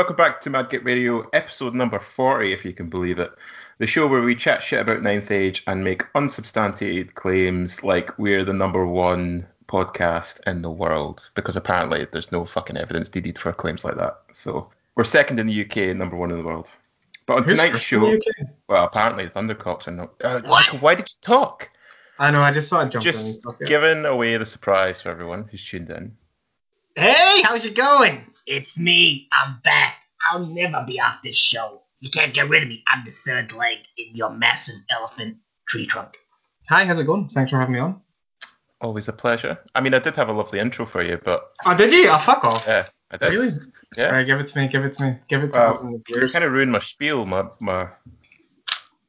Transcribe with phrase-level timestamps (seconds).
[0.00, 3.30] Welcome back to Madgit Radio, episode number 40, if you can believe it.
[3.76, 8.42] The show where we chat shit about Ninth Age and make unsubstantiated claims like we're
[8.42, 13.52] the number one podcast in the world, because apparently there's no fucking evidence needed for
[13.52, 14.16] claims like that.
[14.32, 16.70] So we're second in the UK and number one in the world.
[17.26, 18.48] But on Who's tonight's show, in the UK?
[18.70, 20.14] well, apparently the Thundercocks are not.
[20.24, 21.68] Uh, Michael, why did you talk?
[22.18, 23.60] I know, I just thought I'd jump in Just talk.
[23.66, 26.16] giving away the surprise for everyone who's tuned in.
[26.96, 28.24] Hey, how's it going?
[28.52, 29.28] It's me.
[29.30, 29.94] I'm back.
[30.28, 31.82] I'll never be off this show.
[32.00, 32.82] You can't get rid of me.
[32.88, 35.36] I'm the third leg in your massive elephant
[35.68, 36.14] tree trunk.
[36.68, 37.28] Hi, how's it going?
[37.28, 38.00] Thanks for having me on.
[38.80, 39.56] Always a pleasure.
[39.76, 42.08] I mean, I did have a lovely intro for you, but Oh, did you?
[42.10, 42.64] Oh, fuck off.
[42.66, 43.30] yeah, I did.
[43.32, 43.52] Really?
[43.96, 44.06] Yeah.
[44.06, 45.16] Alright, give it to me, give it to me.
[45.28, 46.32] Give it to Well, us in the You viewers.
[46.32, 47.26] kind of ruined my spiel.
[47.26, 47.88] My my.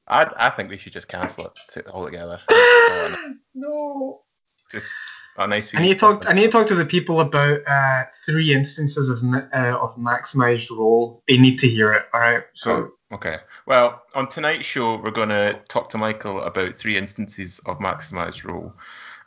[0.07, 2.39] I I think we should just cancel it to- altogether.
[2.91, 3.15] So, uh,
[3.55, 4.21] no.
[4.71, 4.87] just
[5.37, 5.71] a nice.
[5.73, 6.23] I need to talk.
[6.27, 10.69] I need to talk to the people about uh, three instances of uh, of maximized
[10.71, 11.23] roll.
[11.27, 12.03] They need to hear it.
[12.13, 12.43] All right.
[12.53, 13.37] So So okay.
[13.65, 18.43] Well, on tonight's show, we're going to talk to Michael about three instances of maximised
[18.43, 18.73] role,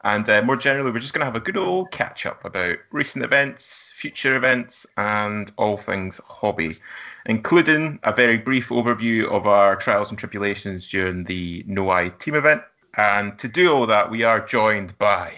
[0.04, 2.76] and uh, more generally, we're just going to have a good old catch up about
[2.92, 6.78] recent events, future events, and all things hobby,
[7.24, 12.34] including a very brief overview of our trials and tribulations during the No Eye team
[12.34, 12.60] event.
[12.96, 15.32] And to do all that, we are joined by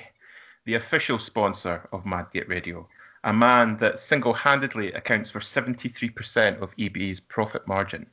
[0.67, 2.87] the official sponsor of Madgate Radio,
[3.25, 8.07] a man that single handedly accounts for 73% of EB's profit margin.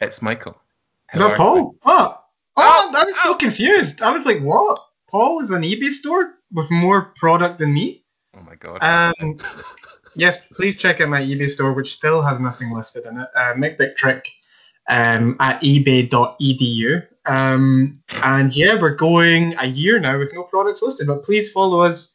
[0.00, 0.60] It's Michael.
[1.14, 1.76] is that Paul?
[1.82, 2.24] What?
[2.56, 3.36] Oh, Ow, I was so ow.
[3.38, 4.02] confused.
[4.02, 4.80] I was like, what?
[5.08, 8.04] Paul is an eBay store with more product than me.
[8.36, 8.78] Oh my god.
[8.82, 9.38] Um,
[10.14, 13.28] yes, please check out my eBay store, which still has nothing listed in it.
[13.34, 14.24] Uh, Mick Dick Trick
[14.88, 17.06] um, at ebay.edu.
[17.26, 21.80] Um, and yeah, we're going a year now with no products listed, but please follow
[21.80, 22.12] us.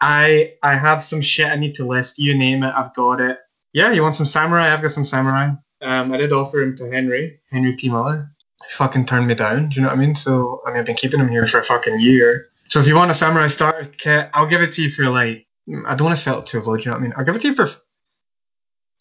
[0.00, 2.18] I I have some shit I need to list.
[2.18, 3.38] You name it, I've got it.
[3.72, 4.72] Yeah, you want some samurai?
[4.72, 5.50] I've got some samurai.
[5.80, 7.88] Um, I did offer him to Henry, Henry P.
[7.88, 8.28] Muller.
[8.62, 9.68] He fucking turned me down.
[9.68, 10.14] Do you know what I mean?
[10.14, 12.48] So I mean, I've been keeping him here for a fucking year.
[12.68, 15.46] So if you want a samurai starter kit, I'll give it to you for like
[15.86, 16.76] I don't want to sell it too low.
[16.76, 17.12] Do you know what I mean?
[17.16, 17.70] I'll give it to you for.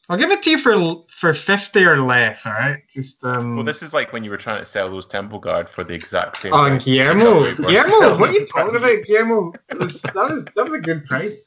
[0.09, 2.45] I'll give it to you for for fifty or less.
[2.45, 3.55] All right, just um.
[3.55, 5.93] well, this is like when you were trying to sell those Temple Guard for the
[5.93, 6.83] exact same Oh, price.
[6.83, 9.53] Guillermo, that Guillermo, what are you talking about, Guillermo?
[9.69, 11.37] That was that was, a good price.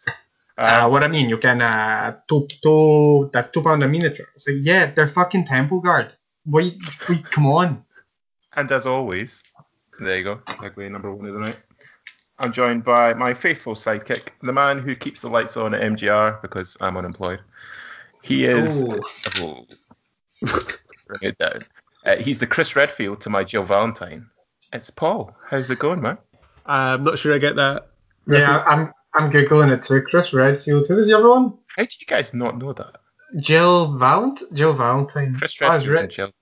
[0.59, 4.29] Uh, Um, what I mean, you can uh, two two that's two pound a miniature.
[4.39, 6.15] So yeah, they're fucking temple guard.
[6.47, 6.79] Wait,
[7.11, 7.85] wait, come on.
[8.55, 9.43] and as always,
[9.99, 10.37] there you go.
[10.49, 11.59] Segue number one of the night.
[12.39, 16.41] I'm joined by my faithful sidekick, the man who keeps the lights on at MGR
[16.43, 17.41] because I'm unemployed.
[18.23, 18.83] He is.
[18.83, 18.99] Oh.
[19.41, 19.67] Oh.
[21.07, 21.61] Bring it down.
[22.05, 24.27] Uh, he's the Chris Redfield to my Jill Valentine.
[24.73, 25.35] It's Paul.
[25.49, 26.19] How's it going, man?
[26.67, 27.89] I'm not sure I get that.
[28.29, 30.03] Yeah, I'm I'm googling it too.
[30.11, 30.87] Chris Redfield.
[30.89, 31.55] Who was the other one?
[31.77, 32.97] How do you guys not know that?
[33.41, 34.43] Jill Valent.
[34.53, 35.37] Jill Valentine.
[35.39, 36.33] Chris Oh, Redfield Re- and Jill.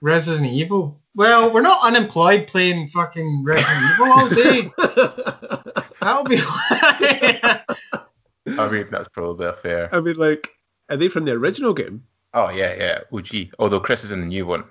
[0.00, 1.00] Resident Evil.
[1.14, 4.72] Well, we're not unemployed playing fucking Resident Evil all day.
[6.00, 6.38] That'll be.
[8.46, 9.94] I mean, that's probably a fair.
[9.94, 10.48] I mean, like,
[10.94, 12.02] are they from the original game?
[12.32, 12.98] Oh yeah, yeah.
[13.12, 13.54] OG.
[13.58, 14.64] Although Chris is in the new one,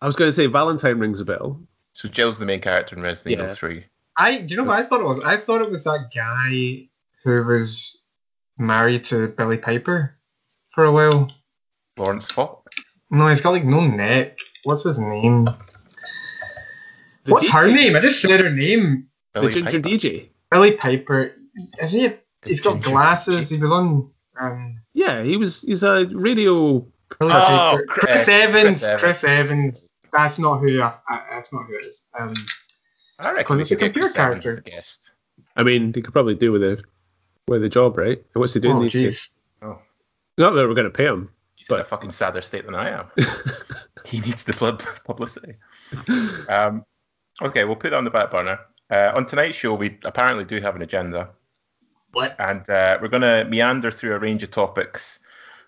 [0.00, 1.60] I was going to say Valentine rings a bell.
[1.94, 3.44] so Jill's the main character in Resident Yeah.
[3.44, 3.84] Evil Three.
[4.16, 5.24] I do you know what I thought it was?
[5.24, 6.88] I thought it was that guy
[7.24, 7.98] who was
[8.58, 10.14] married to Billie Piper
[10.74, 11.30] for a while.
[11.96, 12.72] Laurence Fox.
[13.10, 14.36] No, he's got like no neck.
[14.64, 15.44] What's his name?
[17.24, 17.96] The What's DJ her name?
[17.96, 19.08] I just said her name.
[19.34, 19.88] The Billy Ginger Piper.
[19.88, 20.28] DJ.
[20.50, 21.32] Billie Piper.
[21.80, 22.06] Is he?
[22.06, 23.46] A, he's got glasses.
[23.46, 23.56] DJ.
[23.56, 24.10] He was on.
[24.40, 25.62] Um, Yeah, he was.
[25.62, 26.86] He's a radio.
[27.20, 28.78] Billy Oh, Chris- Chris, Evans.
[28.78, 29.00] Chris Evans.
[29.00, 29.88] Chris Evans.
[30.12, 30.80] That's not who.
[30.80, 32.02] I, I, that's not who it is.
[32.18, 32.34] Um,
[33.20, 34.56] I reckon Because it's a computer character.
[34.56, 35.12] a guest.
[35.56, 36.82] I mean, they could probably do with the
[37.46, 38.22] with the job, right?
[38.32, 39.30] What's he doing oh these days?
[39.62, 39.78] Oh,
[40.38, 41.30] Not that we're going to pay him.
[41.54, 43.06] he's in a fucking sadder state than I am.
[44.04, 45.54] he needs the pub- publicity.
[46.48, 46.84] Um,
[47.42, 48.58] okay, we'll put that on the back burner.
[48.90, 51.30] Uh, on tonight's show, we apparently do have an agenda.
[52.14, 52.36] What?
[52.38, 55.18] And uh, we're going to meander through a range of topics,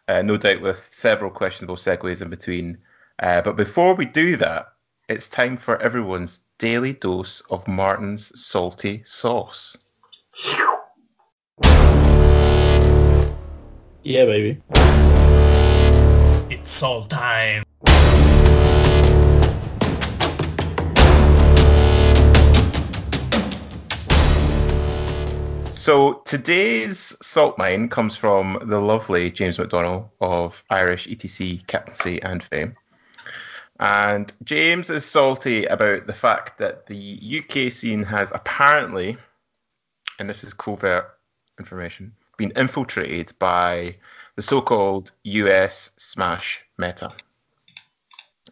[0.06, 2.78] uh, no doubt with several questionable segues in between.
[3.18, 4.66] Uh, but before we do that,
[5.08, 9.76] it's time for everyone's daily dose of Martin's salty sauce.
[14.02, 14.62] Yeah, baby.
[16.62, 17.64] Soul time.
[25.86, 32.42] So today's salt mine comes from the lovely James McDonnell of Irish ETC captaincy and
[32.42, 32.74] fame.
[33.78, 39.16] And James is salty about the fact that the UK scene has apparently,
[40.18, 41.04] and this is covert
[41.56, 43.94] information, been infiltrated by
[44.34, 47.12] the so-called US Smash meta.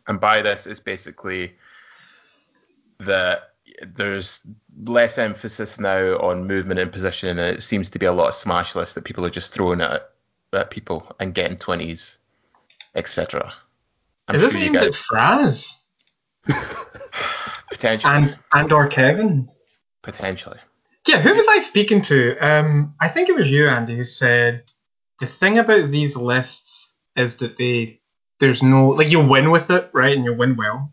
[0.06, 1.54] And by this is basically
[3.00, 3.53] that
[3.96, 4.40] there's
[4.84, 8.34] less emphasis now on movement and position, and it seems to be a lot of
[8.34, 10.10] smash lists that people are just throwing at
[10.52, 12.18] at people and getting twenties,
[12.94, 13.52] etc.
[14.28, 15.66] I'm Is this sure at guys Fraz
[17.70, 19.48] potentially, and and or Kevin?
[20.02, 20.58] potentially.
[21.06, 22.36] Yeah, who was I speaking to?
[22.38, 24.64] Um, I think it was you, Andy, who said
[25.20, 28.00] the thing about these lists is that they
[28.40, 30.92] there's no like you win with it, right, and you win well,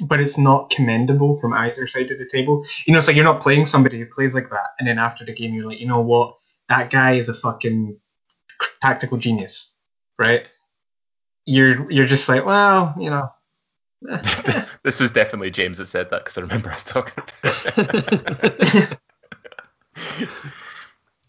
[0.00, 2.64] but it's not commendable from either side of the table.
[2.86, 5.24] You know, it's like you're not playing somebody who plays like that, and then after
[5.24, 6.36] the game you're like, you know what,
[6.68, 7.98] that guy is a fucking
[8.80, 9.70] tactical genius,
[10.18, 10.42] right?
[11.44, 13.30] You're you're just like, well, you know.
[14.84, 18.98] this was definitely James that said that because I remember us talking about it.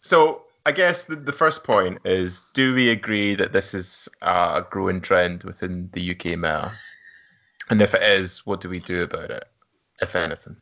[0.01, 4.65] so I guess the, the first point is: Do we agree that this is a
[4.69, 6.73] growing trend within the UK meta?
[7.69, 9.45] And if it is, what do we do about it,
[9.99, 10.57] if anything?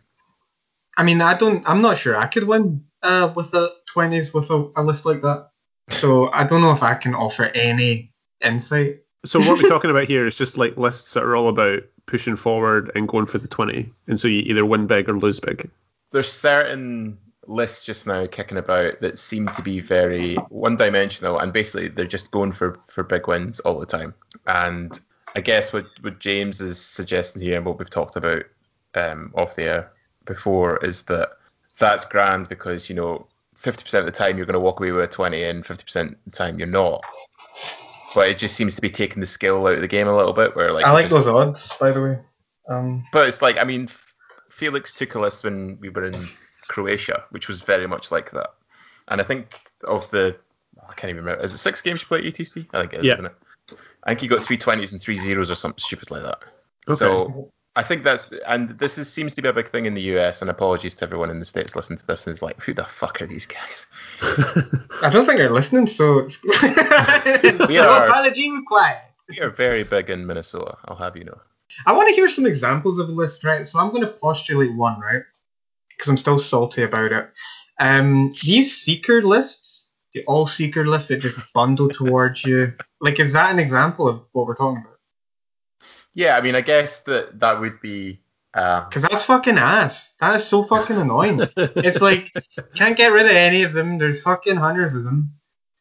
[0.97, 1.67] I mean, I don't.
[1.67, 5.21] I'm not sure I could win uh, with the twenties with a, a list like
[5.21, 5.49] that.
[5.89, 9.03] So I don't know if I can offer any insight.
[9.25, 12.35] So what we're talking about here is just like lists that are all about pushing
[12.35, 13.91] forward and going for the 20.
[14.07, 15.69] And so you either win big or lose big.
[16.11, 17.17] There's certain
[17.47, 22.31] lists just now kicking about that seem to be very one-dimensional, and basically they're just
[22.31, 24.15] going for for big wins all the time.
[24.47, 24.99] And
[25.35, 28.43] I guess what what James is suggesting here, and what we've talked about
[28.95, 29.91] um, off the air
[30.25, 31.29] before, is that
[31.79, 33.27] that's grand because you know
[33.63, 36.15] 50% of the time you're going to walk away with a 20, and 50% of
[36.25, 37.01] the time you're not.
[38.13, 40.33] But it just seems to be taking the skill out of the game a little
[40.33, 40.55] bit.
[40.55, 42.19] Where like I like just- those odds, by the way.
[42.67, 43.89] Um, but it's like, I mean,
[44.49, 46.25] Felix took a list when we were in
[46.67, 48.49] Croatia, which was very much like that.
[49.07, 50.35] And I think of the,
[50.89, 52.65] I can't even remember, is it six games you play at ETC?
[52.73, 53.13] I think it is, Yeah.
[53.13, 53.35] isn't it?
[54.03, 56.39] I think he got three twenties and three zeros or something stupid like that.
[56.87, 56.99] Okay.
[56.99, 60.01] So I think that's, and this is, seems to be a big thing in the
[60.17, 60.41] US.
[60.41, 62.85] And apologies to everyone in the States listening to this and is like, who the
[62.99, 63.85] fuck are these guys?
[65.01, 69.01] I don't think they're listening, so We no are, apology required.
[69.27, 71.37] we are very big in Minnesota, I'll have you know.
[71.85, 73.67] I want to hear some examples of lists, right?
[73.67, 75.23] So I'm going to postulate one, right?
[75.89, 77.29] Because I'm still salty about it.
[77.77, 79.74] Um, these seeker lists,
[80.15, 84.21] the all seeker list that just bundle towards you, like, is that an example of
[84.31, 84.97] what we're talking about?
[86.15, 88.21] Yeah, I mean, I guess that that would be,
[88.53, 90.11] um, Because that's fucking ass.
[90.21, 91.41] That is so fucking annoying.
[91.57, 92.31] it's like,
[92.75, 93.97] can't get rid of any of them.
[93.99, 95.31] There's fucking hundreds of them.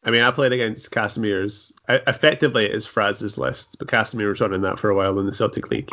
[0.03, 1.73] I mean, I played against Casimir's.
[1.89, 5.71] Effectively, it's Fraz's list, but Casimir was running that for a while in the Celtic
[5.71, 5.89] League.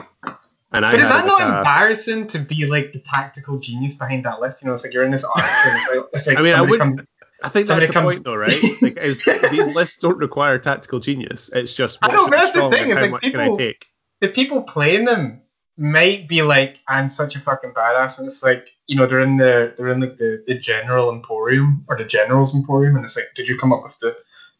[0.74, 3.94] And I But is that not like a- embarrassing to be like the tactical genius
[3.94, 4.60] behind that list?
[4.60, 6.54] You know, it's like you're in this arc and it's like, it's like I mean,
[6.54, 7.08] I wouldn't- comes.
[7.44, 8.52] I think that's somebody the comes- point, though, right?
[8.82, 11.50] Like, is these lists don't require tactical genius.
[11.52, 13.44] It's just I know, should but be that's the thing, how like much can I
[13.44, 13.86] people- take?
[14.20, 15.42] the people playing them
[15.76, 19.36] might be like, I'm such a fucking badass, and it's like, you know, they're in
[19.38, 23.26] the they're in like the, the general emporium or the general's emporium, and it's like,
[23.34, 24.14] did you come up with the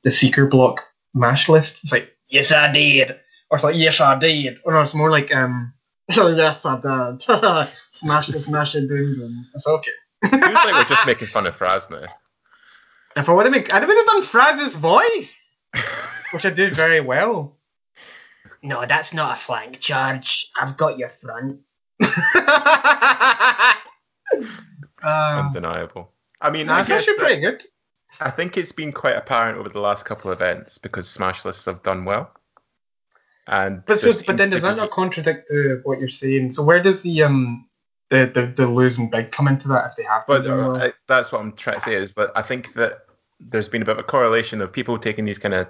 [0.04, 0.80] the seeker block
[1.14, 1.80] mash list?
[1.83, 3.11] It's like, yes, I did,
[3.50, 5.75] or it's like, yes, I did, or no, it's more like, um,
[6.16, 7.23] oh, yes, I did,
[7.92, 9.47] smash it, smash it, boom, boom.
[9.54, 9.92] It's okay.
[10.28, 12.07] feels like we're just making fun of Fraz now.
[13.16, 15.31] If for what have been, I would have done Fraz's voice,
[16.33, 17.57] which I did very well.
[18.62, 20.49] No, that's not a flank charge.
[20.59, 21.61] I've got your front.
[22.00, 23.75] uh,
[25.02, 26.11] Undeniable.
[26.40, 27.64] I mean, no, I it's guess actually that- pretty good.
[28.21, 31.64] I think it's been quite apparent over the last couple of events because Smash lists
[31.64, 32.31] have done well.
[33.47, 36.52] And But so, but then does that be- not contradict the, what you're saying?
[36.52, 37.66] So where does the um
[38.12, 40.25] the, the, the losing big come into that if they have?
[40.28, 40.75] But uh.
[40.75, 43.07] I, that's what I'm trying to say is that I think that
[43.40, 45.66] there's been a bit of a correlation of people taking these kind of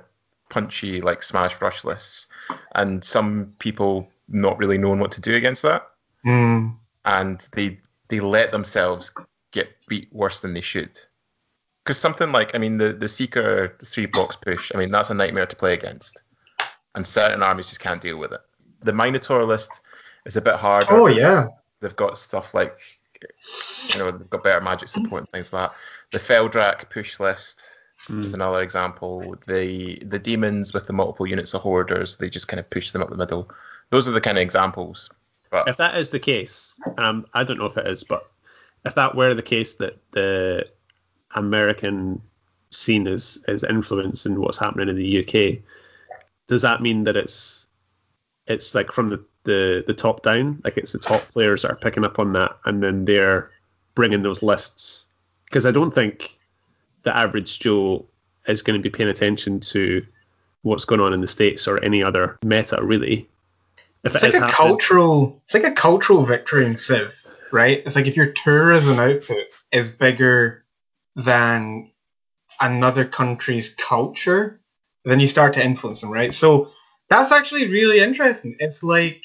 [0.50, 2.26] punchy like Smash rush lists,
[2.74, 5.86] and some people not really knowing what to do against that,
[6.24, 6.70] Hmm.
[7.04, 9.12] and they they let themselves
[9.52, 10.98] get beat worse than they should.
[11.84, 15.14] Because something like I mean the the Seeker three blocks push, I mean that's a
[15.14, 16.20] nightmare to play against,
[16.96, 18.40] and certain armies just can't deal with it.
[18.82, 19.70] The Minotaur list
[20.26, 20.90] is a bit harder.
[20.90, 21.46] Oh yeah.
[21.82, 22.74] They've got stuff like
[23.92, 25.76] you know they've got better magic support and things like that.
[26.18, 27.60] The Feldrak push list
[28.08, 28.24] Hmm.
[28.24, 29.36] is another example.
[29.46, 33.00] The the demons with the multiple units of hoarders, they just kind of push them
[33.00, 33.48] up the middle.
[33.90, 35.08] Those are the kind of examples.
[35.52, 38.28] But If that is the case, um, I don't know if it is, but
[38.84, 40.66] if that were the case that the
[41.36, 42.20] American
[42.70, 45.62] scene is is influencing what's happening in the UK,
[46.48, 47.66] does that mean that it's
[48.48, 51.76] it's like from the, the, the top down, like it's the top players that are
[51.76, 53.50] picking up on that, and then they're
[53.94, 55.06] bringing those lists?
[55.46, 56.36] Because I don't think
[57.02, 58.06] the average Joe
[58.46, 60.04] is going to be paying attention to
[60.62, 63.28] what's going on in the states or any other meta really.
[64.04, 65.40] If It's like a happening- cultural.
[65.44, 67.12] It's like a cultural victory in Civ,
[67.52, 67.82] right?
[67.84, 70.64] It's like if your tourism output is bigger
[71.14, 71.90] than
[72.60, 74.60] another country's culture,
[75.04, 76.32] then you start to influence them, right?
[76.32, 76.70] So
[77.08, 78.56] that's actually really interesting.
[78.58, 79.22] It's like,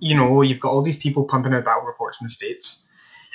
[0.00, 2.84] you know, you've got all these people pumping out battle reports in the states,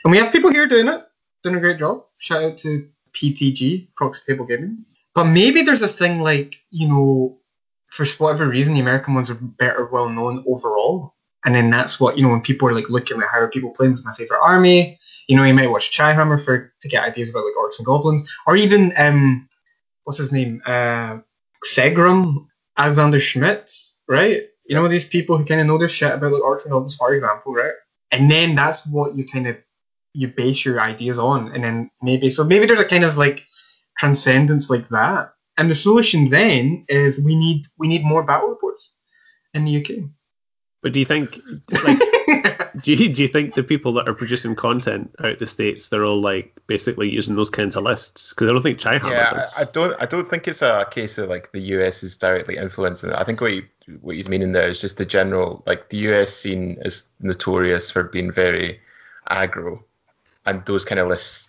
[0.04, 1.02] and we have people here doing it,
[1.44, 2.06] doing a great job.
[2.18, 4.86] Shout out to PTG, Proxy Table Gaming.
[5.16, 7.38] But maybe there's a thing like, you know,
[7.90, 11.16] for whatever reason, the American ones are better well known overall.
[11.46, 13.74] And then that's what, you know, when people are like looking at how are people
[13.76, 17.30] playing with my favorite army, you know, you might watch Chaihammer for to get ideas
[17.30, 18.30] about like orcs and goblins.
[18.46, 19.48] Or even um
[20.04, 20.62] what's his name?
[20.66, 21.20] Uh
[21.76, 23.72] Segram, Alexander Schmidt,
[24.08, 24.44] right?
[24.70, 27.14] You know, these people who kinda know their shit about like orcs and goblins, for
[27.14, 27.74] example, right?
[28.12, 29.58] And then that's what you kind of
[30.14, 31.52] you base your ideas on.
[31.54, 33.42] And then maybe so maybe there's a kind of like
[33.98, 35.34] transcendence like that.
[35.58, 38.92] And the solution then is we need we need more battle reports
[39.56, 40.06] in the UK.
[40.82, 41.38] But do you think,
[41.72, 42.00] like,
[42.84, 46.06] do you, do you think the people that are producing content out the states, they're
[46.06, 48.34] all like basically using those kinds of lists?
[48.34, 49.10] Because I don't think China.
[49.10, 49.44] yeah.
[49.58, 52.56] I, I don't I don't think it's a case of like the US is directly
[52.56, 53.16] influencing it.
[53.16, 53.64] I think what he,
[54.00, 58.04] what he's meaning there is just the general like the US scene is notorious for
[58.04, 58.80] being very
[59.30, 59.84] aggro,
[60.46, 61.48] and those kind of lists.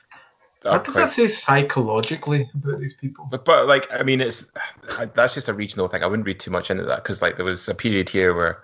[0.62, 3.26] What does quite, that say psychologically about these people?
[3.30, 4.44] But, but like I mean, it's
[5.14, 6.02] that's just a regional thing.
[6.02, 8.58] I wouldn't read too much into that because like there was a period here where,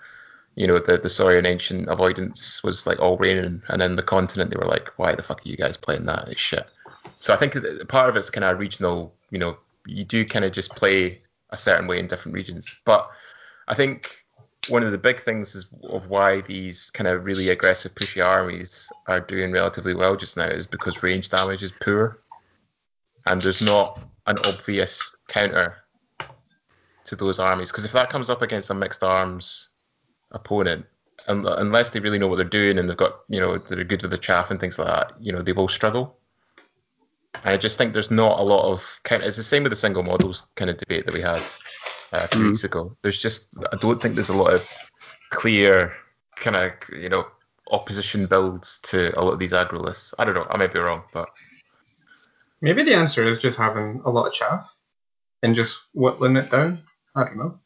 [0.56, 4.50] you know, the the Saurian ancient avoidance was like all raining, and then the continent
[4.50, 6.28] they were like, why the fuck are you guys playing that?
[6.28, 6.66] It's shit.
[7.20, 7.54] So I think
[7.88, 9.14] part of it's kind of regional.
[9.30, 11.20] You know, you do kind of just play
[11.50, 12.74] a certain way in different regions.
[12.84, 13.08] But
[13.68, 14.08] I think
[14.68, 18.88] one of the big things is of why these kind of really aggressive pushy armies
[19.06, 22.16] are doing relatively well just now is because range damage is poor
[23.26, 25.76] and there's not an obvious counter
[27.04, 27.70] to those armies.
[27.70, 29.68] Because if that comes up against a mixed arms
[30.36, 30.86] opponent,
[31.26, 34.02] un- unless they really know what they're doing and they've got, you know, they're good
[34.02, 36.16] with the chaff and things like that, you know, they will struggle.
[37.44, 39.22] I just think there's not a lot of kind.
[39.22, 41.42] Of, It's the same with the single models kind of debate that we had
[42.12, 42.46] uh, a few Mm.
[42.48, 42.96] weeks ago.
[43.02, 44.62] There's just I don't think there's a lot of
[45.30, 45.92] clear
[46.36, 47.26] kind of you know
[47.70, 50.14] opposition builds to a lot of these aggro lists.
[50.18, 50.46] I don't know.
[50.48, 51.28] I might be wrong, but
[52.62, 54.66] Maybe the answer is just having a lot of chaff
[55.42, 56.78] and just whittling it down.
[57.14, 57.60] I don't know.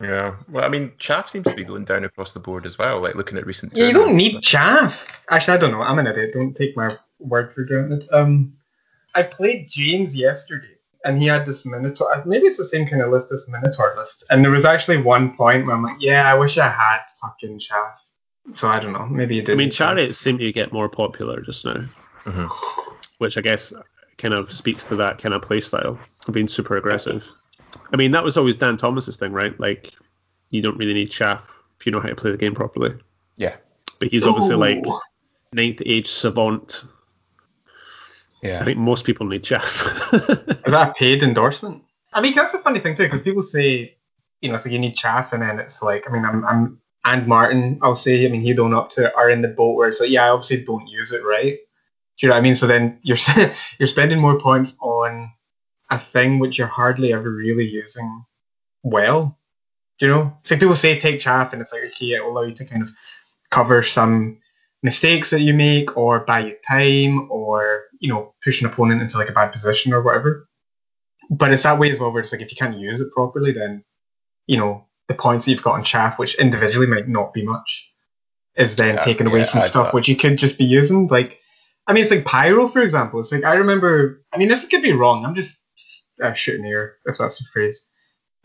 [0.00, 0.36] Yeah.
[0.50, 3.00] Well, I mean, chaff seems to be going down across the board as well.
[3.00, 3.76] Like looking at recent.
[3.76, 4.94] Yeah, you don't need chaff.
[5.30, 5.82] Actually, I don't know.
[5.82, 6.30] I'm an idiot.
[6.34, 8.08] Don't take my word for granted.
[8.12, 8.54] Um,
[9.14, 10.74] I played James yesterday,
[11.04, 12.12] and he had this Minotaur.
[12.12, 14.24] uh, Maybe it's the same kind of list, this Minotaur list.
[14.30, 17.60] And there was actually one point where I'm like, yeah, I wish I had fucking
[17.60, 17.94] chaff.
[18.56, 19.06] So I don't know.
[19.06, 19.52] Maybe you did.
[19.52, 21.80] I mean, chariots seem to get more popular just now,
[22.24, 22.50] Mhm.
[23.18, 23.72] which I guess
[24.18, 27.22] kind of speaks to that kind of play style of being super aggressive.
[27.92, 29.58] I mean, that was always Dan Thomas's thing, right?
[29.58, 29.92] Like,
[30.50, 31.42] you don't really need chaff
[31.78, 32.94] if you know how to play the game properly.
[33.36, 33.56] Yeah.
[33.98, 35.00] But he's obviously like Ooh.
[35.52, 36.82] ninth age savant.
[38.42, 38.60] Yeah.
[38.60, 39.64] I think most people need chaff.
[40.12, 41.82] Is that a paid endorsement?
[42.12, 43.96] I mean, that's a funny thing too, because people say,
[44.40, 47.26] you know, so you need chaff, and then it's like, I mean, I'm, I'm, and
[47.26, 50.00] Martin, I'll say, I mean, he'd own up to, are in the boat where it's
[50.00, 51.58] like, yeah, I obviously don't use it, right?
[52.18, 52.54] Do you know what I mean?
[52.54, 53.18] So then you're
[53.78, 55.32] you're spending more points on
[55.94, 58.24] a thing which you're hardly ever really using
[58.82, 59.38] well.
[59.98, 60.38] Do you know?
[60.44, 62.82] So people say take chaff, and it's like, okay, it will allow you to kind
[62.82, 62.90] of
[63.50, 64.38] cover some
[64.82, 69.18] mistakes that you make, or buy you time, or you know, push an opponent into
[69.18, 70.48] like a bad position or whatever.
[71.30, 73.52] But it's that way as well where it's like if you can't use it properly
[73.52, 73.84] then
[74.46, 77.90] you know the points that you've got on chaff which individually might not be much
[78.56, 81.08] is then Yeah, taken away yeah, from adds stuff which you could just be using.
[81.08, 81.38] Like
[81.86, 83.20] i mean it's like pyro for example.
[83.20, 85.24] It's like i remember i mean this could be wrong.
[85.24, 85.56] I'm just
[86.22, 87.84] uh, shooting air if that's the phrase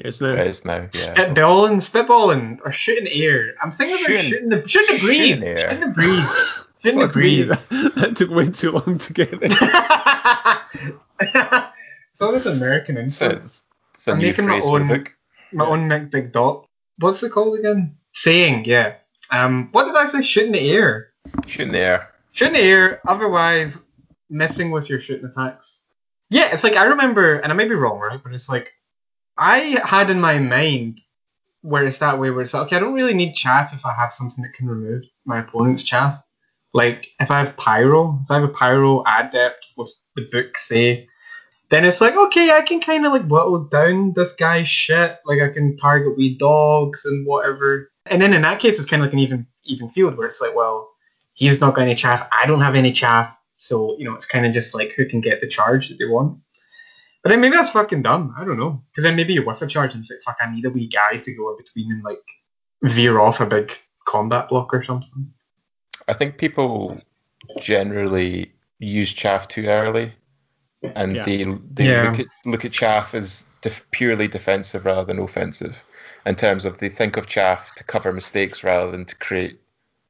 [0.02, 0.30] it's now.
[0.30, 0.88] It is now.
[0.94, 1.14] Yeah.
[1.14, 5.44] spitballing spitballing or shooting air i'm thinking about Shooting- shooting, the shooting the breeze shooting
[5.44, 5.58] air.
[5.60, 6.30] shooting the breeze
[6.84, 9.42] shooting the Fuck me, breeze that, that took way too long to get it.
[11.20, 14.80] it's all this american It's influence a, it's a I'm new making my phrase for
[14.80, 15.12] the own- book.
[15.52, 15.70] my Yeah.
[15.72, 16.66] own Mick Big Dot.
[17.00, 17.96] What's it called again?
[18.14, 18.96] Saying, yeah.
[19.32, 20.22] Um, what did I say?
[20.24, 21.10] Shooting the air.
[21.48, 22.10] Shooting the air.
[22.34, 23.02] Shooting the air.
[23.08, 23.78] Otherwise,
[24.30, 25.79] messing with your shooting attacks.
[26.30, 28.22] Yeah, it's like I remember, and I may be wrong, right?
[28.22, 28.72] But it's like
[29.38, 31.02] I had in my mind
[31.62, 33.94] where it's that way, where it's like, okay, I don't really need chaff if I
[33.94, 36.22] have something that can remove my opponent's chaff.
[36.74, 41.08] Like if I have pyro, if I have a pyro adept with the book say,
[41.72, 45.18] then it's like okay, I can kind of like whittle down this guy's shit.
[45.26, 47.92] Like I can target wee dogs and whatever.
[48.06, 50.42] And then in that case, it's kind of like an even even field where it's
[50.42, 50.90] like, well,
[51.34, 53.36] he's not got any chaff, I don't have any chaff,
[53.70, 56.06] so you know it's kind of just like who can get the charge that they
[56.06, 56.38] want.
[57.22, 58.34] But then maybe that's fucking dumb.
[58.40, 58.82] I don't know.
[58.90, 60.88] Because then maybe you whiff a charge and it's like, fuck, I need a wee
[60.88, 62.26] guy to go in between and like
[62.96, 63.72] veer off a big
[64.08, 65.34] combat block or something.
[66.08, 66.98] I think people
[67.60, 70.14] generally use chaff too early,
[70.82, 71.26] and Yeah.
[71.26, 72.10] they they Yeah.
[72.10, 75.76] look at look at chaff as def- purely defensive rather than offensive.
[76.26, 79.60] In terms of they think of chaff to cover mistakes rather than to create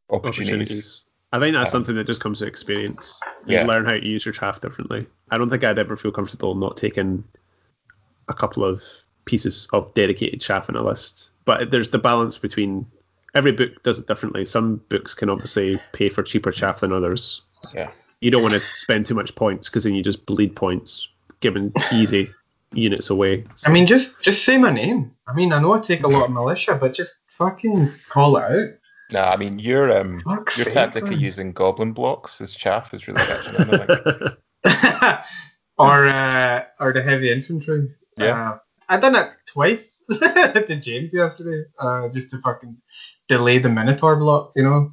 [0.10, 0.52] opportunities.
[0.70, 1.02] opportunities.
[1.32, 3.20] I think that's Um, something that just comes to experience.
[3.46, 3.66] You yeah.
[3.66, 5.08] learn how to use your chaff differently.
[5.30, 7.24] I don't think I'd ever feel comfortable not taking
[8.28, 8.82] a couple of
[9.26, 11.30] pieces of dedicated chaff in a list.
[11.46, 12.86] But there's the balance between
[13.36, 14.46] every book does it differently.
[14.46, 17.42] Some books can obviously pay for cheaper chaff than others.
[17.74, 17.92] Yeah.
[18.22, 21.08] You don't want to spend too much points because then you just bleed points
[21.42, 22.32] giving easy
[22.74, 23.46] units away.
[23.66, 25.12] I mean, just just say my name.
[25.28, 28.44] I mean, I know I take a lot of militia, but just fucking call it
[28.44, 28.70] out.
[29.12, 33.08] No, I mean your um Fuck's your tactic of using goblin blocks as chaff is
[33.08, 35.24] really catching on.
[35.80, 37.88] Or uh, or the heavy infantry.
[38.18, 38.52] Yeah.
[38.52, 38.58] Uh,
[38.90, 42.76] I done it twice to James yesterday, uh, just to fucking
[43.30, 44.52] delay the Minotaur block.
[44.56, 44.92] You know,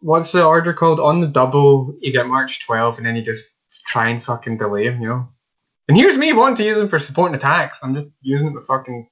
[0.00, 1.00] what's the order called?
[1.00, 3.46] On the double, you get March 12, and then you just
[3.86, 5.02] try and fucking delay him.
[5.02, 5.28] You know.
[5.88, 7.78] And here's me wanting to use him for supporting attacks.
[7.82, 9.08] I'm just using it to fucking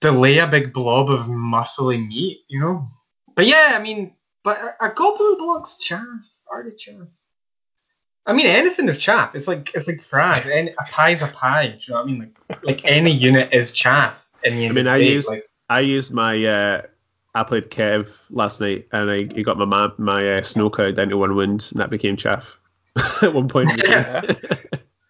[0.00, 2.40] delay a big blob of muscly meat.
[2.48, 2.88] You know.
[3.34, 4.12] But yeah, I mean,
[4.42, 6.06] but are, are goblin blocks chaff?
[6.50, 7.06] Are they chaff?
[8.26, 9.34] I mean, anything is chaff.
[9.34, 10.46] It's like it's like fries.
[10.50, 11.68] Any, a pie's a pie.
[11.68, 12.32] Do you know what I mean?
[12.48, 14.16] Like like any unit is chaff.
[14.42, 16.82] In the I mean, I the day, used- like I used my uh,
[17.34, 20.96] I played Kev last night, and I he got my ma- my uh, snow cloud
[20.96, 22.44] down to one wound, and that became chaff
[23.22, 23.70] at one point.
[23.72, 24.34] in the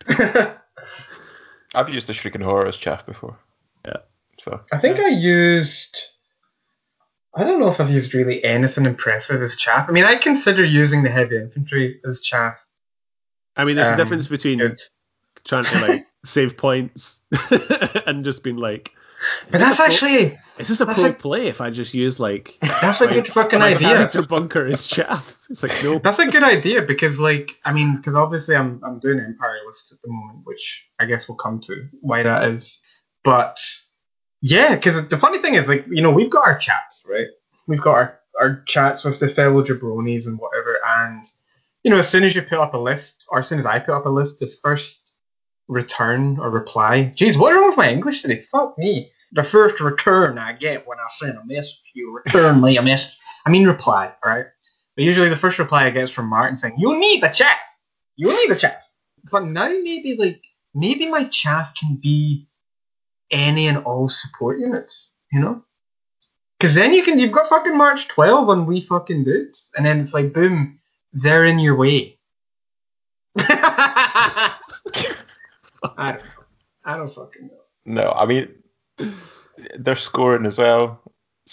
[0.08, 0.46] game.
[1.74, 3.36] I've used the shrieking horror as chaff before.
[3.84, 3.98] Yeah.
[4.38, 5.98] So I think I used.
[7.36, 9.86] I don't know if I've used really anything impressive as chaff.
[9.88, 12.56] I mean, I consider using the heavy infantry as chaff.
[13.56, 14.80] I mean, there's Um, a difference between good.
[15.44, 17.18] trying to like save points
[18.06, 18.90] and just being like,
[19.50, 23.00] But that's actually is this a pro a- play if I just use like that's
[23.00, 23.88] a my- good fucking my idea.
[23.88, 25.26] character bunker is chaff?
[25.50, 25.98] It's like no.
[26.02, 29.92] That's a good idea because, like, I mean, because obviously I'm I'm doing Empire list
[29.92, 32.80] at the moment, which I guess we'll come to why that is.
[33.24, 33.58] But
[34.44, 37.28] yeah, because the funny thing is, like, you know, we've got our chats, right?
[37.66, 41.24] We've got our our chats with the fellow jabronis and whatever, and
[41.82, 43.78] you know, as soon as you put up a list, or as soon as I
[43.78, 45.14] put up a list, the first
[45.66, 47.14] return or reply.
[47.16, 48.44] Jeez, what's wrong with my English today?
[48.52, 49.10] Fuck me.
[49.32, 53.16] The first return I get when I send a message, you return me a message.
[53.46, 54.46] I mean reply, alright?
[54.94, 57.58] But usually the first reply I get is from Martin saying, You need the chaff!
[58.16, 58.82] You need the chaff!
[59.30, 60.42] But now maybe like
[60.74, 62.46] maybe my chaff can be
[63.30, 65.62] any and all support units, you know?
[66.60, 69.68] Cause then you can you've got fucking March 12 on we fucking dudes.
[69.76, 70.78] And then it's like boom,
[71.12, 72.18] they're in your way.
[73.36, 74.56] I
[75.96, 76.44] don't know.
[76.84, 78.02] I don't fucking know.
[78.02, 78.48] no, I mean
[79.78, 81.02] they're scoring as well.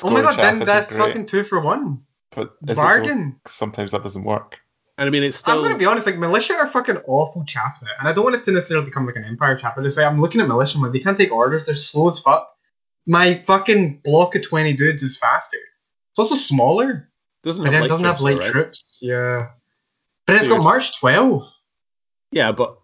[0.04, 2.04] Oh my god, then that's great, fucking two for one.
[2.34, 2.76] but is it?
[2.76, 3.40] Bargain.
[3.48, 4.58] sometimes that doesn't work.
[4.98, 5.58] And I mean, it's still.
[5.58, 8.36] I'm gonna be honest, like militia are fucking awful chaff now, and I don't want
[8.36, 9.74] us to necessarily become like an empire chaff.
[9.76, 11.66] But it's like I'm looking at militia, and like, they can't take orders.
[11.66, 12.50] They're slow as fuck.
[13.08, 15.58] My fucking block of twenty dudes is faster.
[16.12, 17.10] It's also smaller,
[17.44, 18.52] doesn't have light doesn't have light right?
[18.52, 18.84] troops.
[19.00, 19.50] Yeah,
[20.28, 21.44] but it's got March 12.
[22.32, 22.80] Yeah, but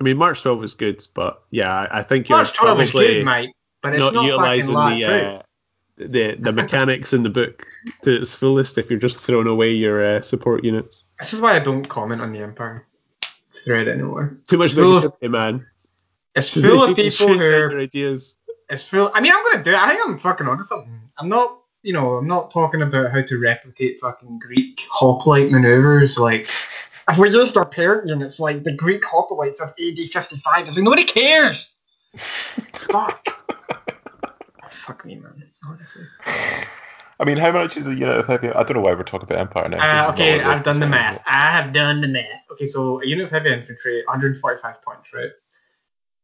[0.00, 3.24] I mean, March 12 is good, but yeah, I, think you're March 12 is good,
[3.24, 3.50] mate,
[3.82, 5.46] but it's not, not, utilizing the, uh, troops.
[5.96, 7.64] The the mechanics in the book
[8.02, 11.04] to its fullest if you're just throwing away your uh, support units.
[11.20, 12.86] This is why I don't comment on the empire
[13.64, 14.36] thread anymore.
[14.48, 15.66] Too much It's full of- negativity, man.
[16.34, 18.34] It's full of people shooting who down ideas.
[18.68, 19.10] it's full.
[19.14, 19.76] I mean, I'm gonna do it.
[19.76, 21.00] I think I'm fucking onto something.
[21.16, 26.18] I'm not, you know, I'm not talking about how to replicate fucking Greek hoplite maneuvers.
[26.18, 26.48] Like,
[27.08, 30.82] if we used our parent units like the Greek hoplites of AD 55, it's like
[30.84, 31.68] nobody cares.
[32.90, 33.28] Fuck.
[34.86, 35.50] Fuck me, man.
[35.66, 36.04] Honestly.
[37.20, 38.48] I mean, how much is a unit of heavy?
[38.48, 39.76] I don't know why we're talking about Empire now.
[39.78, 41.22] Uh, This is not okay, I've done the math.
[41.26, 42.42] I have done the math.
[42.52, 45.30] Okay, so a unit of heavy infantry, 145 points, right?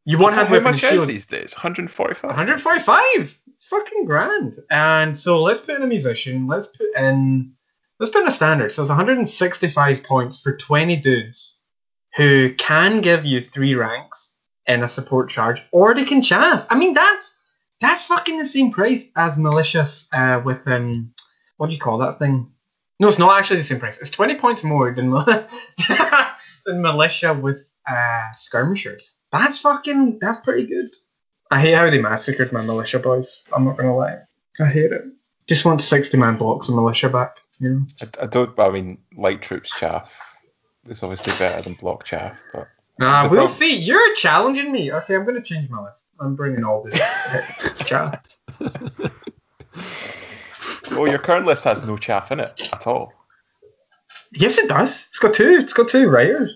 [0.04, 1.08] You won't have weapon much shield.
[1.08, 1.52] these days?
[1.54, 2.24] 145.
[2.24, 3.36] 145
[3.68, 7.52] fucking grand and so let's put in a musician let's put in
[8.00, 11.60] let's put in a standard so it's 165 points for 20 dudes
[12.16, 14.32] who can give you three ranks
[14.66, 16.66] in a support charge, or they can chaff.
[16.70, 17.32] I mean, that's
[17.80, 21.12] that's fucking the same price as malicious uh, with um,
[21.56, 22.52] what do you call that thing?
[22.98, 23.98] No, it's not actually the same price.
[23.98, 25.10] It's twenty points more than
[26.66, 29.14] than militia with uh, skirmishers.
[29.32, 30.90] That's fucking that's pretty good.
[31.50, 33.42] I hate how they massacred my militia boys.
[33.52, 34.18] I'm not gonna lie.
[34.60, 35.04] I hate it.
[35.46, 37.36] Just want sixty man blocks of militia back.
[37.58, 37.86] You know.
[38.02, 38.58] I, I don't.
[38.58, 40.10] I mean, light troops chaff.
[40.86, 42.68] It's obviously better than block chaff, but
[43.00, 43.74] Nah, The we'll prob- see.
[43.76, 44.92] You're challenging me.
[44.92, 46.02] Okay, I'm gonna change my list.
[46.20, 47.00] I'm bringing all this
[47.86, 48.20] chaff.
[50.90, 53.12] oh, your current list has no chaff in it at all.
[54.32, 55.06] Yes, it does.
[55.08, 55.58] It's got two.
[55.62, 56.54] It's got two writers.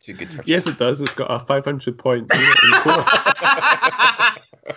[0.00, 1.00] Too good for Yes, it does.
[1.00, 2.72] It's got a 500 point unit in.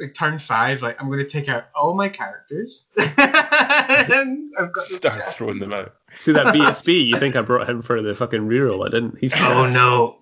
[0.00, 2.82] Like turn five, like I'm gonna take out all my characters.
[2.96, 3.06] And
[4.58, 5.30] I've got this Start guy.
[5.34, 5.94] throwing them out.
[6.18, 7.06] See that BSB?
[7.06, 8.84] You think I brought him for the fucking reroll?
[8.84, 9.18] I didn't.
[9.20, 10.18] He's Oh no.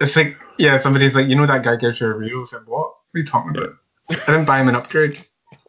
[0.00, 2.42] It's like yeah, somebody's like, you know that guy gives you a reroll.
[2.46, 2.88] I said, what?
[2.88, 3.70] What are you talking about?
[4.10, 5.14] I didn't buy him an upgrade.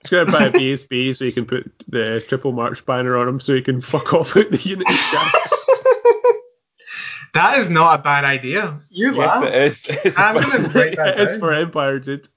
[0.02, 3.28] He's going to buy a BSB so you can put the triple march banner on
[3.28, 4.88] him so he can fuck off out the unit.
[7.34, 8.78] that is not a bad idea.
[8.90, 9.44] You Yes, laugh.
[9.46, 9.86] it is.
[10.06, 11.40] It's I'm gonna write that it is down.
[11.40, 12.28] for Empire, dude.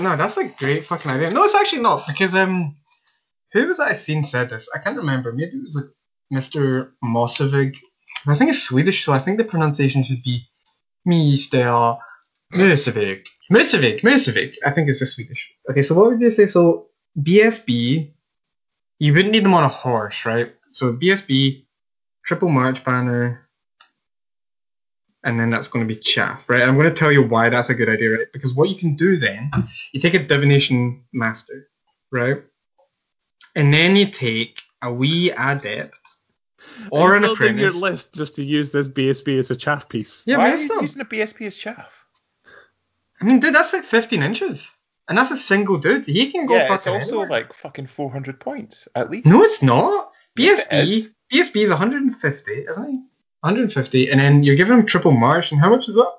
[0.00, 1.30] No, that's a great fucking idea.
[1.30, 2.76] No, it's actually not because um,
[3.52, 4.68] who was that I seen said this?
[4.74, 5.32] I can't remember.
[5.32, 6.90] Maybe it was like Mr.
[7.04, 7.72] Mosevig.
[8.26, 10.48] I think it's Swedish, so I think the pronunciation should be
[11.06, 11.98] Mr.
[12.54, 13.24] Mosevig.
[13.50, 14.54] Mosevig, Mosevig.
[14.64, 15.50] I think it's the Swedish.
[15.70, 16.46] Okay, so what would you say?
[16.46, 16.88] So
[17.18, 18.12] BSB,
[18.98, 20.54] you wouldn't need them on a horse, right?
[20.72, 21.64] So BSB,
[22.24, 23.48] triple march banner,
[25.24, 26.62] and then that's going to be chaff, right?
[26.62, 28.32] I'm going to tell you why that's a good idea, right?
[28.32, 29.50] Because what you can do then,
[29.92, 31.68] you take a divination master,
[32.10, 32.42] right?
[33.54, 35.94] And then you take a wee adept
[36.90, 39.88] or Are an you building your list just to use this BSB as a chaff
[39.88, 40.22] piece.
[40.26, 40.82] Yeah, Why but are you not.
[40.82, 41.90] using a BSB as chaff?
[43.20, 44.62] I mean, dude, that's like 15 inches,
[45.08, 46.06] and that's a single dude.
[46.06, 47.28] He can go yeah, it's fucking also anywhere.
[47.28, 49.26] like fucking 400 points at least.
[49.26, 50.10] No, it's not.
[50.36, 51.10] Yes, it BSB, is.
[51.50, 52.96] BSB is 150, isn't he?
[53.40, 56.12] 150, and then you're giving him triple march, and how much is that?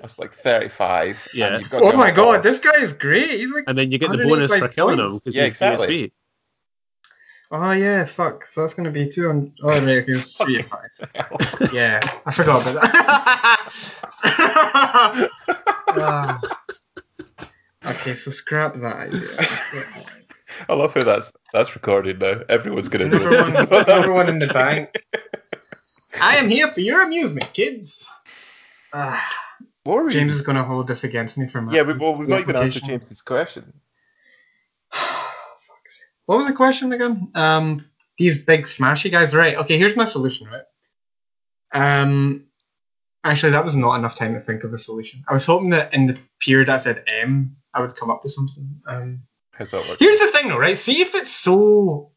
[0.00, 1.16] That's like 35.
[1.34, 1.48] Yeah.
[1.48, 2.42] and you've got Oh to my god, horse.
[2.44, 3.40] this guy is great.
[3.40, 5.20] He's like, And then you get the bonus for killing him points.
[5.22, 5.86] because Yeah, he's exactly.
[5.88, 6.12] BSB.
[7.50, 8.44] Oh yeah, fuck.
[8.52, 9.52] So that's gonna be 200.
[9.62, 10.90] Oh, right, okay, it's three five.
[11.72, 13.70] Yeah, I forgot about
[15.92, 16.40] that.
[17.84, 19.28] Okay, so scrap that idea.
[20.68, 22.40] I love how that's that's recorded now.
[22.48, 23.18] Everyone's gonna know.
[23.18, 23.52] Number one,
[23.88, 24.90] number in the bank.
[26.20, 28.04] I am here for your amusement, kids.
[28.92, 29.24] Ah,
[29.84, 30.14] What were we?
[30.14, 31.74] James is gonna hold this against me for my.
[31.76, 32.82] yeah, we, well, we've not even answered.
[32.84, 33.72] James's question.
[36.26, 37.30] What was the question again?
[37.34, 37.86] Um,
[38.18, 39.56] these big smashy guys, right?
[39.56, 40.62] Okay, here's my solution, right?
[41.72, 42.46] Um,
[43.24, 45.24] actually, that was not enough time to think of a solution.
[45.28, 48.32] I was hoping that in the period I said M, I would come up with
[48.32, 48.80] something.
[48.86, 49.98] Um, How's that work?
[49.98, 50.76] here's the thing, though, right?
[50.76, 52.10] See if it's so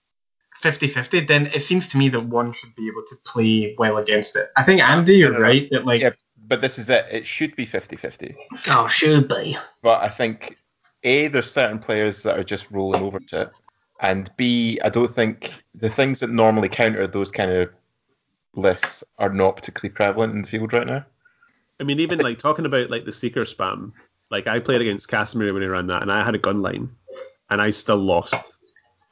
[0.63, 4.35] 50-50, then it seems to me that one should be able to play well against
[4.35, 4.49] it.
[4.57, 5.43] I think Andy, you're no, no.
[5.43, 6.11] right that like, Yeah,
[6.47, 7.05] but this is it.
[7.11, 8.35] It should be 50-50.
[8.67, 9.57] Oh, should be.
[9.83, 10.57] But I think
[11.03, 13.49] A, there's certain players that are just rolling over to it.
[14.01, 17.69] And B, I don't think the things that normally counter those kind of
[18.55, 21.05] lists are not particularly prevalent in the field right now.
[21.79, 23.93] I mean, even like talking about like the seeker spam.
[24.31, 26.89] Like I played against Casimir when he ran that, and I had a gun line,
[27.49, 28.35] and I still lost.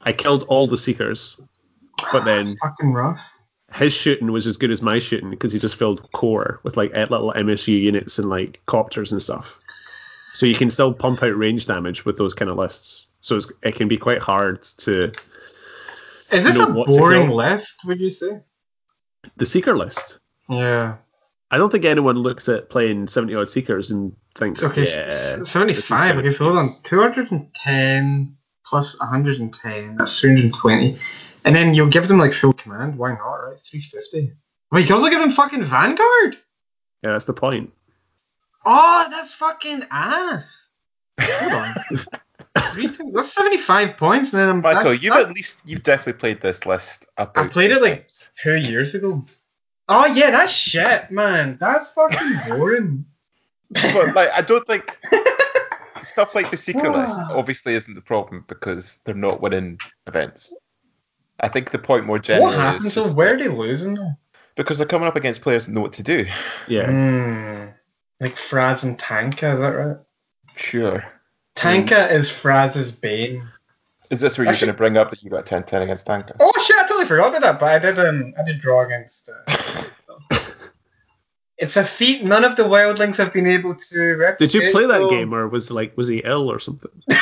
[0.00, 1.40] I killed all the seekers,
[2.12, 3.18] but then it's fucking rough.
[3.72, 6.92] his shooting was as good as my shooting because he just filled core with like
[6.94, 9.46] eight little MSU units and like copters and stuff.
[10.34, 13.07] So you can still pump out range damage with those kind of lists.
[13.28, 15.12] So it's, it can be quite hard to
[16.32, 18.40] Is this a boring list, would you say?
[19.36, 20.18] the seeker list.
[20.48, 20.96] Yeah.
[21.50, 26.16] I don't think anyone looks at playing seventy odd seekers and thinks, Okay, yeah, 75.
[26.18, 26.70] Okay, so hold on.
[26.84, 29.96] 210 plus 110.
[29.96, 30.98] That's 320.
[31.44, 32.96] And then you'll give them like full command.
[32.96, 33.58] Why not, right?
[33.70, 34.32] 350.
[34.72, 36.36] Wait, you can also give them fucking Vanguard?
[37.02, 37.72] yeah, that's the point.
[38.64, 40.46] Oh, that's fucking ass.
[41.20, 41.74] Hold on.
[42.74, 43.14] Three times.
[43.14, 44.32] That's 75 points.
[44.32, 47.46] And then I'm Michael, that's- you've that's at least you've definitely played this list about
[47.46, 48.30] I played it, like- times.
[48.42, 49.22] two years ago.
[49.88, 51.56] Oh, yeah, that's shit, man.
[51.60, 52.18] That's fucking
[52.48, 53.04] boring.
[53.70, 54.98] but like I don't think
[56.04, 60.54] stuff like the seeker list obviously isn't the problem because they're not winning events.
[61.40, 62.86] I think the point more generally what happened?
[62.86, 64.12] is So where are they losing though?
[64.56, 66.24] because they're coming up against players that know what to do.
[66.66, 67.66] Yeah, Hmm.
[68.20, 69.96] Like Fraz and Tanka, is that right?
[70.56, 71.04] Sure.
[71.60, 73.42] Tanka is Fraz's bane.
[74.10, 76.34] Is this where you're Actually- going to bring up that you got 10-10 against Tanka?
[76.40, 76.76] Oh shit!
[76.76, 77.60] I totally forgot about that.
[77.60, 77.98] But I did.
[77.98, 79.28] Um, I did draw against.
[79.48, 79.84] Uh,
[81.60, 84.52] It's a feat none of the wildlings have been able to replicate.
[84.52, 86.90] Did you play that so- game, or was like was he ill or something?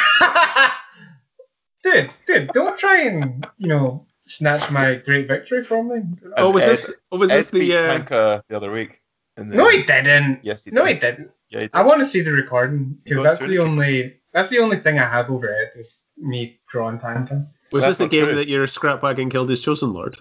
[1.82, 6.02] dude, dude, don't try and you know snatch my great victory from me.
[6.36, 6.90] Oh, was Ed- this?
[7.10, 7.78] Oh, was this Ed beat the?
[7.78, 9.00] Uh, Tanka the other week.
[9.36, 10.40] the- No, he didn't.
[10.42, 10.94] Yes, he no, did.
[10.96, 11.30] he didn't.
[11.50, 11.68] Yeah.
[11.72, 13.58] I want to see the recording because that's to the it?
[13.60, 17.46] only that's the only thing I have over it is me drawing Tanka.
[17.72, 18.34] was That's this the game true.
[18.34, 20.16] that your scrap wagon killed his chosen lord?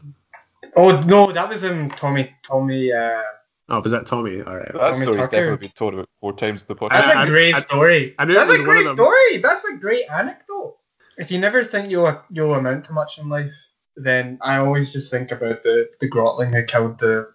[0.76, 2.92] Oh no, that was um Tommy Tommy.
[2.92, 3.22] Uh,
[3.68, 4.44] Oh, was that Tommy?
[4.44, 4.72] All right.
[4.74, 5.32] That Tommy story's Tucker.
[5.38, 6.90] definitely been told about four times in the podcast.
[6.92, 8.14] that's I- a great I- story.
[8.20, 9.38] I knew that's a great story.
[9.42, 10.78] That's a great anecdote.
[11.18, 13.52] If you never think you'll you'll amount to much in life,
[13.96, 17.28] then I always just think about the the Grotling who killed the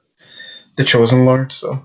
[0.76, 1.50] the chosen lord.
[1.50, 1.84] So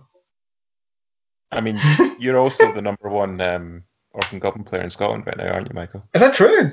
[1.51, 1.79] I mean,
[2.19, 5.69] you're also the number one um, Orc and Goblin player in Scotland right now, aren't
[5.69, 6.03] you, Michael?
[6.13, 6.71] Is that true?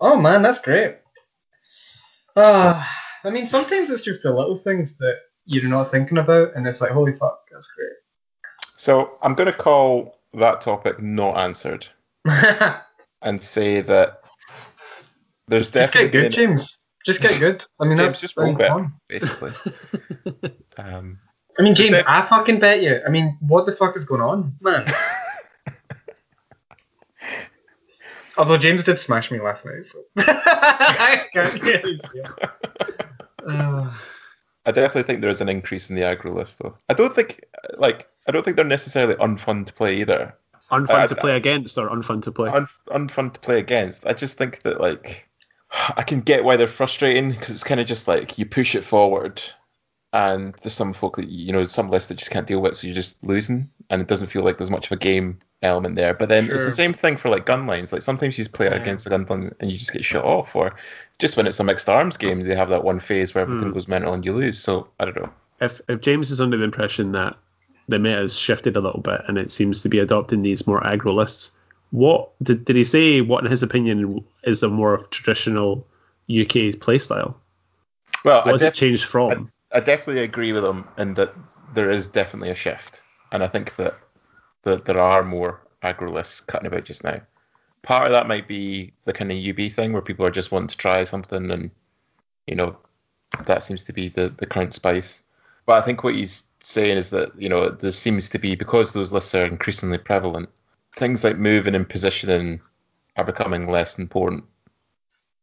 [0.00, 0.96] Oh man, that's great.
[2.36, 2.82] Uh,
[3.24, 6.80] I mean, sometimes it's just the little things that you're not thinking about, and it's
[6.80, 7.92] like, holy fuck, that's great.
[8.76, 11.86] So I'm going to call that topic not answered
[12.24, 14.20] and say that
[15.48, 16.78] there's definitely just get good, been- James.
[17.04, 17.64] Just get good.
[17.80, 18.56] I mean, James, that's just roll
[19.08, 19.52] basically.
[20.78, 21.18] um,
[21.60, 23.00] I mean, James, Just I fucking bet you.
[23.06, 24.86] I mean, what the fuck is going on, man?
[28.38, 32.24] Although James did smash me last night, so I can't really feel.
[33.46, 33.94] Uh,
[34.64, 36.78] I definitely think there is an increase in the aggro list, though.
[36.88, 37.44] I don't think,
[37.76, 40.34] like, I don't think they're necessarily unfun to play either.
[40.70, 42.48] unfun I- to play against or unfun to play?
[42.48, 44.06] Un- unfun to play against.
[44.06, 45.28] I just think that, like,
[45.94, 48.84] I can get why they're frustrating because it's kind of just like you push it
[48.84, 49.42] forward,
[50.12, 52.86] and there's some folk that you know some lists that just can't deal with, so
[52.86, 56.14] you're just losing, and it doesn't feel like there's much of a game element there.
[56.14, 57.92] But then it's the same thing for like gun lines.
[57.92, 58.76] Like sometimes you just play Yeah.
[58.76, 60.74] against a gun line and you just get shut off, or
[61.18, 63.74] just when it's a mixed arms game, they have that one phase where everything Hmm.
[63.74, 64.58] goes mental and you lose.
[64.58, 65.30] So I don't know.
[65.60, 67.36] if if James is under the impression that
[67.88, 70.80] the meta has shifted a little bit and it seems to be adopting these more
[70.80, 71.52] aggro lists,
[71.90, 73.20] what did did he say?
[73.20, 75.86] What, in his opinion, is a more traditional
[76.28, 77.34] UK playstyle?
[78.24, 79.30] Well, I What has it changed from?
[79.30, 79.34] I
[79.78, 81.32] definitely agree with him in that
[81.74, 83.94] there is definitely a shift, and I think that
[84.64, 87.20] that there are more aggro lists cutting about just now.
[87.82, 90.68] Part of that might be the kind of UB thing where people are just wanting
[90.68, 91.70] to try something, and
[92.46, 92.76] you know
[93.46, 95.22] that seems to be the the current spice.
[95.66, 98.92] But I think what he's saying is that you know there seems to be because
[98.92, 100.48] those lists are increasingly prevalent,
[100.96, 102.60] things like moving and positioning
[103.16, 104.44] are becoming less important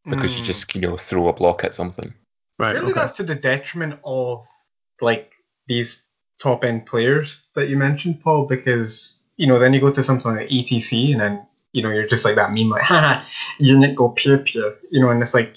[0.06, 0.46] because you hmm.
[0.46, 2.14] just you know throw a block at something.
[2.58, 2.74] Right.
[2.74, 3.00] Surely okay.
[3.00, 4.46] that's to the detriment of
[5.02, 5.32] like
[5.68, 6.02] these
[6.42, 10.36] top end players that you mentioned, Paul, because you know then you go to something
[10.36, 13.24] like ETC and then you know you're just like that meme like haha
[13.60, 15.56] unit go peer peer you know and it's like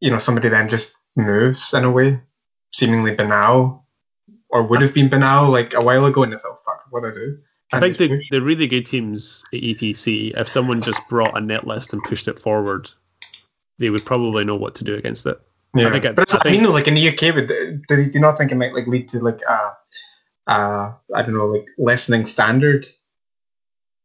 [0.00, 2.20] you know somebody then just moves in a way
[2.72, 3.86] seemingly banal
[4.50, 7.02] or would have been banal like a while ago and it's like oh, fuck what
[7.02, 7.38] do I do
[7.74, 8.28] I think the, push.
[8.30, 12.28] the really good teams at ETC, if someone just brought a net list and pushed
[12.28, 12.90] it forward,
[13.78, 15.40] they would probably know what to do against it.
[15.74, 16.64] Yeah, think it- but that's I what I, think- mean.
[16.64, 18.86] Though, like in the UK, would do you do you not think it might like
[18.86, 19.72] lead to like a,
[20.50, 22.86] uh, I don't know, like lessening standard?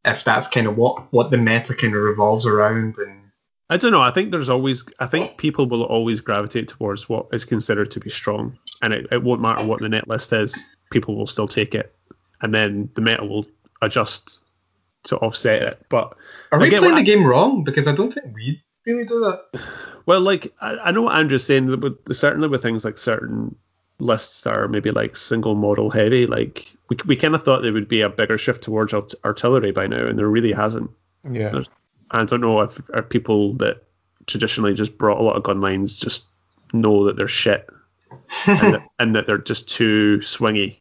[0.05, 3.21] If that's kind of what what the meta kind of revolves around, and
[3.69, 4.01] I don't know.
[4.01, 4.85] I think there's always.
[4.99, 9.07] I think people will always gravitate towards what is considered to be strong, and it,
[9.11, 10.55] it won't matter what the net list is.
[10.91, 11.93] People will still take it,
[12.41, 13.45] and then the meta will
[13.81, 14.39] adjust
[15.05, 15.85] to offset it.
[15.89, 16.15] But
[16.53, 17.65] are we playing what the game wrong?
[17.65, 19.61] Because I don't think we really do that.
[20.05, 21.67] well, like I, I know what Andrew's saying.
[21.67, 23.55] that With, certainly with things like certain
[23.99, 27.73] lists that are maybe like single model heavy, like we we kind of thought there
[27.73, 30.89] would be a bigger shift towards art- artillery by now, and there really hasn't.
[31.29, 31.61] Yeah.
[32.11, 33.83] I don't know if, if people that
[34.27, 36.25] traditionally just brought a lot of gun lines just
[36.73, 37.69] know that they're shit
[38.45, 40.77] and, that, and that they're just too swingy.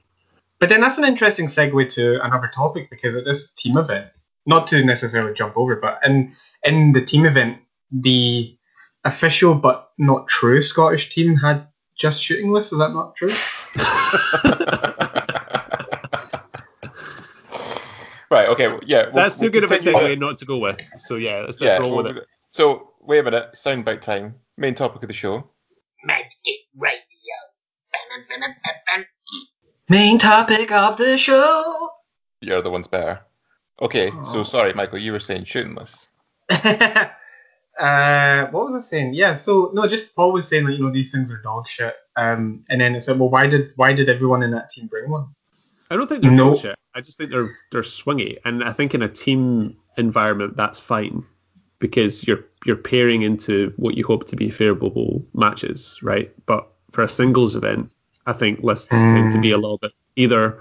[0.58, 4.06] But then that's an interesting segue to another topic because at this team event,
[4.46, 7.58] not to necessarily jump over, but in in the team event,
[7.90, 8.56] the
[9.04, 11.66] official but not true Scottish team had
[11.98, 12.72] just shooting lists.
[12.72, 13.28] Is that not true?
[18.30, 18.48] right.
[18.48, 18.68] Okay.
[18.68, 19.04] well, Yeah.
[19.06, 20.80] we'll- That's we'll too good of a continue segue not to go with.
[21.00, 21.78] So yeah, let's, let's Yeah.
[21.78, 22.26] roll well, with it.
[22.52, 23.50] So wait a minute.
[23.54, 24.36] Soundbite time.
[24.56, 25.48] Main topic of the show.
[26.04, 26.26] Magic
[26.76, 27.02] Radio.
[29.88, 31.90] Main topic of the show.
[32.40, 33.20] You're the one's better.
[33.80, 34.10] Okay.
[34.24, 34.42] So Oh.
[34.42, 34.98] sorry, Michael.
[34.98, 36.08] You were saying shooting lists.
[37.78, 39.14] uh, what was I saying?
[39.14, 41.94] Yeah, so no, just Paul was saying that you know these things are dog shit.
[42.16, 45.10] Um, and then it said, well, why did why did everyone in that team bring
[45.10, 45.26] one?
[45.90, 46.50] I don't think they're No.
[46.52, 46.76] bullshit.
[46.94, 51.22] I just think they're they're swingy, and I think in a team environment that's fine
[51.78, 56.30] because you're you're pairing into what you hope to be favourable matches, right?
[56.46, 57.90] But for a singles event,
[58.26, 60.58] I think lists tend to be a little bit either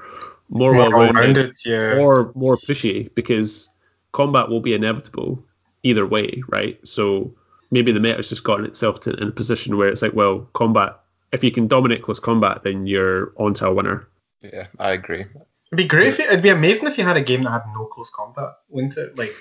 [0.49, 1.97] more, More well-rounded well-rounded, yeah.
[1.99, 3.69] or more pushy because
[4.11, 5.43] combat will be inevitable
[5.85, 6.79] either way, right?
[6.83, 7.33] So
[7.71, 10.99] maybe the meta's just gotten itself to, in a position where it's like, well, combat.
[11.31, 14.07] If you can dominate close combat, then you're onto a winner.
[14.41, 15.21] Yeah, I agree.
[15.21, 16.13] It'd be great.
[16.13, 18.53] If it, it'd be amazing if you had a game that had no close combat,
[18.69, 19.17] wouldn't it?
[19.17, 19.31] Like,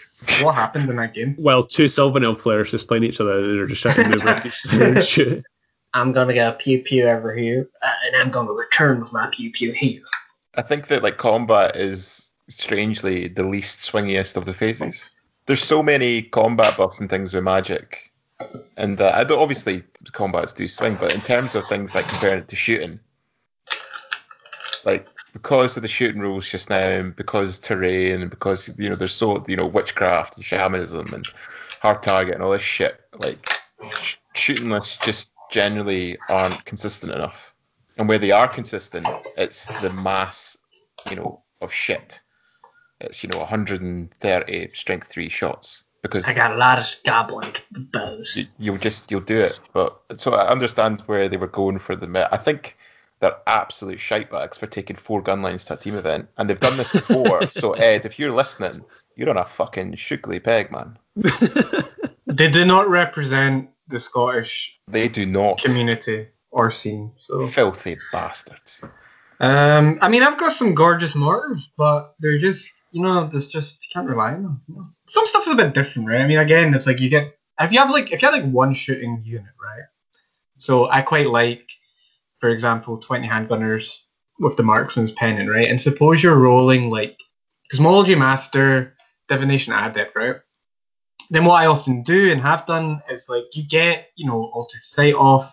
[0.42, 1.36] what happened in that game?
[1.38, 4.46] Well, two Sylvanel players just playing each other and they're just trying to move around
[4.46, 5.44] each other and shoot.
[5.92, 9.28] I'm gonna get a pew pew over here, uh, and I'm gonna return with my
[9.32, 10.02] pew pew here.
[10.56, 15.08] I think that like combat is strangely the least swingiest of the phases.
[15.46, 18.10] There's so many combat buffs and things with magic,
[18.76, 22.42] and uh, I don't obviously combats do swing, but in terms of things like comparing
[22.42, 23.00] it to shooting,
[24.84, 28.96] like because of the shooting rules just now, and because terrain, and because you know
[28.96, 31.26] there's so you know witchcraft and shamanism and
[31.80, 33.46] hard target and all this shit, like
[34.00, 37.52] sh- shooting lists just generally aren't consistent enough.
[37.96, 40.56] And where they are consistent, it's the mass,
[41.08, 42.20] you know, of shit.
[43.04, 47.52] It's you know 130 strength three shots because I got a lot of goblin
[47.92, 48.32] bows.
[48.36, 49.58] you- you'll just you'll do it.
[49.72, 52.28] But so I understand where they were going for the met.
[52.32, 52.76] I think
[53.20, 56.76] they're absolute shitebags for taking four gun lines to a team event, and they've done
[56.76, 57.48] this before.
[57.50, 58.84] so Ed, if you're listening,
[59.16, 60.98] you're on a fucking shugly peg, man.
[62.26, 65.58] They do not represent the Scottish They do not.
[65.62, 67.12] community or scene.
[67.18, 68.82] So, Filthy bastards.
[69.40, 73.78] um, I mean, I've got some gorgeous mortars, but they're just, you know, there's just
[73.82, 74.62] you can't rely on them.
[74.68, 74.86] you know.
[75.08, 76.20] Some stuff's a bit different, right?
[76.20, 78.50] I mean, again, it's like you get if you have like if you have like
[78.50, 79.82] one shooting unit, right?
[80.58, 81.66] So I quite like,
[82.38, 83.90] for example, twenty handgunners
[84.38, 85.68] with the marksman's pennant, right?
[85.68, 87.18] And suppose you're rolling like
[87.68, 88.94] cosmology master,
[89.28, 90.36] divination adept, right?
[91.30, 94.84] Then what I often do and have done is like you get you know altered
[94.84, 95.52] sight off,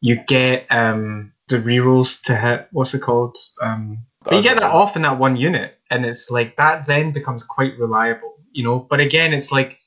[0.00, 4.70] you get um the rerolls to hit what's it called um but you get that
[4.70, 8.78] off in that one unit and it's like that then becomes quite reliable you know?
[8.78, 9.78] But again it's like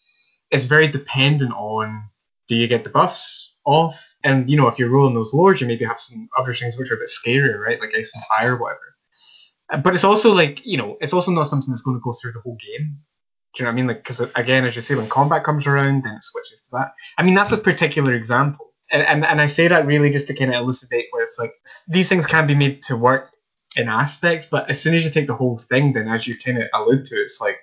[0.49, 2.03] it's very dependent on
[2.47, 3.95] do you get the buffs off?
[4.23, 6.91] And you know if you're rolling those lords, you maybe have some other things which
[6.91, 7.79] are a bit scarier right?
[7.79, 9.81] Like ice and fire or whatever.
[9.83, 12.33] But it's also like you know it's also not something that's going to go through
[12.33, 12.97] the whole game.
[13.53, 13.87] Do you know what I mean?
[13.87, 16.93] Like, because again, as you say, when combat comes around, then it switches to that.
[17.17, 20.35] I mean, that's a particular example, and and, and I say that really just to
[20.35, 21.51] kind of elucidate where it's like
[21.87, 23.33] these things can be made to work
[23.75, 26.57] in aspects, but as soon as you take the whole thing, then as you kind
[26.57, 27.57] of allude to, it's like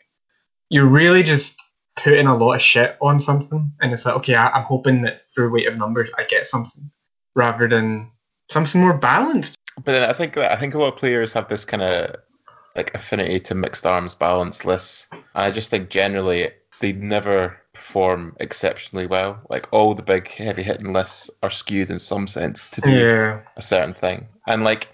[0.71, 1.55] you're really just
[2.03, 5.23] putting a lot of shit on something, and it's like, okay, I, I'm hoping that
[5.35, 6.90] through weight of numbers, I get something
[7.35, 8.11] rather than
[8.51, 9.57] something more balanced.
[9.77, 12.16] But then I think that I think a lot of players have this kind of
[12.77, 18.37] like affinity to mixed arms balance lists, and I just think generally they never perform
[18.40, 19.40] exceptionally well.
[19.51, 23.40] Like all the big heavy hitting lists are skewed in some sense to do Yeah.
[23.57, 24.88] a certain thing, and like,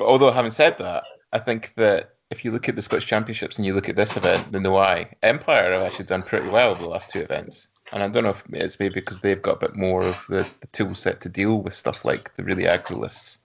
[0.00, 3.58] but although having said that, I think that if you look at the Scottish Championships
[3.58, 6.86] and you look at this event, the Noai Empire have actually done pretty well the
[6.86, 7.68] last two events.
[7.92, 10.48] And I don't know if it's maybe because they've got a bit more of the,
[10.62, 13.36] the tool set to deal with stuff like the really aggro lists.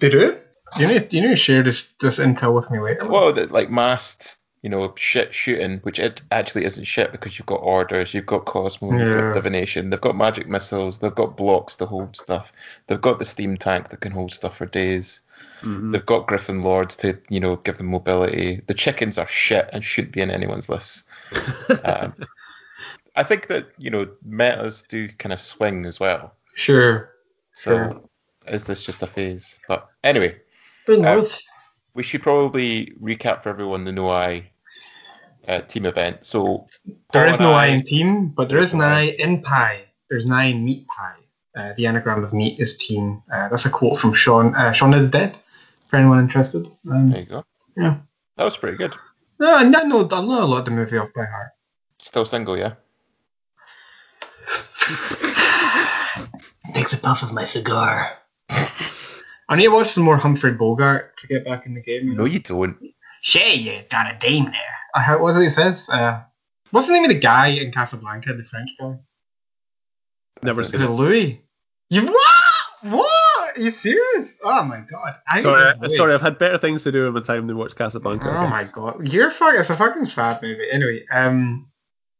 [0.00, 0.36] They do.
[0.78, 3.08] You need you need to share this this intel with me later.
[3.08, 7.46] Well, the, like masked, you know, shit shooting, which it actually isn't shit because you've
[7.46, 11.76] got orders, you've got Cosmo, you've got divination, they've got magic missiles, they've got blocks
[11.76, 12.52] to hold stuff,
[12.86, 15.20] they've got the steam tank that can hold stuff for days,
[15.62, 15.92] Mhm.
[15.92, 18.60] they've got Griffin Lords to, you know, give them mobility.
[18.66, 21.04] The chickens are shit and shouldn't be in anyone's list.
[21.84, 22.14] Um,
[23.16, 26.34] I think that you know metas do kind of swing as well.
[26.54, 27.10] Sure.
[27.54, 28.02] So Sure.
[28.46, 29.58] is this just a phase?
[29.68, 30.36] But anyway,
[30.86, 31.32] Bring Uh, north.
[31.94, 34.44] We should probably recap for everyone the Noai
[35.48, 36.24] uh, team event.
[36.26, 36.66] So
[37.12, 39.02] There is no I- I in team, but There's an I I.
[39.18, 39.84] in pie.
[40.08, 41.16] There's an I in meat pie.
[41.56, 43.22] Uh, the anagram of meat is team.
[43.32, 45.38] Uh, that's a quote from Sean uh, Shaun of the Dead.
[45.88, 46.66] For anyone interested.
[46.88, 47.44] Um, There you go.
[47.76, 47.96] yeah.
[48.36, 48.94] That was pretty good.
[49.40, 51.50] No, I know, I know a lot of the movie off by heart.
[51.98, 52.74] Still single, yeah.
[56.74, 58.12] Takes a puff of my cigar.
[59.50, 62.06] I need to watch some more Humphrey Bogart to get back in the game.
[62.06, 62.18] You know?
[62.18, 62.76] No, you don't.
[63.20, 64.76] Shay, you got a dame there.
[64.94, 65.88] I heard what it says.
[65.88, 66.20] Uh,
[66.70, 68.94] what's the name of the guy in Casablanca, the French guy?
[70.42, 70.84] Never seen Is it.
[70.84, 71.42] it Louis?
[71.88, 72.92] You what?
[72.92, 73.56] What?
[73.56, 74.30] Are you serious?
[74.44, 75.16] Oh my god!
[75.28, 77.58] I think Sorry, it's sorry, I've had better things to do in my time than
[77.58, 78.28] watch Casablanca.
[78.28, 79.54] Oh my god, you're fuck.
[79.54, 80.66] It's a fucking fab movie.
[80.70, 81.68] Anyway, um,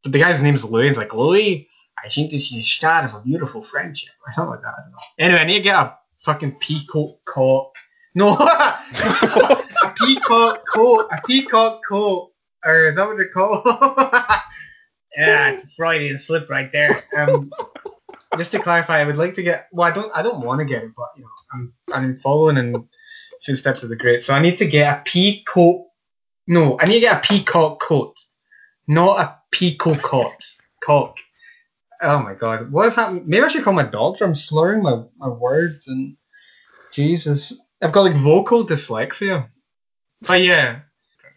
[0.03, 0.89] but the guy's name is Louis.
[0.89, 1.67] He's like Louis.
[2.03, 4.73] I think this is the start of a beautiful friendship or something like that.
[4.77, 4.97] I don't know.
[5.19, 7.73] Anyway, I need to get a fucking peacock cock.
[8.13, 11.07] No, a peacock coat.
[11.11, 12.31] A peacock coat.
[12.63, 13.63] Or is that what they're called?
[15.17, 17.01] yeah, it's a Freudian slip right there.
[17.17, 17.51] Um,
[18.37, 19.67] just to clarify, I would like to get.
[19.71, 20.11] Well, I don't.
[20.15, 22.85] I don't want to get it, but you know, I'm I'm following and
[23.45, 24.21] Footsteps of the Great.
[24.23, 25.87] So I need to get a peacock.
[26.47, 28.15] No, I need to get a peacock coat,
[28.87, 30.01] not a peacock
[30.83, 31.15] cock.
[32.01, 33.27] Oh my god, what happened?
[33.27, 34.25] Maybe I should call my doctor.
[34.25, 36.17] I'm slurring my, my words and
[36.91, 39.47] Jesus, I've got like vocal dyslexia.
[40.21, 40.81] But yeah,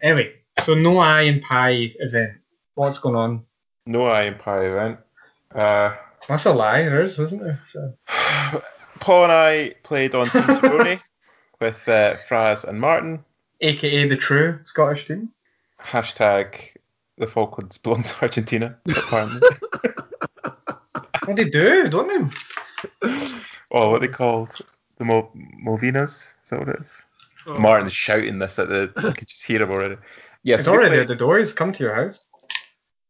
[0.01, 2.33] anyway, so no eye and pie event.
[2.75, 3.45] What's going on?
[3.85, 4.99] No eye and pie event.
[5.53, 5.95] Uh,
[6.27, 7.61] That's a lie, there is, isn't there?
[7.71, 7.93] So.
[8.99, 11.01] Paul and I played on Team Jabroni
[11.59, 13.23] with uh, Fraz and Martin.
[13.61, 15.29] AKA the true Scottish team.
[15.79, 16.57] Hashtag
[17.17, 19.47] the Falklands belong to Argentina, apparently.
[21.25, 22.31] What they do, don't
[23.01, 23.09] they?
[23.71, 24.55] oh, what they called?
[24.97, 25.31] The Mo-
[25.65, 26.09] Malvinas?
[26.43, 26.91] Is that what it is?
[27.47, 28.91] Martin's shouting this at the.
[28.97, 29.97] I could just hear him already.
[30.43, 31.37] Yes, It's we already at the door.
[31.39, 32.23] He's come to your house.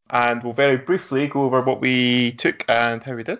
[0.09, 3.39] and we'll very briefly go over what we took and how we did.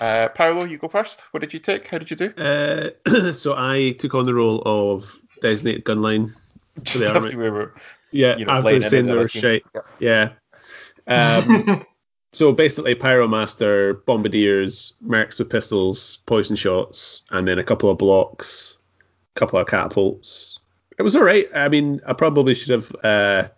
[0.00, 1.24] Uh, Paolo, you go first.
[1.32, 1.88] What did you take?
[1.88, 2.30] How did you do?
[2.36, 5.04] Uh, so I took on the role of
[5.42, 6.32] designated gunline.
[6.82, 7.74] Just they are, after we were,
[8.12, 9.42] Yeah, you know, after laying saying they the were other team.
[9.42, 9.64] shite.
[9.98, 10.30] Yeah.
[11.08, 11.86] Um,
[12.32, 18.76] so basically, Pyromaster, Bombardiers, Mercs with pistols, poison shots, and then a couple of blocks,
[19.34, 20.60] a couple of catapults.
[20.98, 21.46] It was all right.
[21.54, 23.48] I mean, I probably should have uh,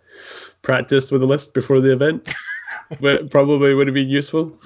[0.61, 2.29] practiced with the list before the event,
[3.01, 4.57] but it probably would have been useful.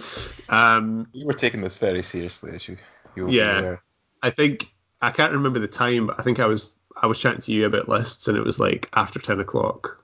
[0.50, 2.78] Um, you were taking this very seriously, as you
[3.16, 3.78] you Yeah.
[4.22, 4.68] I think
[5.02, 7.66] I can't remember the time, but I think I was I was chatting to you
[7.66, 9.98] about lists, and it was like after ten o'clock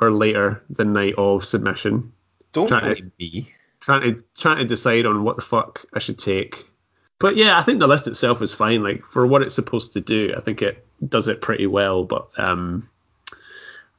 [0.00, 2.12] or later the night of submission,
[2.52, 3.52] Don't Trying to- me.
[3.80, 6.64] trying to trying to decide on what the fuck I should take.
[7.20, 8.82] But yeah, I think the list itself is fine.
[8.82, 12.04] Like for what it's supposed to do, I think it does it pretty well.
[12.04, 12.88] But um,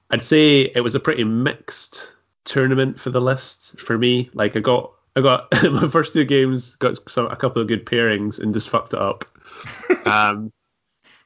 [0.10, 2.14] I'd say it was a pretty mixed
[2.46, 4.30] tournament for the list for me.
[4.34, 7.86] Like I got I got my first two games got some a couple of good
[7.86, 9.26] pairings and just fucked it up.
[10.06, 10.52] um,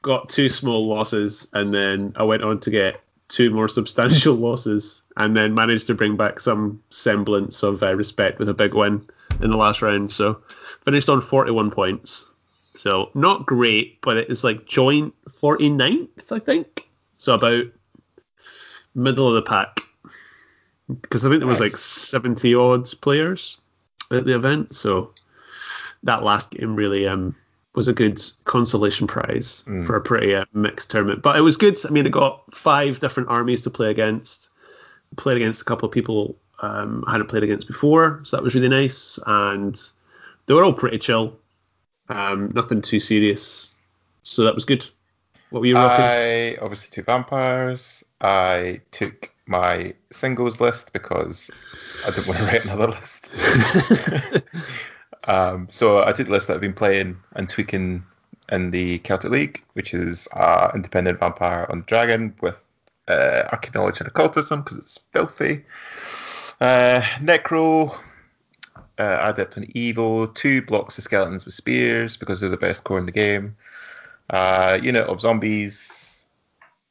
[0.02, 5.02] got two small losses and then I went on to get two more substantial losses
[5.16, 9.06] and then managed to bring back some semblance of uh, respect with a big win
[9.40, 10.10] in the last round.
[10.10, 10.42] So
[10.84, 12.26] finished on 41 points.
[12.76, 16.86] So not great, but it's like joint 49th, I think.
[17.18, 17.64] So about
[18.94, 19.80] middle of the pack.
[20.88, 21.72] Because I think there was Nice.
[21.72, 23.56] like 70 odds players
[24.10, 24.74] at the event.
[24.74, 25.14] So
[26.02, 27.34] that last game really um
[27.74, 29.86] was a good consolation prize Mm.
[29.86, 31.22] for a pretty uh, mixed tournament.
[31.22, 31.78] But it was good.
[31.84, 34.48] I mean, it got five different armies to play against.
[35.16, 38.54] Played against a couple of people um, I hadn't played against before, so that was
[38.54, 39.18] really nice.
[39.26, 39.80] And
[40.46, 41.36] they were all pretty chill,
[42.08, 43.68] um, nothing too serious.
[44.22, 44.86] So that was good.
[45.50, 46.04] What were you rocking?
[46.04, 48.02] I obviously took vampires.
[48.20, 51.50] I took my singles list because
[52.06, 53.30] I didn't want to write another list.
[55.24, 58.04] um, so I did the list that I've been playing and tweaking
[58.50, 62.60] in the Celtic League, which is uh, independent vampire on dragon with
[63.08, 65.64] uh, knowledge and occultism because it's filthy.
[66.60, 67.98] Uh, Necro,
[68.98, 72.98] uh, adept on evil, two blocks of skeletons with spears because they're the best core
[72.98, 73.56] in the game.
[74.30, 76.26] Uh, unit of zombies,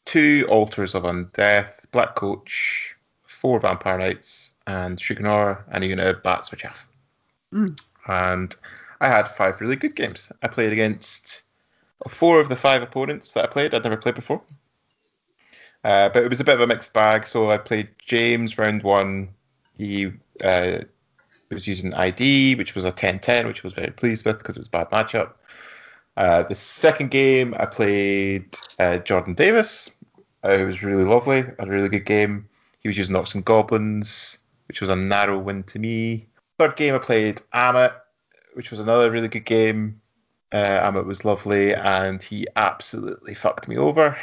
[0.05, 2.95] two altars of undeath, black coach,
[3.41, 6.85] four vampire knights, and Shuganor, and a unit of bats with chaff.
[7.53, 7.79] Mm.
[8.07, 8.55] And
[8.99, 10.31] I had five really good games.
[10.41, 11.43] I played against
[12.09, 13.73] four of the five opponents that I played.
[13.73, 14.41] I'd never played before.
[15.83, 17.25] Uh, but it was a bit of a mixed bag.
[17.27, 19.29] So I played James round one.
[19.77, 20.79] He uh,
[21.51, 24.59] was using ID, which was a 10-10, which I was very pleased with because it
[24.59, 25.33] was a bad matchup.
[26.15, 29.89] Uh, the second game, I played uh, Jordan Davis.
[30.43, 31.41] Uh, it was really lovely.
[31.41, 32.47] Had a really good game.
[32.81, 36.27] He was using Orcs and Goblins, which was a narrow win to me.
[36.57, 37.93] Third game, I played Amit,
[38.53, 40.01] which was another really good game.
[40.51, 44.15] Uh, Amit was lovely, and he absolutely fucked me over.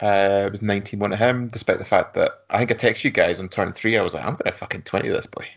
[0.00, 3.04] Uh, it was 19 1 to him, despite the fact that I think I texted
[3.04, 3.96] you guys on turn three.
[3.96, 5.46] I was like, I'm going to fucking 20 this boy.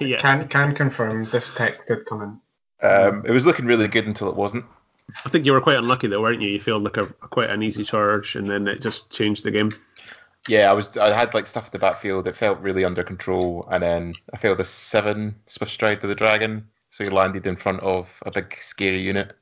[0.00, 0.20] yeah.
[0.20, 2.88] Can can confirm this text did come in.
[2.88, 4.64] Um, it was looking really good until it wasn't.
[5.24, 6.50] I think you were quite unlucky though, weren't you?
[6.50, 9.70] You failed like a, quite an easy charge, and then it just changed the game.
[10.48, 10.96] Yeah, I was.
[10.96, 12.28] I had like stuff at the backfield.
[12.28, 16.14] It felt really under control, and then I failed a seven swift stride with the
[16.14, 19.34] dragon, so he landed in front of a big scary unit,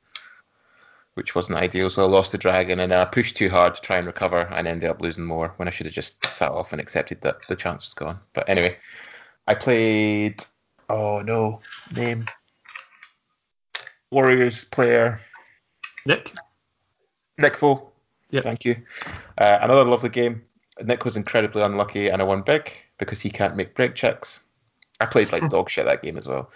[1.13, 1.89] which wasn't ideal.
[1.89, 4.67] So I lost the dragon, and I pushed too hard to try and recover, and
[4.67, 7.55] ended up losing more when I should have just sat off and accepted that the
[7.55, 8.19] chance was gone.
[8.33, 8.77] But anyway,
[9.47, 10.43] I played.
[10.89, 11.61] Oh no,
[11.95, 12.25] name.
[14.11, 15.19] Warriors player
[16.05, 16.31] Nick?
[17.37, 17.91] Nick Foe.
[18.29, 18.41] Yeah.
[18.41, 18.75] Thank you.
[19.37, 20.43] Uh, another lovely game.
[20.83, 24.39] Nick was incredibly unlucky and I won big because he can't make break checks.
[24.99, 26.49] I played like dog shit that game as well.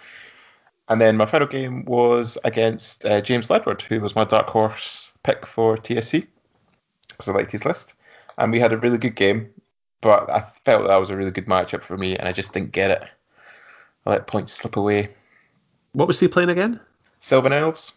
[0.88, 5.12] And then my final game was against uh, James Ledward, who was my dark horse
[5.22, 6.26] pick for TSC.
[7.08, 7.94] because I liked his list,
[8.38, 9.50] and we had a really good game.
[10.00, 12.72] But I felt that was a really good matchup for me, and I just didn't
[12.72, 13.04] get it.
[14.06, 15.10] I let points slip away.
[15.92, 16.80] What was he playing again?
[17.20, 17.92] Sylvan Elves.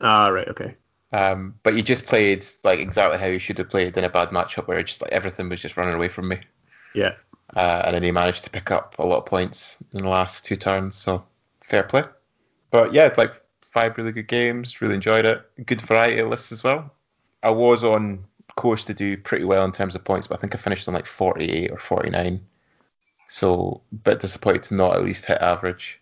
[0.00, 0.76] Ah, right, okay.
[1.12, 4.28] Um, but he just played like exactly how he should have played in a bad
[4.28, 6.40] matchup where just like everything was just running away from me.
[6.94, 7.12] Yeah.
[7.56, 10.44] Uh, and then he managed to pick up a lot of points in the last
[10.44, 11.24] two turns, so
[11.68, 12.02] fair play.
[12.70, 13.32] But yeah, like
[13.72, 15.40] five really good games, really enjoyed it.
[15.64, 16.92] Good variety of lists as well.
[17.42, 18.24] I was on
[18.56, 20.94] course to do pretty well in terms of points, but I think I finished on
[20.94, 22.40] like 48 or 49.
[23.28, 26.00] So, a bit disappointed to not at least hit average.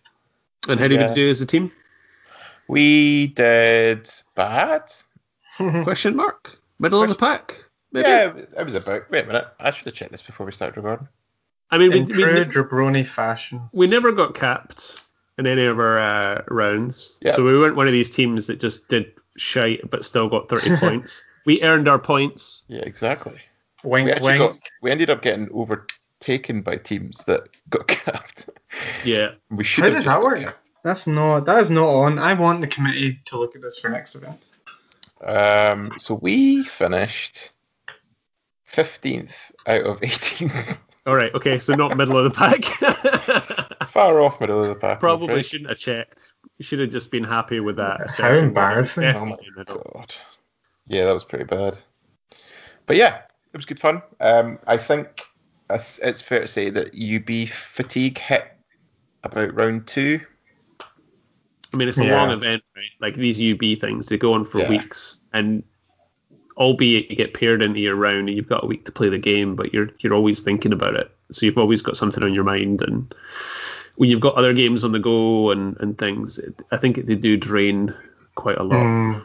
[0.67, 1.09] And how did Yeah.
[1.09, 1.71] we do as a team?
[2.67, 4.91] We did bad.
[5.83, 6.51] Question mark.
[6.79, 7.55] Middle of the pack.
[7.91, 8.07] Maybe.
[8.07, 9.09] Yeah, it was about.
[9.09, 11.07] Wait a minute, I should have checked this before we started recording.
[11.71, 13.61] I mean, we, In we, true ne- jabroni fashion.
[13.73, 14.97] we never got capped
[15.37, 17.17] in any of our uh, rounds.
[17.21, 17.35] Yeah.
[17.35, 20.77] So we weren't one of these teams that just did shite but still got 30
[20.79, 21.21] points.
[21.45, 22.63] We earned our points.
[22.67, 23.37] Yeah, exactly.
[23.83, 24.39] Wink, We wink.
[24.39, 24.55] got.
[24.81, 28.49] We ended up getting overtaken by teams that got capped.
[29.05, 29.31] Yeah.
[29.49, 30.57] We should How have does just that got work?
[30.87, 30.97] Capped.
[30.97, 31.45] That's not.
[31.45, 32.19] That is not on.
[32.19, 34.39] I want the committee to look at this for next event.
[35.21, 37.51] Um, so we finished
[38.65, 39.33] fifteenth
[39.65, 40.51] out of eighteen.
[41.05, 41.33] All right.
[41.33, 41.59] Okay.
[41.59, 42.63] So not middle of the pack.
[43.89, 44.99] Far off middle of the pack.
[44.99, 46.19] Probably shouldn't have checked.
[46.57, 47.97] You should have just been happy with that.
[47.99, 48.45] How assertion.
[48.45, 49.03] embarrassing.
[49.03, 50.13] Oh my god.
[50.87, 51.77] Yeah, that was pretty bad.
[52.85, 53.21] But yeah,
[53.53, 54.01] it was good fun.
[54.19, 55.07] Um, I think
[55.69, 58.45] it's it's fair to say that UB fatigue hit
[59.23, 60.21] about round two.
[61.73, 62.15] I mean, it's a Yeah.
[62.15, 62.85] long event, right?
[62.99, 64.69] Like these UB things, they go on for Yeah.
[64.69, 65.63] weeks, and
[66.57, 69.17] albeit you get paired into your round and you've got a week to play the
[69.17, 71.11] game, but you're you're always thinking about it.
[71.31, 73.13] So you've always got something on your mind, and
[73.95, 77.15] when you've got other games on the go and and things, it, I think they
[77.15, 77.93] do drain
[78.35, 78.83] quite a lot.
[78.83, 79.19] Hmm.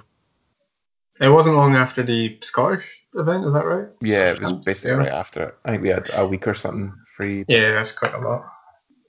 [1.21, 3.89] It wasn't long after the Scottish event, is that right?
[4.01, 4.59] Yeah, it was Yeah.
[4.65, 5.55] basically right after it.
[5.65, 7.45] I think we had a week or something free.
[7.47, 8.52] Yeah, that's quite a lot.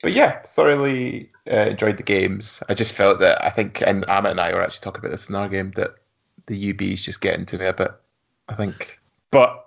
[0.04, 2.62] But yeah, thoroughly uh, enjoyed the games.
[2.68, 5.30] I just felt that I think, and Amit and I were actually talking about this
[5.30, 5.92] in our game, that
[6.48, 7.92] the UB is just getting to me a bit.
[8.50, 9.00] I think,
[9.32, 9.66] but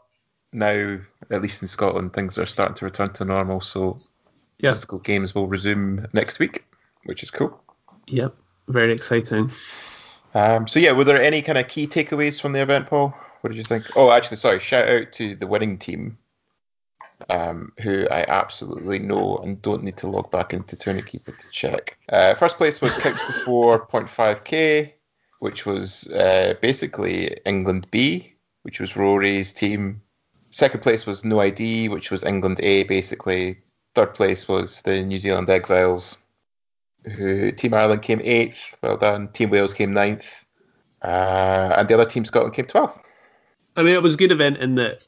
[0.53, 0.99] now
[1.30, 3.99] at least in Scotland things are starting to return to normal, so
[4.59, 4.72] Yeah.
[4.72, 6.66] physical games will resume next week,
[7.05, 7.59] which is cool.
[8.09, 8.34] Yep,
[8.68, 9.51] very exciting.
[10.34, 13.14] Um, so yeah, were there any kind of key takeaways from the event, Paul?
[13.41, 13.84] What did you think?
[13.97, 14.61] Oh, actually, sorry.
[14.61, 16.18] Shout out to the winning team,
[17.29, 21.97] um, who I absolutely know and don't need to log back into Keeper to check.
[22.09, 24.93] Uh, first place was Couch to 4.5k,
[25.41, 30.03] which was uh, basically England B, which was Rory's team.
[30.51, 33.59] Second place was No ID, which was England A, basically.
[33.95, 36.19] Third place was the New Zealand Exiles,
[37.17, 38.59] who Team Ireland came eighth.
[38.83, 39.29] Well done.
[39.29, 40.27] Team Wales came ninth.
[41.03, 42.99] Uh, and the other team, Scotland, came 12th.
[43.77, 45.01] I mean, it was a good event in that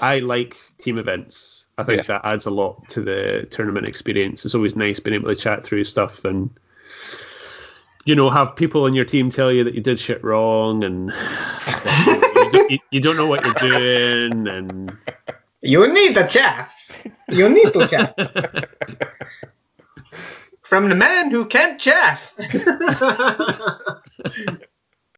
[0.00, 1.64] I like team events.
[1.78, 2.18] I think Yeah.
[2.20, 4.44] that adds a lot to the tournament experience.
[4.44, 6.50] It's always nice being able to chat through stuff and,
[8.04, 11.08] you know, have people on your team tell you that you did shit wrong and
[12.06, 14.48] you, don't, you, you don't know what you're doing.
[14.48, 14.92] And
[15.60, 16.70] You need the chaff.
[17.28, 18.14] You need to chaff.
[20.62, 22.20] From the man who can't chaff.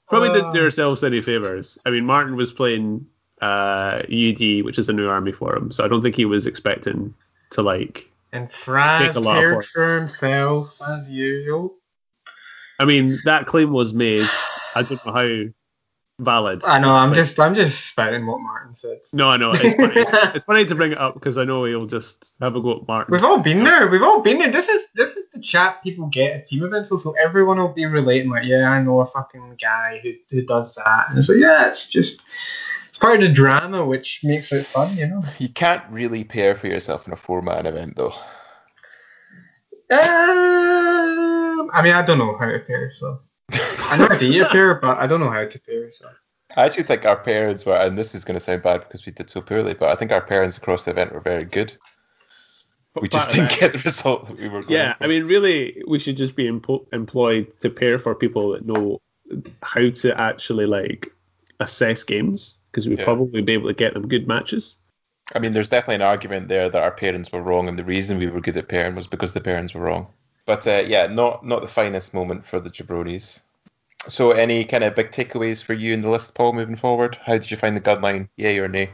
[0.09, 0.35] probably Uh.
[0.35, 1.79] didn't do ourselves any favors.
[1.87, 3.07] I mean, Martin was playing
[3.41, 6.47] uh, UD, which is the new army for him, so I don't think he was
[6.47, 7.15] expecting
[7.51, 8.09] to like.
[8.33, 11.75] and Fraz Take a lot of cared for himself as usual.
[12.79, 14.29] I mean, that claim was made.
[14.75, 15.51] I don't know how
[16.21, 16.63] valid.
[16.65, 16.93] I know.
[16.93, 17.39] I'm Like- just.
[17.39, 18.99] I'm just spouting what Martin said.
[19.13, 19.53] No, I know.
[19.55, 20.07] It's funny.
[20.35, 22.89] it's funny to bring it up because I know he'll just have a go at
[22.89, 23.13] Martin.
[23.13, 23.89] We've all been there.
[23.89, 24.53] We've all been there.
[24.53, 26.89] This is this is the chat people get at team events.
[26.91, 30.45] So, so everyone will be relating like, yeah, I know a fucking guy who, who
[30.45, 31.07] does that.
[31.09, 32.23] And it's like, yeah, it's just it's
[32.99, 35.23] part of the drama, which makes it fun, you know.
[35.39, 38.13] You can't really pair for yourself in a four man event, though.
[39.91, 43.21] Um, I mean, I don't know how to pair, so
[43.53, 45.91] I know how to eat a pair, but I don't know how to pair.
[45.93, 46.07] So
[46.57, 49.13] I actually think our parents were, and this is going to sound bad because we
[49.13, 51.73] did so poorly, but I think our parents across the event were very good.
[52.95, 55.05] But We just didn't that- get the result that we were going Yeah, for.
[55.05, 59.01] I mean, really, we should just be empo- employed to pair for people that know
[59.63, 61.11] how to actually like
[61.61, 63.05] assess games because we'd Yeah.
[63.05, 64.79] probably be able to get them good matches.
[65.35, 68.19] I mean, there's definitely an argument there that our parents were wrong, and the reason
[68.19, 70.07] we were good at pairing was because the parents were wrong.
[70.47, 73.41] But uh, yeah, not not the finest moment for the jabronis.
[74.07, 77.19] So, any kind of big takeaways for you in the list, Paul, moving forward?
[77.27, 78.29] How did you find the gun line?
[78.37, 78.91] Yay or nay?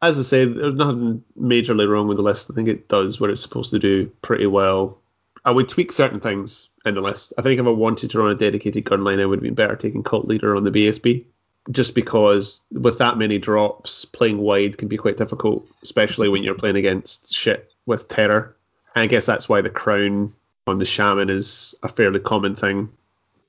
[0.00, 2.50] As I say, there's nothing majorly wrong with the list.
[2.50, 4.98] I think it does what it's supposed to do pretty well.
[5.44, 7.32] I would tweak certain things in the list.
[7.38, 9.54] I think if I wanted to run a dedicated gun line, I would have been
[9.54, 11.24] better taking Cult Leader on the BSB.
[11.70, 16.54] Just because with that many drops, playing wide can be quite difficult, especially when you're
[16.54, 18.56] playing against shit with terror.
[18.94, 20.34] And I guess that's why the crown
[20.66, 22.88] on the shaman is a fairly common thing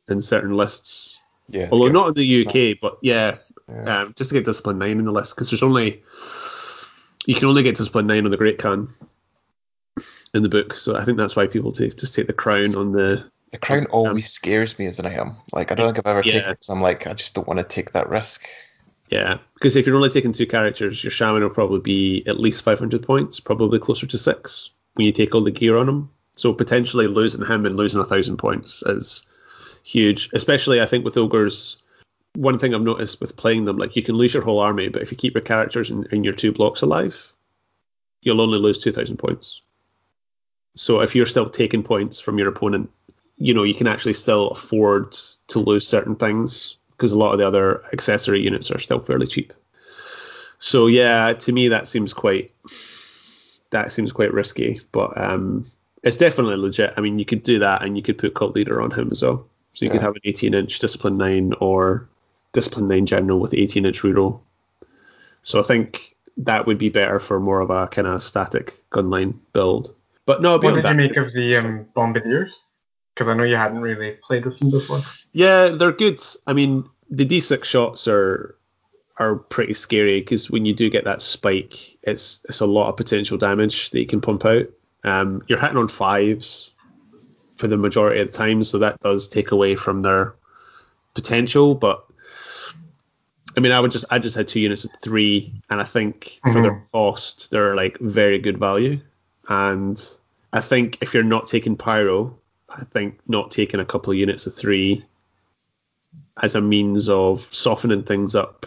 [0.09, 1.17] in certain lists.
[1.47, 1.69] Yeah.
[1.71, 3.37] Although not in the UK, but yeah,
[3.69, 4.01] Yeah.
[4.01, 6.03] um, just to get discipline nine in the list because there's only
[7.25, 8.89] you can only get discipline nine on the Great Khan
[10.33, 10.73] in the book.
[10.75, 13.83] So I think that's why people take just take the crown on the The crown
[13.83, 15.35] um, always scares me as an item.
[15.51, 16.33] Like I don't think I've ever Yeah.
[16.33, 18.43] taken it I'm like I just don't want to take that risk.
[19.09, 22.61] Yeah, because if you're only taking two characters, your shaman will probably be at least
[22.61, 26.09] 500 points, probably closer to six when you take all the gear on him.
[26.35, 29.23] So potentially losing him and losing a thousand points is
[29.83, 30.29] huge.
[30.33, 31.77] Especially, I think with ogres,
[32.35, 35.01] one thing I've noticed with playing them, like you can lose your whole army, but
[35.01, 37.15] if you keep your characters and, and your two blocks alive,
[38.21, 39.61] you'll only lose 2,000 points.
[40.75, 42.91] So if you're still taking points from your opponent,
[43.39, 45.15] you know you can actually still afford
[45.47, 49.25] to lose certain things because a lot of the other accessory units are still fairly
[49.25, 49.53] cheap.
[50.59, 52.51] So yeah, to me that seems quite
[53.71, 55.71] that seems quite risky, but um,
[56.03, 56.93] it's definitely legit.
[56.97, 59.21] I mean, you could do that, and you could put cult leader on him as
[59.21, 59.47] well.
[59.73, 62.09] So you could have an 18 inch discipline nine or
[62.51, 64.41] discipline nine general with 18 inch reroll.
[65.43, 69.35] So I think that would be better for more of a kind of static gunline
[69.53, 69.95] build.
[70.25, 72.59] But no, What did you make of the um, bombardiers?
[73.19, 75.01] Because I know you hadn't really played with them before.
[75.33, 76.21] Yeah, they're good.
[76.47, 78.55] I mean, the D6 shots are
[79.17, 82.95] are pretty scary because when you do get that spike, it's it's a lot of
[82.95, 84.67] potential damage that you can pump out.
[85.03, 86.71] Um, you're hitting on fives
[87.57, 90.35] for the majority of the time, so that does take away from their
[91.13, 91.75] potential.
[91.75, 92.05] But
[93.57, 96.39] I mean, I would just I just had two units of three, and I think
[96.41, 99.01] for their cost, they're like very good value.
[99.49, 100.01] And
[100.53, 102.38] I think if you're not taking pyro,
[102.79, 105.05] I think not taking a couple of units of three
[106.41, 108.65] as a means of softening things up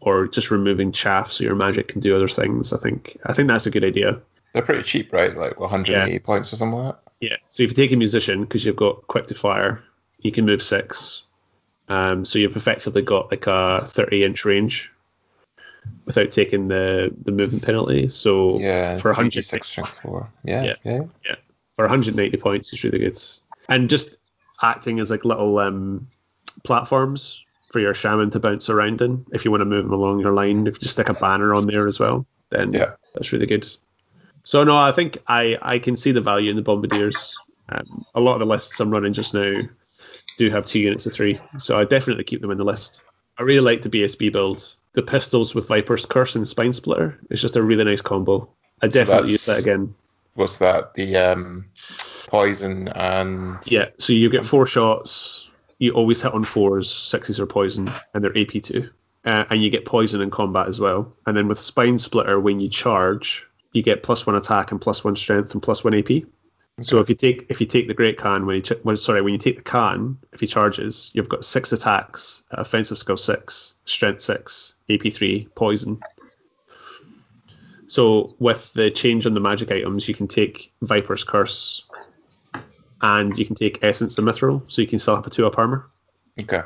[0.00, 2.72] or just removing chaff so your magic can do other things.
[2.72, 4.20] I think I think that's a good idea.
[4.52, 5.34] They're pretty cheap, right?
[5.36, 7.12] Like 180 points or something like that.
[7.20, 7.36] Yeah.
[7.50, 9.82] So if you take a musician because you've got quick to fire,
[10.18, 11.24] you can move six.
[11.88, 14.90] Um, so you've effectively got like a 30 inch range
[16.04, 18.08] without taking the the movement penalty.
[18.08, 20.28] So Yeah, for 100 100 six strength four.
[20.44, 21.00] Yeah, Yeah.
[21.24, 21.36] yeah.
[21.76, 23.18] for 190 points is really good.
[23.68, 24.16] And just
[24.62, 26.08] acting as like little um,
[26.64, 27.42] platforms
[27.72, 29.24] for your shaman to bounce around in.
[29.32, 31.54] If you want to move them along your line, if you just stick a banner
[31.54, 32.92] on there as well, then Yeah.
[33.14, 33.66] that's really good.
[34.44, 37.34] So no, I think I, I can see the value in the bombardiers.
[37.68, 39.62] Um, a lot of the lists I'm running just now
[40.36, 43.02] do have two units of three, so I definitely keep them in the list.
[43.38, 44.74] I really like the BSB build.
[44.94, 48.48] The pistols with Viper's Curse and Spine Splitter is just a really nice combo.
[48.82, 49.94] I definitely use that again.
[50.34, 50.94] What's that?
[50.94, 51.66] The um,
[52.32, 55.50] poison and Yeah, so you get four shots.
[55.78, 58.88] You always hit on fours, sixes or poison, and they're AP two.
[59.24, 61.14] Uh, and you get poison in combat as well.
[61.26, 65.04] And then with Spine Splitter, when you charge, you get plus one attack and plus
[65.04, 66.24] one strength and plus one AP.
[66.80, 69.20] So if you take if you take the Great Khan when you ch- when, sorry
[69.20, 73.74] when you take the Khan if he charges you've got six attacks offensive skill six
[73.84, 76.00] strength six AP three poison.
[77.86, 81.84] So with the change on the magic items you can take Viper's Curse
[83.02, 85.58] and you can take Essence of Mithril so you can still have a two up
[85.58, 85.86] armor.
[86.40, 86.62] okay.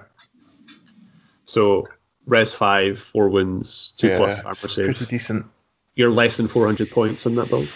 [1.44, 1.86] So
[2.26, 4.84] res five four wounds two yeah, plus armor save.
[4.84, 5.46] pretty decent.
[5.94, 7.68] You're less than four hundred points on that build.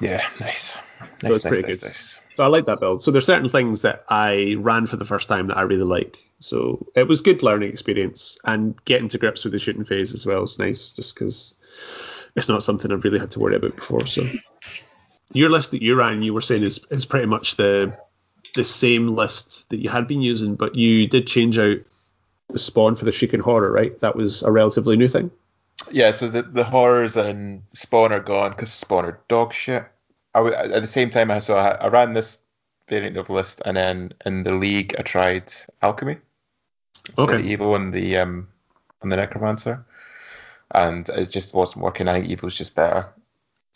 [0.00, 0.78] Yeah, nice.
[1.00, 1.82] it's Nice, nice, good.
[1.82, 2.20] nice.
[2.34, 3.02] So I like that build.
[3.02, 6.16] So there's certain things that I ran for the first time that I really like.
[6.38, 10.26] So it was good learning experience and getting to grips with the shooting phase as
[10.26, 11.54] well is nice, just because
[12.36, 14.06] it's not something I've really had to worry about before.
[14.06, 14.22] So
[15.32, 17.96] your list that you ran, you were saying is is pretty much the
[18.54, 21.76] the same list that you had been using, but you did change out
[22.48, 23.98] the spawn for the Shrieking Horror, right?
[24.00, 25.30] That was a relatively new thing.
[25.90, 29.84] Yeah, so the the horrors and spawn are gone because spawn are dog shit.
[30.34, 32.38] I w- at the same time I so I, I ran this
[32.88, 35.52] variant of list and then in the league I tried
[35.82, 36.18] alchemy.
[37.14, 37.42] So Okay.
[37.42, 38.48] evil and the um
[39.02, 39.84] and the necromancer,
[40.74, 42.08] and it just wasn't working.
[42.08, 43.08] I think evil's just better.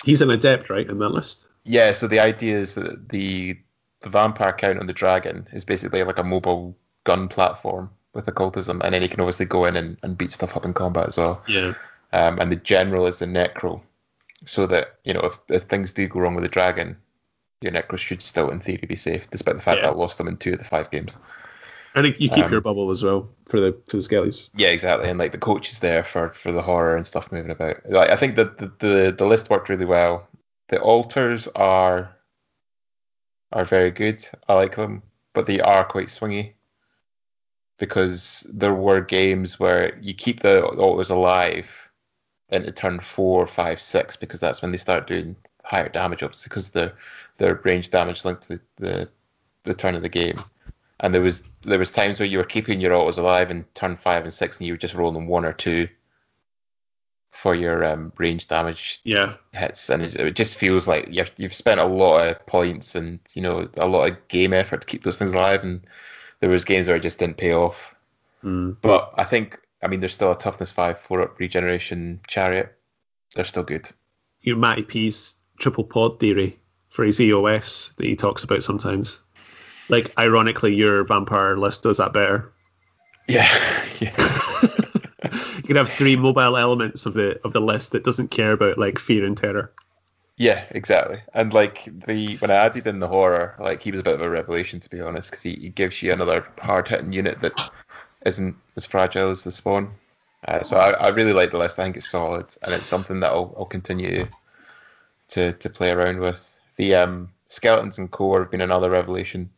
[0.04, 1.44] He's an adept, right, in that list?
[1.64, 3.58] Yeah, so the idea is that the
[4.02, 6.74] the vampire count on the dragon is basically like a mobile
[7.04, 10.56] gun platform with occultism, and then you can obviously go in and, and beat stuff
[10.56, 11.42] up in combat as well.
[11.46, 11.74] Yeah.
[12.12, 13.82] Um, and the general is the necro,
[14.46, 16.96] so that you know if, if things do go wrong with the dragon,
[17.60, 19.88] your necro should still in theory be safe, despite the fact Yeah.
[19.90, 21.18] that I lost them in two of the five games.
[21.94, 24.48] And you keep Um, your bubble as well for the for the skellies.
[24.54, 25.08] Yeah, exactly.
[25.08, 27.78] And like the coach is there for for the horror and stuff moving about.
[27.88, 30.28] Like I think that the, the the list worked really well.
[30.68, 32.16] The altars are
[33.52, 34.26] are very good.
[34.48, 35.02] I like them,
[35.34, 36.54] but they are quite swingy.
[37.78, 41.66] because there were games where you keep the altars alive
[42.50, 46.70] into turn four, five, six, because that's when they start doing higher damage, obviously, because
[46.70, 46.92] their
[47.38, 49.10] their range damage linked to the, the
[49.64, 50.40] the turn of the game.
[51.02, 53.96] And there was there was times where you were keeping your autos alive in turn
[53.96, 55.88] five and six, and you were just rolling one or two
[57.42, 59.36] for your um, range damage Yeah.
[59.52, 63.20] hits, and it, it just feels like you've you've spent a lot of points and
[63.34, 65.80] you know a lot of game effort to keep those things alive, and
[66.40, 67.94] there was games where it just didn't pay off.
[68.44, 68.76] Mm.
[68.82, 72.76] But I think I mean there's still a toughness five four up regeneration chariot.
[73.34, 73.88] They're still good.
[74.42, 76.58] Your Matty P's triple pod theory
[76.90, 79.20] for his EOS that he talks about sometimes.
[79.90, 82.52] Like, ironically, your vampire list does that better.
[83.26, 84.40] Yeah, yeah,
[85.56, 88.78] you can have three mobile elements of the of the list that doesn't care about
[88.78, 89.72] like fear and terror.
[90.36, 91.18] yeah, exactly.
[91.34, 94.22] And like the when I added in the horror, like he was a bit of
[94.22, 97.60] a revelation to be honest, because he, he gives you another hard hitting unit that
[98.26, 99.92] isn't as fragile as the spawn.
[100.48, 101.78] Uh, so I, I really like the list.
[101.78, 104.26] I think it's solid, and it's something that I'll, I'll continue
[105.28, 106.58] to to play around with.
[106.76, 109.50] The um, skeletons and core have been another revelation.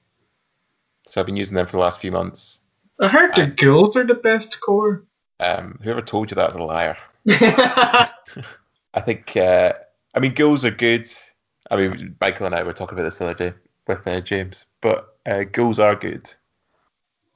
[1.06, 2.60] So I've been using them for the last few months.
[3.00, 5.04] I heard the ghouls are the best core.
[5.40, 6.96] Um, whoever told you that is a liar.
[7.28, 9.36] I think.
[9.36, 9.72] Uh,
[10.14, 11.08] I mean, ghouls are good.
[11.70, 14.66] I mean, Michael and I were talking about this the other day with uh, James,
[14.80, 16.32] but uh, ghouls are good.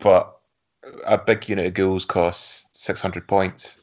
[0.01, 0.37] But
[1.05, 3.81] a big unit of ghouls costs six hundred points,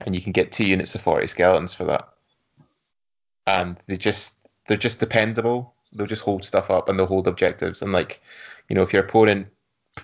[0.00, 2.08] and you can get two units of forty skeletons for that.
[3.46, 4.32] And they just
[4.68, 5.74] they're just dependable.
[5.94, 7.82] They'll just hold stuff up and they'll hold objectives.
[7.82, 8.20] And like,
[8.68, 9.48] you know, if your opponent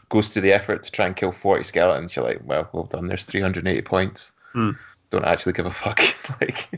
[0.09, 3.09] goes to the effort to try and kill forty skeletons, you're like, well, well done.
[3.09, 4.33] There's three hundred and eighty points.
[4.53, 4.71] Hmm.
[5.11, 6.01] Don't actually give a fuck.
[6.41, 6.69] like.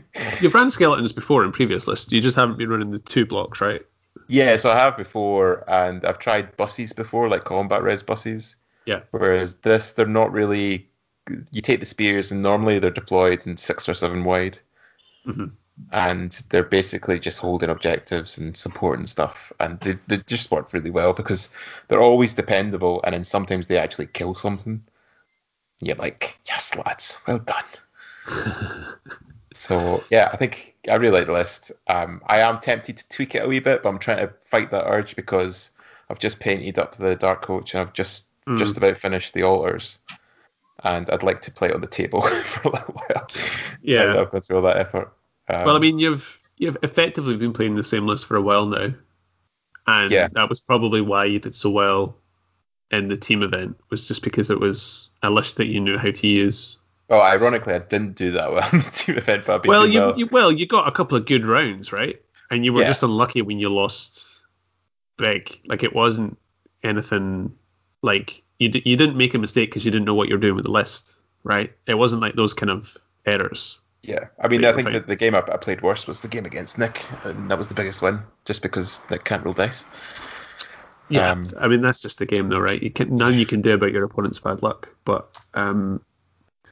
[0.41, 2.11] You've ran skeletons before in previous lists.
[2.11, 3.81] You just haven't been running the two blocks, right?
[4.27, 8.55] Yeah, so I have before, and I've tried buses before, like combat res buses.
[8.85, 9.01] Yeah.
[9.11, 10.89] Whereas this, they're not really.
[11.51, 14.59] You take the spears, and normally they're deployed in six or seven wide,
[15.27, 15.51] Mhm.
[15.91, 20.91] And they're basically just holding objectives and supporting stuff, and they they just work really
[20.91, 21.49] well because
[21.87, 24.81] they're always dependable, and then sometimes they actually kill something.
[25.79, 28.95] You're like, yes, lads, well done.
[29.55, 31.71] So yeah, I think I really like the list.
[31.87, 34.71] Um, I am tempted to tweak it a wee bit, but I'm trying to fight
[34.71, 35.69] that urge because
[36.09, 38.57] I've just painted up the dark coach and I've just Mm.
[38.57, 39.99] just about finished the altars,
[40.83, 42.21] and I'd like to play it on the table
[42.61, 43.27] for a little while.
[43.81, 44.01] Yeah.
[44.01, 45.13] And I've gone through all that effort.
[45.47, 48.65] Um, Well, I mean, you've you've effectively been playing the same list for a while
[48.65, 48.93] now,
[49.87, 50.27] and Yeah.
[50.33, 52.17] that was probably why you did so well
[52.91, 53.77] in the team event.
[53.89, 56.77] Was just because it was a list that you knew how to use.
[57.09, 60.19] well, ironically, I didn't do that well in the team event, but Well, you, well.
[60.19, 62.21] you well you got a couple of good rounds, right?
[62.51, 62.89] And you were Yeah.
[62.89, 64.25] just unlucky when you lost
[65.17, 65.59] big.
[65.65, 66.37] Like it wasn't
[66.83, 67.53] anything
[68.01, 70.55] like you d- you didn't make a mistake because you didn't know what you're doing
[70.55, 71.13] with the list,
[71.43, 71.71] right?
[71.87, 73.79] It wasn't like those kind of errors.
[74.03, 76.45] Yeah, I mean, I think that the game I, I played worst was the game
[76.45, 79.85] against Nick, and that was the biggest win, just because Nick can't roll dice.
[81.09, 82.81] Yeah, Um, I mean that's just the game, though, right?
[82.81, 84.89] You can none you can do about your opponent's bad luck.
[85.05, 86.01] But um,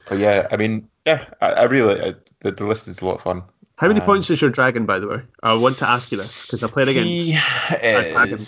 [0.08, 3.16] But yeah, I mean, yeah, I, I really I, the, the list is a lot
[3.16, 3.42] of fun.
[3.76, 5.22] how many Um, points is your dragon, by the way?
[5.42, 7.28] I want to ask you this because I played against.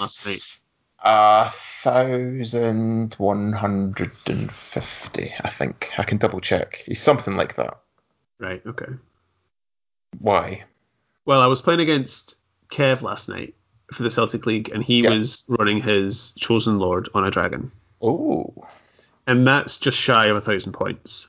[0.00, 0.40] Last night.
[1.04, 1.50] a
[1.82, 5.90] thousand one hundred and fifty, I think.
[5.98, 6.78] I can double check.
[6.86, 7.74] He's something like that.
[8.38, 8.62] Right.
[8.66, 8.86] Okay.
[10.18, 10.64] Why?
[11.24, 12.36] Well, I was playing against
[12.70, 13.54] Kev last night
[13.92, 15.10] for the Celtic League, and he Yeah.
[15.10, 17.70] was running his chosen lord on a dragon,
[18.02, 18.54] Oh,
[19.26, 21.28] and that's just shy of a thousand points,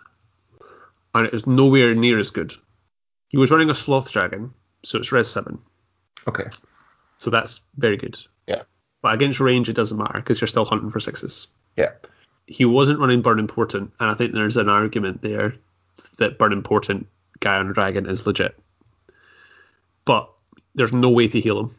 [1.14, 2.54] and it is nowhere near as good.
[3.30, 4.54] He was running a sloth dragon,
[4.84, 5.60] so it's res seven,
[6.28, 6.46] okay.
[7.18, 8.18] so that's very good.
[8.48, 8.64] Yeah.
[9.02, 11.48] But against range, it doesn't matter because you're still hunting for sixes.
[11.78, 11.92] Yeah.
[12.48, 15.56] He wasn't running Burning Portent, and I think there's an argument there
[16.18, 17.08] that Burning Portent
[17.40, 18.58] guy on dragon is legit.
[20.06, 20.30] But
[20.76, 21.76] there's no way to heal him.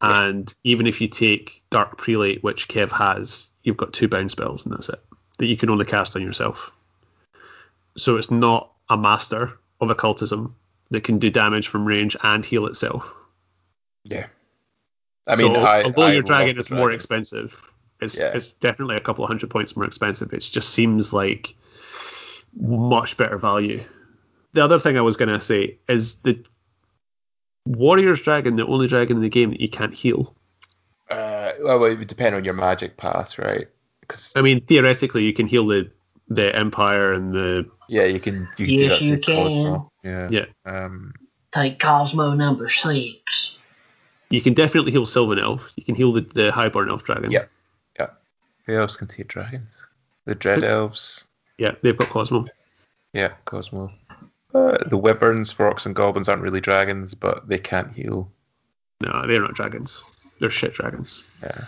[0.00, 4.64] And even if you take Dark Prelate, which Kev has, you've got two bound spells,
[4.64, 5.00] and that's it.
[5.38, 6.70] That you can only cast on yourself.
[7.96, 10.54] So it's not a master of occultism
[10.90, 13.12] that can do damage from range and heal itself.
[14.04, 14.26] Yeah.
[15.26, 17.60] I mean, so, I, although I your dragon is more expensive,
[18.00, 18.32] it's Yeah.
[18.34, 20.32] it's definitely a couple of hundred points more expensive.
[20.32, 21.54] It just seems like
[22.58, 23.84] much better value.
[24.52, 26.42] The other thing I was going to say is the
[27.66, 30.34] warrior's dragon, the only dragon in the game that you can't heal.
[31.10, 33.68] Uh, well, it would depend on your magic path, right?
[34.00, 35.90] Because I mean, theoretically, you can heal the
[36.28, 39.92] the empire and the yeah, you can you can Yes, do that you through Cosmo.
[40.02, 40.30] can.
[40.30, 40.44] Yeah.
[40.66, 40.84] yeah.
[40.84, 41.12] Um.
[41.52, 43.56] Take Cosmo number six.
[44.30, 45.70] You can definitely heal Sylvan Elf.
[45.76, 47.30] You can heal the, the Highborn Elf dragon.
[47.30, 47.44] Yeah.
[47.98, 48.08] Yeah.
[48.66, 49.86] Who else can take dragons?
[50.24, 51.28] The Dread Elves.
[51.58, 52.44] Yeah, they've got Cosmo.
[53.12, 53.90] Yeah, Cosmo.
[54.54, 58.30] Uh, the Wyverns, Orcs, and Goblins aren't really dragons, but they can't heal.
[59.00, 60.02] No, they're not dragons.
[60.40, 61.22] They're shit dragons.
[61.42, 61.64] Yeah.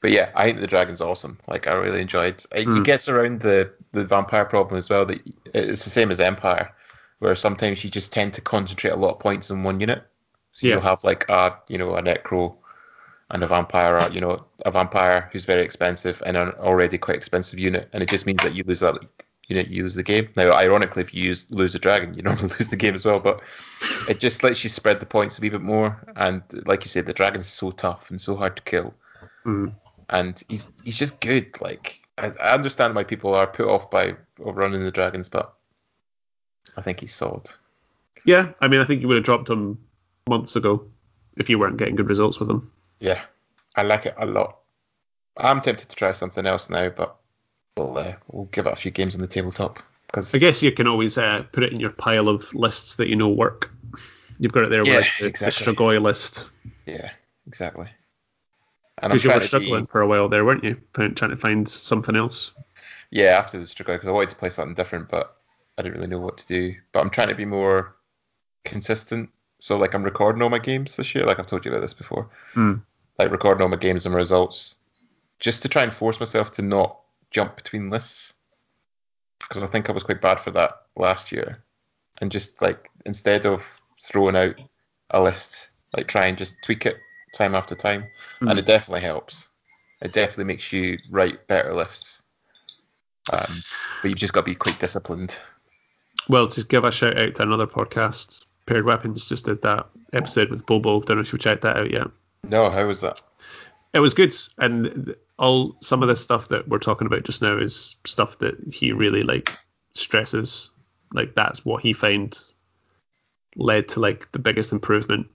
[0.00, 1.38] But yeah, I think the dragon's awesome.
[1.48, 2.34] Like I really enjoyed.
[2.52, 2.78] It, Mm.
[2.80, 5.06] it gets around the the vampire problem as well.
[5.06, 5.20] That
[5.54, 6.70] it's the same as Empire,
[7.20, 10.02] where sometimes you just tend to concentrate a lot of points in one unit.
[10.50, 10.74] So Yeah.
[10.74, 12.54] you'll have like a you know a necro
[13.34, 17.58] and a vampire, you know a vampire who's very expensive and an already quite expensive
[17.58, 18.94] unit, and it just means that you lose that
[19.48, 20.28] unit, you lose the game.
[20.36, 23.20] Now, ironically, if you use lose the dragon, you normally lose the game as well.
[23.20, 23.42] But
[24.08, 26.00] it just lets you spread the points a wee bit more.
[26.16, 28.94] And like you said, the dragon's so tough and so hard to kill
[29.46, 29.74] Mm.
[30.08, 31.60] and he's he's just good.
[31.60, 35.52] Like I, I understand why people are put off by running the dragons, but
[36.76, 37.50] I think he's solid.
[38.24, 39.78] Yeah, I mean, I think you would have dropped him
[40.28, 40.86] months ago
[41.36, 42.70] if you weren't getting good results with him.
[43.04, 43.22] Yeah,
[43.76, 44.60] I like it a lot.
[45.36, 47.16] I'm tempted to try something else now, but
[47.76, 50.72] we'll uh, we'll give it a few games on the tabletop because I guess you
[50.72, 53.70] can always uh, put it in your pile of lists that you know work.
[54.38, 55.66] You've got it there Yeah, with like, the, exactly.
[55.66, 56.46] the Strigoi list.
[56.86, 57.10] yeah,
[57.46, 57.88] exactly.
[59.02, 60.76] Because you were struggling be, for a while there, weren't you?
[60.94, 62.52] Trying to find something else.
[63.10, 65.36] yeah after the Strigoi because I wanted to play something different, but
[65.76, 66.74] I didn't really know what to do.
[66.92, 67.96] But I'm trying to be more
[68.64, 69.28] consistent.
[69.58, 71.24] So like I'm recording all my games this year.
[71.24, 72.30] Like I've told you about this before.
[72.54, 72.74] Hmm.
[73.18, 74.76] Like recording all my games and my results,
[75.40, 76.98] just to try and force myself to not
[77.30, 78.34] jump between lists,
[79.40, 81.62] because I think I was quite bad for that last year,
[82.20, 83.60] and just like instead of
[84.02, 84.54] throwing out
[85.10, 86.96] a list, like try and just tweak it
[87.34, 88.04] time after time,
[88.40, 88.48] Hmm.
[88.48, 89.48] and it definitely helps.
[90.00, 92.22] It definitely makes you write better lists,
[93.32, 93.62] um,
[94.02, 95.36] but you've just got to be quite disciplined.
[96.28, 100.50] Well, to give a shout out to another podcast, Paired Weapons just did that episode
[100.50, 101.00] with Bobo.
[101.00, 102.06] Don't know if you checked that out yet.
[102.48, 103.20] No, how was that?
[103.92, 107.56] It was good, and all some of the stuff that we're talking about just now
[107.56, 109.52] is stuff that he really like
[109.94, 110.70] stresses.
[111.12, 112.38] Like that's what he found
[113.56, 115.28] led to like the biggest improvement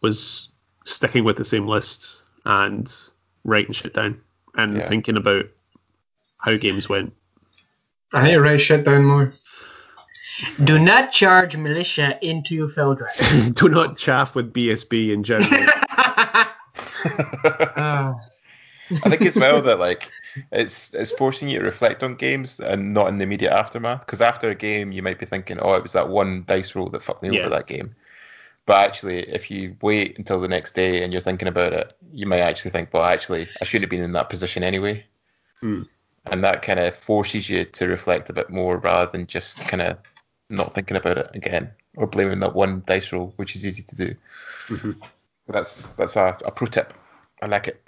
[0.00, 0.48] was
[0.86, 2.90] sticking with the same list and
[3.44, 4.20] writing shit down
[4.54, 4.88] and Yeah.
[4.88, 5.44] thinking about
[6.38, 7.12] how games went.
[8.14, 9.34] I need to write shit down more.
[10.64, 13.08] Do not charge militia into Feldra.
[13.54, 15.67] Do not chaff with BSB in general.
[17.04, 18.14] Ah.
[19.04, 20.08] I think as well that like
[20.52, 24.00] it's it's forcing you to reflect on games and not in the immediate aftermath.
[24.00, 26.88] Because after a game, you might be thinking, "Oh, it was that one dice roll
[26.90, 27.40] that fucked me Yeah.
[27.40, 27.94] over that game."
[28.64, 32.26] But actually, if you wait until the next day and you're thinking about it, you
[32.26, 35.04] might actually think, "Well, actually, I shouldn't have been in that position anyway."
[35.60, 35.82] Hmm.
[36.26, 39.82] And that kind of forces you to reflect a bit more rather than just kind
[39.82, 39.98] of
[40.50, 43.96] not thinking about it again or blaming that one dice roll, which is easy to
[43.96, 44.14] do.
[44.68, 44.96] Mhm.
[45.48, 46.92] That's that's a, a pro tip.
[47.42, 47.82] I like it.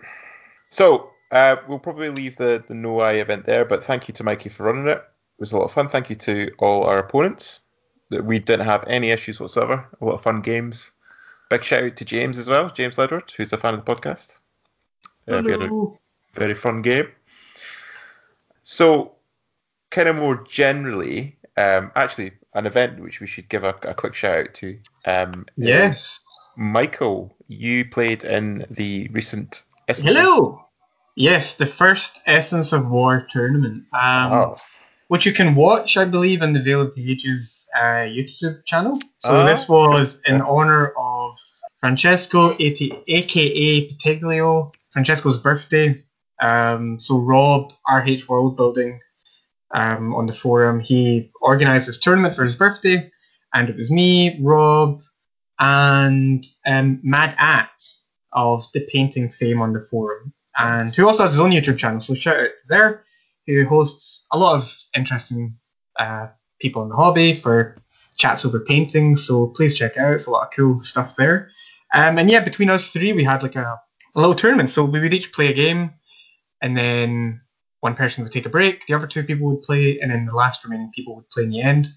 [0.70, 4.24] So uh, we'll probably leave the the no eye event there, but thank you to
[4.24, 4.98] Mikey for running it.
[4.98, 5.88] It was a lot of fun.
[5.88, 7.60] Thank you to all our opponents.
[8.10, 9.86] That we didn't have any issues whatsoever.
[10.00, 10.90] A lot of fun games.
[11.48, 14.38] Big shout out to James as well, James Ledward, who's a fan of the podcast.
[15.28, 15.70] Uh, we had a
[16.34, 17.08] very fun game.
[18.62, 19.12] So,
[19.90, 24.14] kind of more generally, um, actually, an event which we should give a, a quick
[24.14, 24.78] shout out to.
[25.04, 26.20] Um, Yes.
[26.56, 29.62] Michael, you played in the recent.
[29.88, 30.64] Essence of- Hello.
[31.16, 33.84] Yes, the first Essence of War tournament.
[33.92, 34.56] Um, Wow.
[35.08, 38.96] which you can watch, I believe, in the Veil of the Ages uh, YouTube channel.
[39.18, 39.44] So Ah.
[39.46, 41.36] this was in honor of
[41.80, 46.00] Francesco, aka aka Pataglio, Francesco's birthday.
[46.40, 49.00] Um, so Rob, RH World Building,
[49.74, 53.10] um, on the forum, he organised this tournament for his birthday,
[53.52, 55.00] and it was me, Rob,
[55.60, 57.68] and um, Mad At
[58.32, 62.00] of the painting fame on the forum, and who also has his own YouTube channel.
[62.00, 63.04] So shout out there
[63.46, 65.56] who hosts a lot of interesting
[65.98, 66.28] uh,
[66.60, 67.76] people in the hobby for
[68.16, 69.26] chats over paintings.
[69.26, 70.14] So please check out.
[70.14, 71.50] It's a lot of cool stuff there.
[71.92, 73.80] Um, and yeah, between us three, we had like a,
[74.14, 74.70] a little tournament.
[74.70, 75.90] So we would each play a game,
[76.62, 77.40] and then
[77.80, 80.34] one person would take a break, the other two people would play, and then the
[80.34, 81.88] last remaining people would play in the end.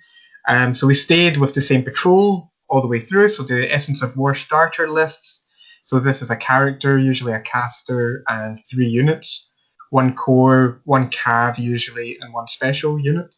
[0.48, 3.30] Um, so we stayed with the same patrol all the way through.
[3.30, 5.44] So the Essence of War starter lists.
[5.86, 9.50] So this is a character, usually a caster, and three units
[9.94, 13.32] one core, one cav usually, and one special unit.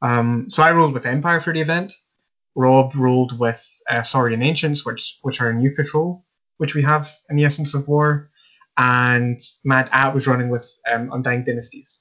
[0.00, 1.92] Um, so I rolled with Empire for the event.
[2.54, 3.60] Rob rolled with
[3.90, 6.24] uh, Saurian Ancients, which which are a new patrol,
[6.58, 8.30] which we have in the Essence of War,
[8.76, 12.00] and Mad At was running with um, Undying Dynasties.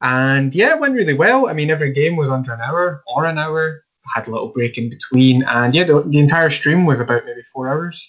[0.00, 1.46] And yeah, it went really well.
[1.46, 3.84] I mean, every game was under an hour or an hour.
[4.14, 7.42] Had a little break in between, and yeah, the, the entire stream was about maybe
[7.52, 8.06] four hours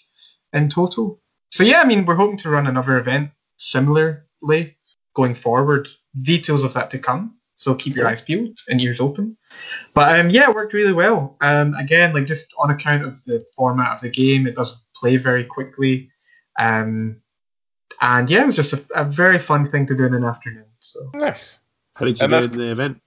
[0.53, 1.21] in total.
[1.51, 4.77] So yeah, I mean, we're hoping to run another event similarly
[5.15, 5.87] going forward.
[6.21, 7.37] Details of that to come.
[7.55, 9.37] So keep your eyes peeled and ears open.
[9.93, 11.37] But um, yeah, it worked really well.
[11.39, 15.15] Um, again, like just on account of the format of the game, it does play
[15.15, 16.09] very quickly.
[16.59, 17.21] Um,
[18.01, 20.65] and yeah, it was just a, a very fun thing to do in an afternoon.
[20.79, 21.59] So Nice.
[21.93, 23.01] How did you And do in the event?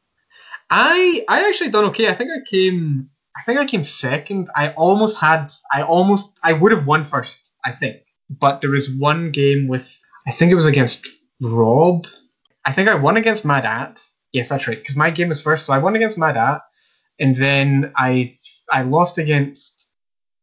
[0.70, 2.08] I I actually done okay.
[2.08, 4.48] I think I came I think I came second.
[4.54, 7.98] I almost had I almost I would have won first, I think.
[8.28, 9.88] But there was one game with
[10.26, 11.06] I think it was against
[11.40, 12.06] Rob.
[12.64, 14.00] I think I won against Mad At.
[14.32, 14.78] Yes, that's right.
[14.78, 16.60] Because my game was first, so I won against Mad At,
[17.18, 18.36] and then I
[18.70, 19.88] I lost against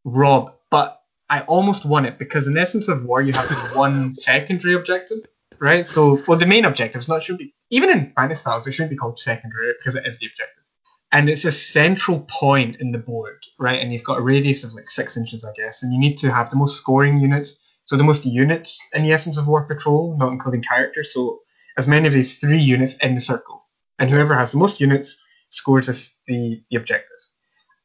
[0.03, 4.75] Rob, but I almost won it because in Essence of War you have one secondary
[4.75, 5.19] objective,
[5.59, 5.85] right?
[5.85, 8.91] So well the main objective is not should be even in Fantasy Styles they shouldn't
[8.91, 10.63] be called secondary because it is the objective.
[11.11, 13.79] And it's a central point in the board, right?
[13.79, 16.31] And you've got a radius of like six inches, I guess, and you need to
[16.31, 17.57] have the most scoring units.
[17.85, 21.13] So the most units in the Essence of War Patrol, not including characters.
[21.13, 21.39] So
[21.77, 23.63] as many of these three units in the circle,
[23.99, 25.17] and whoever has the most units
[25.49, 27.11] scores this, the the objective.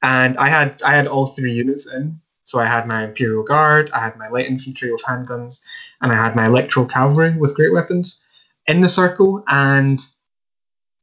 [0.03, 2.21] And I had I had all three units in.
[2.45, 5.61] So I had my Imperial Guard, I had my light infantry with handguns,
[6.01, 8.21] and I had my electoral cavalry with great weapons
[8.67, 9.43] in the circle.
[9.47, 10.01] And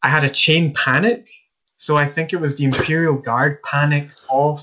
[0.01, 1.27] I had a chain panic.
[1.77, 4.61] So I think it was the Imperial Guard panicked off.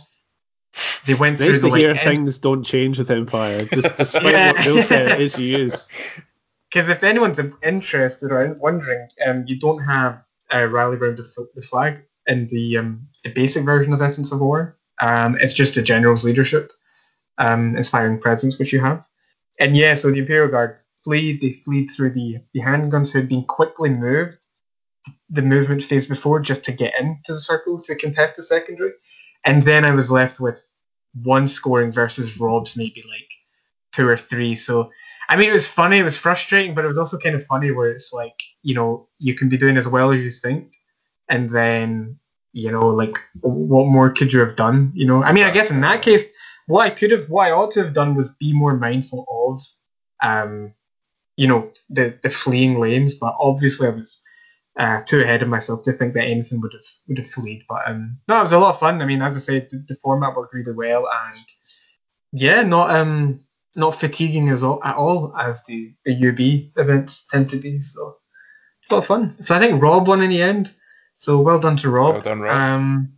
[1.07, 4.33] They went Nice through the to hear like, things don't change with Empire, just despite
[4.33, 4.53] Yeah.
[4.53, 5.87] what Bill said it is you use.
[6.73, 11.63] Because if anyone's interested or wondering, um, you don't have uh, rally round the, the
[11.63, 14.77] flag in the um, the basic version of Essence of War.
[15.01, 16.73] Um, it's just a general's leadership,
[17.39, 19.05] um, inspiring presence which you have.
[19.61, 21.41] And yeah, so the Imperial Guard fleed.
[21.41, 24.39] They fleed through the the handguns who had been quickly moved
[25.29, 28.93] the movement phase before just to get into the circle to contest the secondary.
[29.45, 30.59] And then I was left with
[31.23, 33.29] one scoring versus Rob's maybe like
[33.93, 34.55] two or three.
[34.55, 34.91] So
[35.29, 35.99] I mean, it was funny.
[35.99, 39.09] It was frustrating, but it was also kind of funny where it's like, you know,
[39.19, 40.73] you can be doing as well as you think,
[41.29, 42.19] and then,
[42.53, 44.93] you know, like, what more could you have done?
[44.95, 46.25] You know, I mean, I guess in that case,
[46.67, 49.61] what I could have, what I ought to have done was be more mindful of,
[50.23, 50.75] um,
[51.37, 53.15] you know, the the fleeing lanes.
[53.15, 54.21] But obviously, I was
[54.79, 57.65] uh, too ahead of myself to think that anything would have would have fleed.
[57.69, 59.03] But um, no, it was a lot of fun.
[59.03, 61.45] I mean, as I said, the, the format worked really well, and
[62.33, 63.41] yeah, not um
[63.77, 67.83] not fatiguing as all, at all as the, the UB events tend to be.
[67.83, 68.17] So
[68.91, 69.37] a lot of fun.
[69.41, 70.73] So I think Rob won in the end.
[71.19, 72.15] So well done to Rob.
[72.15, 72.55] Well done, Rob.
[72.55, 73.13] Um,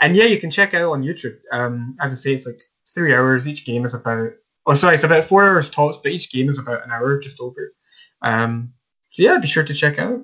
[0.00, 1.38] and yeah, you can check it out on YouTube.
[1.52, 2.60] Um, as I say, it's like
[2.94, 3.46] three hours.
[3.46, 4.30] Each game is about.
[4.68, 7.40] Oh, sorry, it's about four hours tops, but each game is about an hour, just
[7.40, 7.70] over.
[8.22, 8.74] Um,
[9.10, 10.20] so yeah, be sure to check out.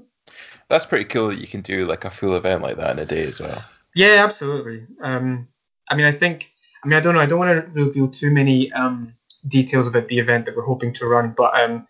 [0.69, 3.07] That's pretty cool that you can do like a full event like that in a
[3.07, 3.65] day as well.
[3.95, 4.87] Yeah, absolutely.
[5.03, 5.49] Um,
[5.89, 6.47] I mean, I think.
[6.85, 7.21] I mean, I don't know.
[7.21, 9.15] I don't want to reveal too many um,
[9.49, 11.87] details about the event that we're hoping to run, but um,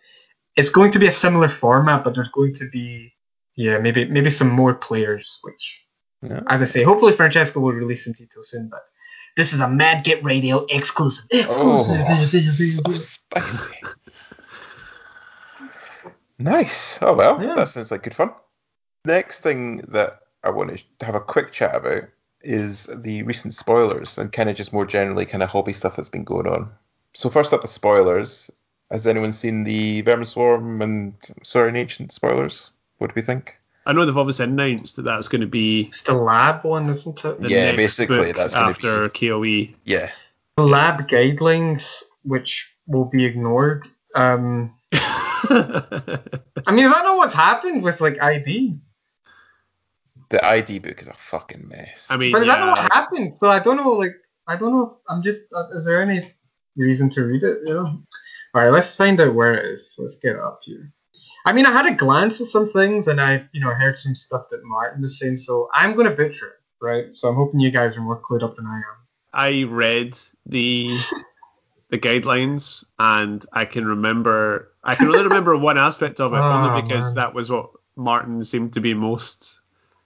[0.54, 2.04] it's going to be a similar format.
[2.04, 3.12] But there's going to be,
[3.56, 5.40] yeah, maybe maybe some more players.
[5.42, 5.82] Which,
[6.22, 6.40] Yeah.
[6.48, 8.68] as I say, hopefully Francesco will release some details soon.
[8.68, 8.82] But
[9.36, 11.24] This is a Mad Get Radio exclusive.
[11.30, 11.96] Exclusive.
[12.08, 12.84] Oh, Exclusive.
[12.84, 13.74] so spicy.
[16.38, 16.98] Nice.
[17.00, 17.54] Oh well, Yeah.
[17.56, 18.30] that sounds like good fun.
[19.04, 22.04] Next thing that I want to have a quick chat about
[22.42, 26.08] is the recent spoilers and kind of just more generally kind of hobby stuff that's
[26.08, 26.70] been going on.
[27.14, 28.50] So first up, the spoilers.
[28.90, 32.70] Has anyone seen the Vermin Swarm and Saurian Ancient spoilers?
[32.98, 33.58] What do we think?
[33.86, 37.24] I know they've obviously announced that that's going to be it's the lab one, isn't
[37.24, 37.40] it?
[37.40, 39.10] the Yeah, basically, that's gonna after E.
[39.10, 39.74] KOE.
[39.84, 40.10] Yeah.
[40.56, 43.86] Lab guidelines, which will be ignored.
[44.14, 48.78] Um, I mean, is that not what's happened with like ID?
[50.30, 52.06] The ID book is a fucking mess.
[52.08, 53.36] I mean, But is that not yeah, what happened?
[53.38, 53.90] So I don't know.
[53.90, 54.14] Like,
[54.46, 54.84] I don't know.
[54.84, 55.42] If, I'm just.
[55.54, 56.32] Uh, is there any
[56.76, 57.58] reason to read it?
[57.66, 58.02] You know.
[58.54, 59.82] All right, let's find out where it is.
[59.98, 60.92] Let's get it up here.
[61.44, 64.14] I mean, I had a glance at some things, and I, you know, heard some
[64.14, 65.36] stuff that Martin was saying.
[65.38, 67.04] So I'm gonna butcher it, right?
[67.12, 68.82] So I'm hoping you guys are more clued up than I am.
[69.32, 70.96] I read the
[71.90, 76.42] the guidelines and I can remember I can only remember one aspect of it Oh,
[76.42, 77.14] only because man.
[77.16, 79.60] that was what Martin seemed to be most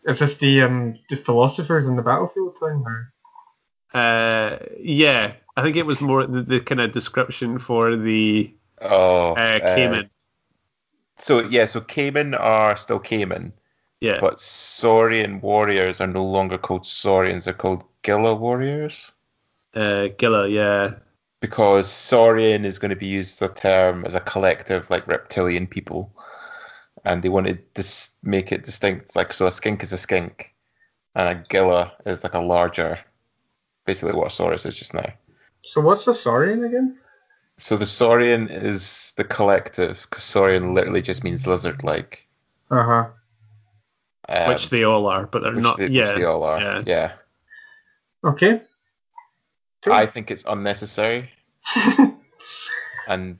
[0.04, 2.82] Is this the um the philosophers in the battlefield thing?
[2.84, 3.12] Or?
[3.94, 9.32] uh yeah I think it was more the, the kind of description for the oh,
[9.32, 10.10] uh, Caiman
[11.18, 13.52] So yeah, so Caiman are still Caiman,
[14.00, 19.12] yeah but Saurian warriors are no longer called Saurians; they're called Gila warriors
[19.74, 20.94] uh Gilla yeah
[21.40, 25.66] because Saurian is going to be used as a term as a collective like reptilian
[25.66, 26.12] people,
[27.04, 29.14] and they wanted to dis- make it distinct.
[29.14, 30.54] Like so, a skink is a skink,
[31.14, 32.98] and a Gila is like a larger,
[33.86, 35.12] basically what a Saurus is just now.
[35.64, 36.98] So what's a Saurian again?
[37.58, 42.26] So the Saurian is the collective, because Saurian literally just means lizard-like.
[42.70, 43.06] Uh huh.
[44.28, 45.76] Um, which they all are, but they're which not.
[45.76, 46.60] they, which yeah, they all are.
[46.60, 46.82] yeah.
[46.86, 47.12] Yeah.
[48.24, 48.62] Okay.
[49.84, 49.92] Cool.
[49.92, 51.30] I think it's unnecessary
[53.08, 53.38] and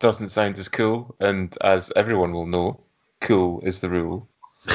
[0.00, 1.16] doesn't sound as cool.
[1.20, 2.80] And as everyone will know,
[3.20, 4.28] cool is the rule.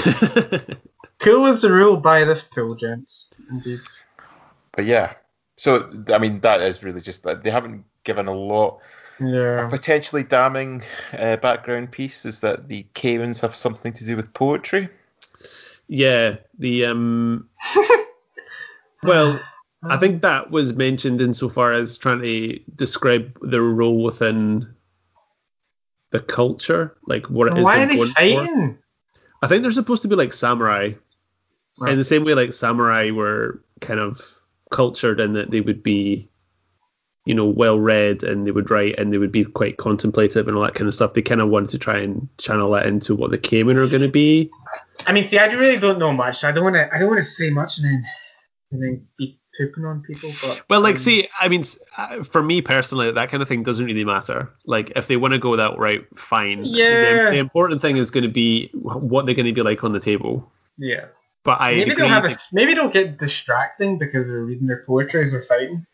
[1.19, 3.27] cool is the rule by this pool, gents.
[3.49, 3.79] Indeed.
[4.71, 5.13] But yeah,
[5.57, 8.79] so I mean that is really just that they haven't given a lot.
[9.19, 9.67] Yeah.
[9.67, 10.81] A potentially damning
[11.13, 14.89] uh, background piece is that the Caimans have something to do with poetry.
[15.87, 17.47] yeah, the um.
[19.03, 19.39] well,
[19.83, 24.73] I think that was mentioned insofar as trying to describe their role within
[26.11, 28.13] the culture, like what it is Why they're they going for.
[28.15, 28.77] fighting?
[29.41, 30.91] I think they're supposed to be like samurai,
[31.79, 31.93] Right.
[31.93, 34.19] in the same way like samurai were kind of
[34.71, 36.29] cultured in that they would be,
[37.25, 40.57] you know, well read and they would write and they would be quite contemplative and
[40.57, 41.13] all that kind of stuff.
[41.13, 44.01] They kind of wanted to try and channel that into what the Caiman are going
[44.01, 44.49] to be.
[45.05, 46.43] I mean, see, I really don't know much.
[46.43, 46.93] I don't want to.
[46.93, 48.03] I don't want to say much and then
[48.71, 50.31] and then be pooping on people.
[50.41, 51.65] But Well, like, um, see, I mean,
[51.97, 54.49] uh, for me personally, that kind of thing doesn't really matter.
[54.65, 56.63] Like, if they want to go that route, fine.
[56.63, 57.29] The- Yeah.
[57.31, 59.99] The, important thing is going to be what they're going to be like on the
[59.99, 60.49] table.
[60.77, 61.05] yeah.
[61.43, 64.83] But I Maybe agree they'll have a, maybe they'll get distracting because they're reading their
[64.85, 65.85] poetry as they're fighting,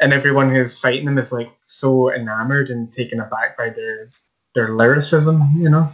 [0.00, 4.10] and everyone who's fighting them is like so enamored and taken aback by their
[4.54, 5.42] their lyricism.
[5.58, 5.92] You know.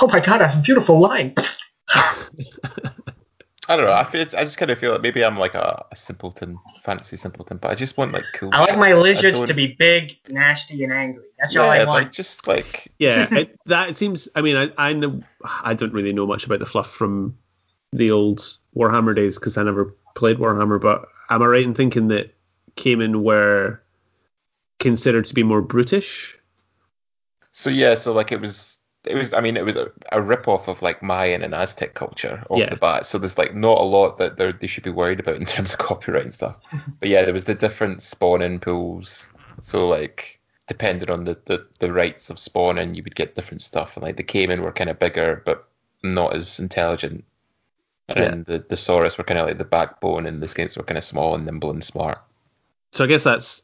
[0.00, 1.34] Oh my god, that's a beautiful line.
[3.66, 3.92] I don't know.
[3.92, 4.26] I feel.
[4.36, 7.70] I just kind of feel like maybe I'm like a, a simpleton, fancy simpleton, but
[7.70, 8.50] I just want like cool.
[8.52, 8.78] I like shit.
[8.78, 11.24] my lizards to be big, nasty, and angry.
[11.38, 12.12] That's Yeah, all I like want.
[12.12, 14.28] just like yeah, it, that seems.
[14.34, 17.38] I mean, I I know I don't really know much about the fluff from
[17.94, 18.42] the old
[18.76, 20.80] Warhammer days because I never played Warhammer.
[20.80, 22.34] But am I right in thinking that
[22.76, 23.80] Caiman were
[24.80, 26.36] considered to be more brutish?
[27.52, 29.32] So yeah, so like it was, it was.
[29.32, 32.58] I mean, it was a, a rip off of like Mayan and Aztec culture off
[32.58, 32.70] Yeah.
[32.70, 33.06] the bat.
[33.06, 35.72] So there's like not a lot that they they should be worried about in terms
[35.72, 36.56] of copyright and stuff.
[37.00, 39.28] but yeah, there was the different spawning pools.
[39.62, 43.92] So like depending on the, the the rights of spawning, you would get different stuff.
[43.94, 45.68] And like the Caiman were kind of bigger, but
[46.02, 47.24] not as intelligent.
[48.08, 48.58] And Yeah.
[48.58, 51.04] the the Saurus were kind of like the backbone, and the Skinks were kind of
[51.04, 52.18] small and nimble and smart.
[52.92, 53.62] So I guess that's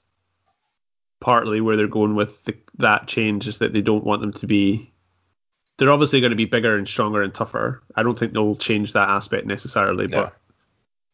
[1.21, 4.47] partly where they're going with the, that change is that they don't want them to
[4.47, 4.93] be.
[5.77, 7.83] They're obviously going to be bigger and stronger and tougher.
[7.95, 10.25] I don't think they'll change that aspect necessarily, No.
[10.25, 10.37] but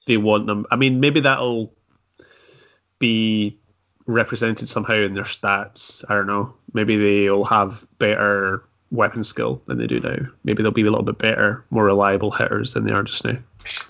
[0.07, 0.67] they want them.
[0.71, 1.73] I mean, maybe that'll
[2.99, 3.59] be
[4.07, 6.05] represented somehow in their stats.
[6.09, 6.55] I don't know.
[6.73, 10.17] Maybe they'll have better weapon skill than they do now.
[10.45, 13.39] Maybe they'll be a little bit better, more reliable hitters than they are just now.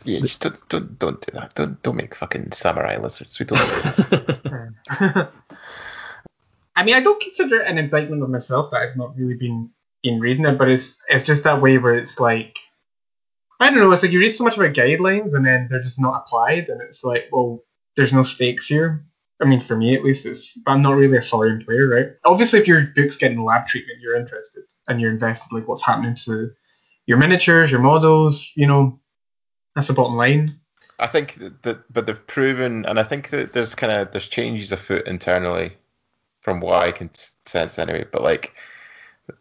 [0.05, 1.55] Yeah, just don't don't don't do that.
[1.55, 3.39] Don't don't make fucking samurai lizards.
[3.39, 3.59] We don't.
[6.77, 9.71] I mean, I don't consider it an indictment of myself that I've not really been
[10.03, 12.59] been reading it, but it's it's just that way where it's like
[13.61, 13.93] I don't know.
[13.93, 16.81] It's like you read so much about guidelines and then they're just not applied, and
[16.83, 17.63] it's like, well,
[17.97, 19.05] there's no stakes here.
[19.41, 22.07] I mean, for me at least, it's I'm not really a Saurian player, right?
[22.25, 26.17] Obviously, if your book's getting lab treatment, you're interested and you're invested, like what's happening
[26.25, 26.51] to
[27.07, 28.51] your miniatures, your models.
[28.55, 28.99] You know,
[29.75, 30.59] that's the bottom line.
[30.99, 34.29] I think that, that, but they've proven, and I think that there's kind of there's
[34.29, 35.77] changes afoot internally,
[36.41, 37.11] from what I can
[37.45, 38.07] sense anyway.
[38.11, 38.55] But like,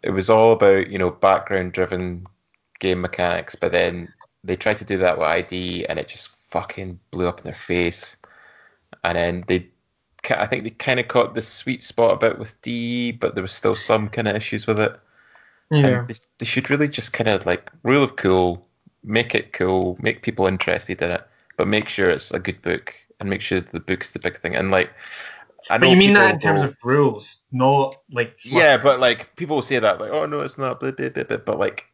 [0.03, 2.25] it was all about you know background driven
[2.79, 4.13] game mechanics, but then
[4.43, 7.55] they tried to do that with ID, and it just fucking blew up in their
[7.67, 8.17] face.
[9.03, 9.69] And then they,
[10.31, 13.41] I think they kind of caught the sweet spot a bit with D, but there
[13.41, 14.99] was still some kind of issues with it.
[15.71, 16.05] Yeah.
[16.07, 18.65] They, they should really just kind of like rule of cool,
[19.03, 21.23] make it cool, make people interested in it,
[21.57, 24.55] but make sure it's a good book and make sure the book's the big thing.
[24.55, 24.89] And like,
[25.69, 28.99] I know But you mean that in terms will- of rules, not like yeah, but
[28.99, 31.37] like people will say that like, oh no, it's not, blah, blah, blah, blah.
[31.37, 31.85] but like,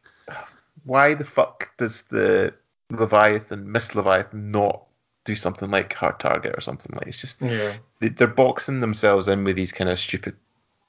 [0.84, 2.52] why the fuck does the
[2.90, 4.84] Leviathan, Miss Leviathan, not
[5.24, 7.06] do something like Hard Target or something like?
[7.06, 7.76] It's just yeah.
[8.00, 10.36] they, they're boxing themselves in with these kind of stupid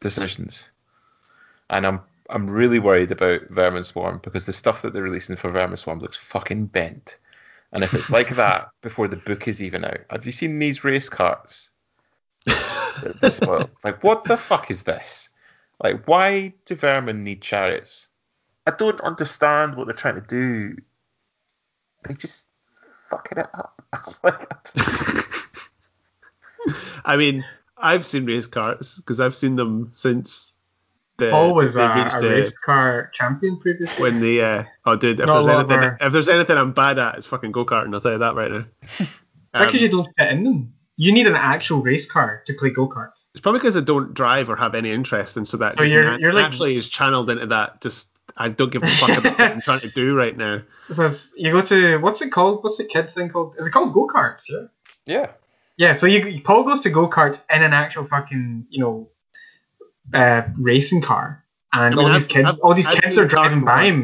[0.02, 0.70] decisions,
[1.70, 5.52] and I'm I'm really worried about Vermin Swarm because the stuff that they're releasing for
[5.52, 7.18] Vermin Swarm looks fucking bent,
[7.72, 10.84] and if it's like that before the book is even out, have you seen these
[10.84, 11.70] race carts?
[12.46, 13.30] they?
[13.84, 15.30] Like, what the fuck is this?
[15.82, 18.08] Like, why do Vermin need chariots?
[18.66, 20.78] I don't understand what they're trying to do.
[22.08, 22.46] They just
[23.16, 23.82] fucking it up.
[24.24, 24.50] like,
[27.06, 27.44] I mean,
[27.78, 30.54] I've seen race cars because I've seen them since
[31.18, 34.02] the Paul was a, reached a the- race car champion previously.
[34.02, 36.98] when the uh, oh dude if Not there's anything our- if there's anything I'm bad
[36.98, 38.66] at it's fucking go karting I'll tell you that right now.
[39.56, 40.74] Um, because you don't fit in them.
[40.96, 43.12] You need an actual race car to play go kart.
[43.34, 45.94] It's probably because I don't drive or have any interest, and so that So just
[45.94, 47.82] you're- na- you're like- naturally is channeled into that.
[47.82, 50.62] Just I don't give a fuck about what I'm trying to do right now.
[50.90, 52.64] Because you go to what's it called?
[52.64, 53.56] What's the kid thing called?
[53.58, 54.42] Is it called go karts?
[54.50, 54.66] Yeah.
[55.06, 55.28] Yeah.
[55.78, 55.94] Yeah.
[55.96, 59.10] So you Paul goes to go karts in an actual fucking you know
[60.14, 63.24] uh, racing car, and I mean, all these kids, I've- all these I've kids been
[63.24, 64.04] are driving karting by him,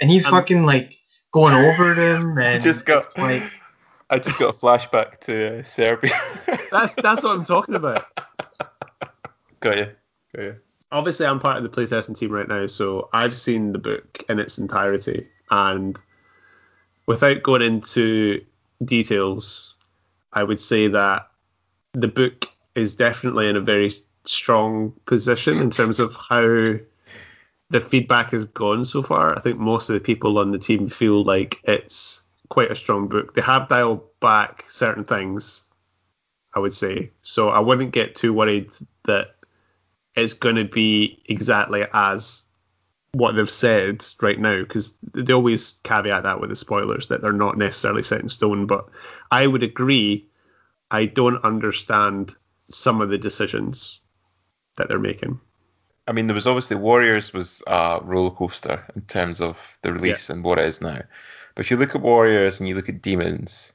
[0.00, 0.94] and he's I'm- fucking like
[1.32, 3.42] going over them, I and just got like
[4.10, 6.12] I just got a flashback to uh, Serbia.
[6.70, 8.04] That's that's what I'm talking about.
[9.60, 9.86] got you.
[10.36, 10.56] Got you.
[10.92, 14.38] Obviously, I'm part of the playtesting team right now, so I've seen the book in
[14.38, 15.98] its entirety, and
[17.06, 18.44] without going into
[18.84, 19.76] details,
[20.32, 21.28] I would say that
[21.94, 23.92] the book is definitely in a very
[24.24, 26.74] strong position in terms of how
[27.70, 29.36] the feedback has gone so far.
[29.36, 33.08] I think most of the people on the team feel like it's quite a strong
[33.08, 33.34] book.
[33.34, 35.62] They have dialed back certain things,
[36.54, 37.10] I would say.
[37.22, 38.70] So I wouldn't get too worried
[39.06, 39.36] that
[40.14, 42.42] it's going to be exactly as
[43.12, 47.32] what they've said right now because they always caveat that with the spoilers that they're
[47.32, 48.66] not necessarily set in stone.
[48.66, 48.86] But
[49.30, 50.28] I would agree.
[50.90, 52.34] I don't understand
[52.70, 54.00] some of the decisions
[54.76, 55.40] that they're making.
[56.06, 60.30] I mean, there was obviously Warriors was a roller coaster in terms of the release
[60.30, 61.00] and what it is now.
[61.54, 63.72] But if you look at Warriors and you look at Demons,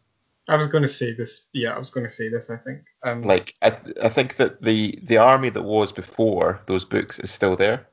[0.47, 1.41] I was going to say this.
[1.53, 2.49] Yeah, I was going to say this.
[2.49, 2.83] I think.
[3.03, 7.19] Um, like I, th- I think that the the army that was before those books
[7.19, 7.87] is still there.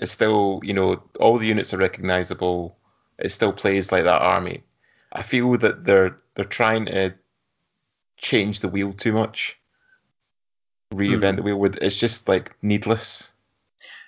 [0.00, 2.76] It's still, you know, all the units are recognizable.
[3.18, 4.62] It still plays like that army.
[5.12, 7.14] I feel that they're they're trying to
[8.18, 9.56] change the wheel too much.
[10.92, 13.30] Reinvent the wheel with it's just like needless.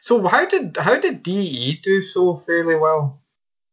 [0.03, 3.21] So how did how did DE do so fairly well?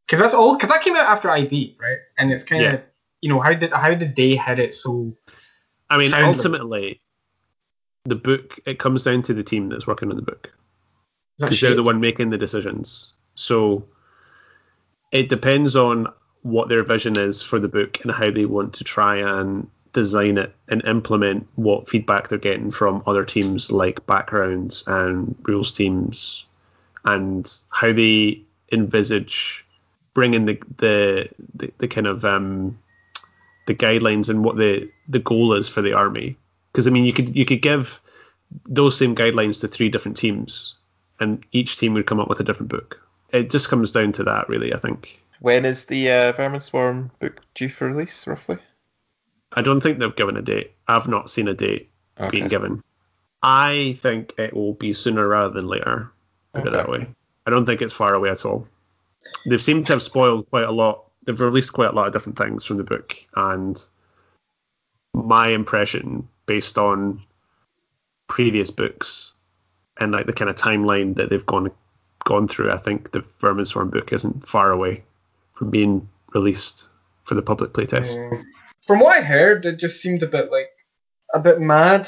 [0.05, 0.55] Because that's all.
[0.55, 1.97] Because that came out after ID, right?
[2.17, 2.79] And it's kind of Yeah.
[3.21, 5.13] You know how did how did they hit it so?
[5.89, 7.01] I mean, Sounds like- ultimately,
[8.05, 10.51] the book it comes down to the team that's working on the book.
[11.39, 13.13] because they're the one making the decisions.
[13.35, 13.85] So
[15.11, 16.07] it depends on
[16.41, 20.37] what their vision is for the book and how they want to try and design
[20.37, 26.45] it and implement what feedback they're getting from other teams like backgrounds and rules teams
[27.05, 28.41] and how they
[28.71, 29.65] envisage
[30.13, 32.77] bringing the the, the, the kind of um,
[33.67, 36.37] the guidelines and what the, the goal is for the army
[36.71, 37.99] because I mean you could you could give
[38.65, 40.75] those same guidelines to three different teams
[41.19, 42.99] and each team would come up with a different book.
[43.31, 44.73] It just comes down to that, really.
[44.73, 45.19] I think.
[45.39, 48.57] When is the uh, Vermin Swarm book due for release, roughly?
[49.51, 50.73] I don't think they've given a date.
[50.87, 51.89] I've not seen a date
[52.31, 52.83] being given.
[53.41, 56.11] I think it will be sooner rather than later.
[56.53, 57.07] Put it that way.
[57.45, 58.67] I don't think it's far away at all.
[59.45, 61.06] They've seemed to have spoiled quite a lot.
[61.27, 63.79] They've released quite a lot of different things from the book, and
[65.13, 67.21] my impression, based on
[68.27, 69.33] previous books
[69.99, 71.71] and like the kind of timeline that they've gone
[72.25, 75.03] gone through, I think the Vermin Swarm book isn't far away
[75.53, 76.87] from being released
[77.25, 78.17] for the public playtest.
[78.17, 78.43] Mm.
[78.85, 80.69] From what I heard, it just seemed a bit like
[81.33, 82.07] a bit mad.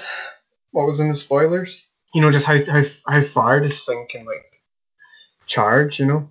[0.72, 1.86] What was in the spoilers?
[2.14, 4.62] You know, just how how how far this thing can like
[5.46, 6.00] charge.
[6.00, 6.30] You know,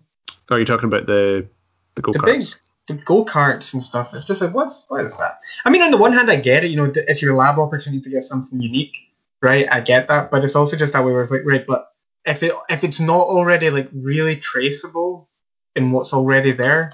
[0.50, 1.46] Oh, you're talking about the
[1.94, 2.54] the go the big karts?
[2.88, 4.10] The go karts and stuff.
[4.14, 5.38] It's just like what's what is that?
[5.64, 6.70] I mean, on the one hand, I get it.
[6.70, 8.96] You know, it's your lab opportunity to get something unique,
[9.42, 9.66] right?
[9.70, 11.92] I get that, but it's also just that way where it's like, right, but
[12.24, 15.28] if it if it's not already like really traceable
[15.76, 16.92] in what's already there,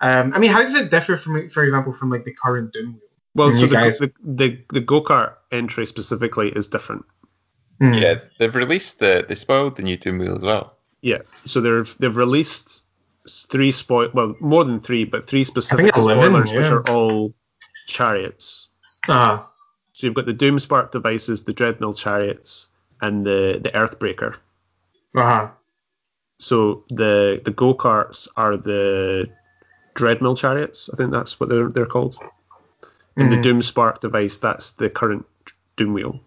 [0.00, 2.92] um, I mean, how does it differ from, for example, from like the current Doom
[2.94, 3.00] wheel?
[3.34, 7.04] Well, so the, guys- the the the go kart entry specifically is different.
[7.80, 7.92] Hmm.
[7.92, 10.76] Yeah, they've released the they spoiled the new Doom Wheel as well.
[11.02, 12.82] Yeah, so they've they've released s-
[13.50, 16.72] three spoil well more than three, but three specific 11, spoilers which yeah.
[16.72, 17.34] are all
[17.86, 18.68] chariots.
[19.08, 19.50] Ah,
[19.92, 22.68] So you've got the Doomspark devices, the Dreadnought chariots,
[23.00, 24.36] and the the Earthbreaker.
[25.16, 25.52] ah,
[26.38, 29.28] So the the go karts are the
[29.94, 30.90] Dreadmill chariots.
[30.92, 32.16] I think that's what they're they're called.
[33.16, 33.42] And Mhm.
[33.42, 35.24] the Doomspark device, that's the current
[35.76, 36.20] Doom wheel.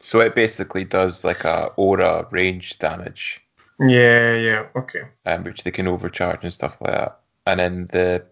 [0.00, 3.40] So it basically does like a aura range damage,
[3.80, 5.02] yeah, yeah, okay.
[5.26, 7.20] um, which they can overcharge and stuff like that.
[7.46, 8.26] And then the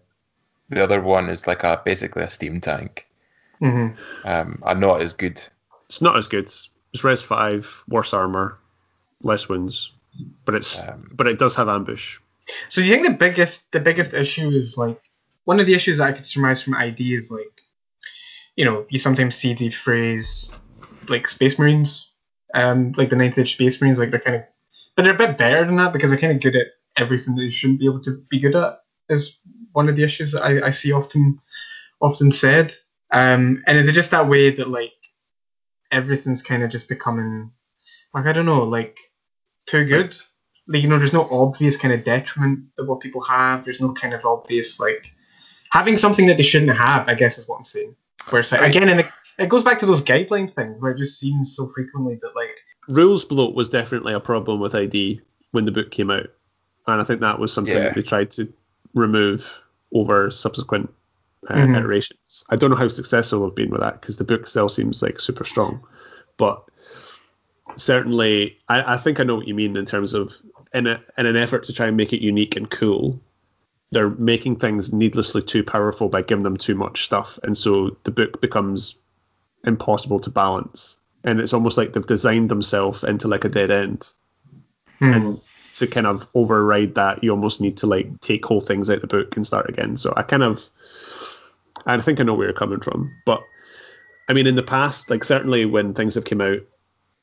[0.69, 3.07] the other one is like a basically a steam tank,
[3.59, 3.89] hmm
[4.25, 5.41] um, and not as good.
[5.89, 6.51] It's not as good.
[6.93, 8.59] It's Res five, worse armor,
[9.21, 9.91] less wounds,
[10.45, 12.17] but it's Um, but it does have ambush.
[12.69, 15.01] So do you think the biggest the biggest issue is like
[15.45, 17.61] one of the issues that I could surmise from ID is like,
[18.55, 20.49] you know, you sometimes see the phrase
[21.07, 22.09] like Space Marines,
[22.53, 24.43] um, like the Ninth Age Space Marines, like they're kind of,
[24.97, 26.67] but they're a bit better than that because they're kind of good at
[26.97, 28.79] everything that they shouldn't be able to be good at.
[29.09, 29.37] Is
[29.71, 31.39] one of the issues that I, I see often
[32.01, 32.73] often said.
[33.11, 34.91] Um, and is it just that way that like
[35.91, 37.51] everything's kind of just becoming
[38.13, 38.97] like I don't know, like
[39.67, 40.17] too good.
[40.67, 43.63] Like you know, there's no obvious kind of detriment to what people have.
[43.63, 45.05] There's no kind of obvious like
[45.69, 47.07] having something that they shouldn't have.
[47.07, 47.95] I guess is what I'm saying.
[48.31, 49.05] Where it's like again, and it,
[49.37, 52.56] it goes back to those guideline things where it just seems so frequently that like
[52.87, 56.27] rules bloat was definitely a problem with ID when the book came out,
[56.87, 57.83] and I think that was something Yeah.
[57.85, 58.51] that they tried to
[58.93, 59.45] remove
[59.93, 60.89] over subsequent
[61.49, 61.77] uh, Mhm.
[61.77, 62.43] iterations.
[62.49, 65.21] I don't know how successful they've been with that because the book still seems like
[65.21, 65.81] super strong,
[66.37, 66.63] but
[67.75, 70.33] certainly I, I think I know what you mean in terms of
[70.73, 73.19] in a, in an effort to try and make it unique and cool.
[73.91, 78.11] They're making things needlessly too powerful by giving them too much stuff, and so the
[78.11, 78.97] book becomes
[79.63, 80.97] impossible to balance.
[81.27, 84.09] And it's almost like they've designed themselves into like a dead end.
[84.99, 85.11] hmm.
[85.11, 85.41] And
[85.75, 89.07] to kind of override that, you almost need to like take whole things out the
[89.07, 89.97] book and start again.
[89.97, 90.61] So I kind of,
[91.85, 93.11] I think I know where you're coming from.
[93.25, 93.41] But
[94.29, 96.59] I mean, in the past, like certainly when things have come out,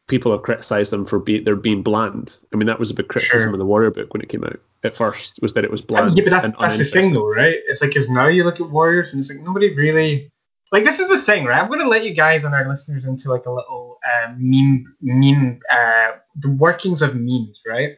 [0.06, 2.34] people have criticized them for be, they're being bland.
[2.52, 3.52] I mean, that was a big criticism Sure.
[3.54, 6.14] of the Warrior book when it came out at first, was that it was bland.
[6.14, 7.56] yeah, but that's, and that's the thing though, right?
[7.66, 10.30] It's like because now you look at Warriors and it's like nobody really
[10.72, 11.62] like this is the thing, right?
[11.62, 15.60] I'm gonna let you guys and our listeners into like a little uh, meme meme
[15.70, 17.92] uh the workings of memes, right?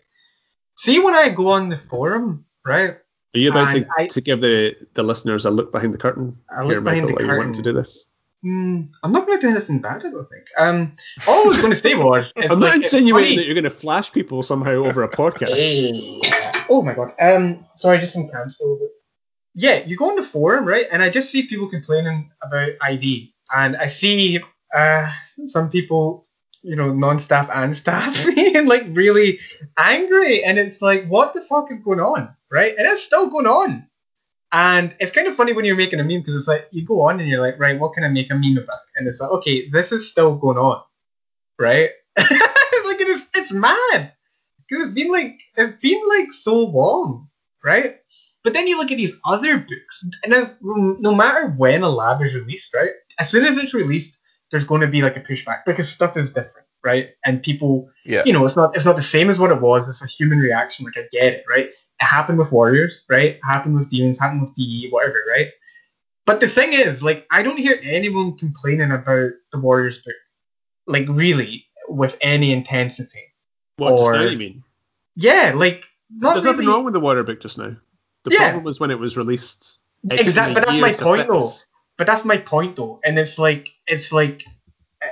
[0.76, 2.96] See when I go on the forum, right?
[3.34, 6.38] Are you about to, I- to give the, the listeners a look behind the curtain?
[6.56, 8.06] A look Here, behind Michael, the are you wanting to do this?
[8.42, 10.44] Hmm, I'm not gonna do anything bad, I don't think.
[10.56, 10.96] Um,
[11.26, 14.12] all I was gonna say was, I'm like, not insinuating that you're going to flash
[14.12, 15.54] people somehow over a podcast.
[15.54, 16.20] Hey.
[16.68, 17.12] Oh my god.
[17.20, 18.88] Um, sorry, just some cancel.
[19.54, 20.86] Yeah, you go on the forum, right?
[20.92, 24.40] And I just see people complaining about ID, and I see
[24.76, 25.10] uh
[25.48, 26.26] some people,
[26.62, 29.38] you know, non-staff and staff being like really
[29.78, 32.74] angry, and it's like, what the fuck is going on, right?
[32.76, 33.86] And it's still going on.
[34.52, 37.02] And it's kind of funny when you're making a meme because it's like you go
[37.02, 38.78] on and you're like, right, what can I make a meme about?
[38.96, 40.82] And it's like, okay, this is still going on,
[41.58, 41.90] right?
[42.16, 44.12] like it is, it's mad
[44.68, 47.28] because it's been like it's been like so long,
[47.64, 47.96] right?
[48.44, 52.34] But then you look at these other books, and no matter when a lab is
[52.34, 52.90] released, right?
[53.18, 54.15] As soon as it's released,
[54.50, 57.10] there's going to be like a pushback because stuff is different, right?
[57.24, 58.22] And people, Yeah.
[58.24, 59.88] you know, it's not it's not the same as what it was.
[59.88, 60.84] It's a human reaction.
[60.84, 61.66] Like I get it, right?
[61.66, 61.74] It
[62.04, 63.34] happened with Warriors, right?
[63.36, 65.48] It happened with Demons, happened with DE, whatever, right?
[66.26, 70.16] But the thing is, like, I don't hear anyone complaining about the Warriors book,
[70.86, 73.22] like really, with any intensity.
[73.76, 74.62] What, just now you mean?
[75.14, 76.56] Yeah, like not There's really.
[76.56, 77.76] nothing wrong with the Warrior book just now.
[78.24, 78.38] The Yeah.
[78.38, 79.78] problem was when it was released.
[80.10, 81.52] Exactly, but that's my point though.
[81.96, 81.98] Fix.
[81.98, 84.42] But that's my point though, and it's like it's like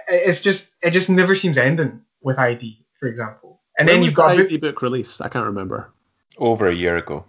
[0.08, 3.60] it's just it just never seems ending with ID, for example.
[3.78, 5.20] And when then was you've got the book, ID book released?
[5.20, 5.92] I can't remember.
[6.38, 7.24] Over a year ago.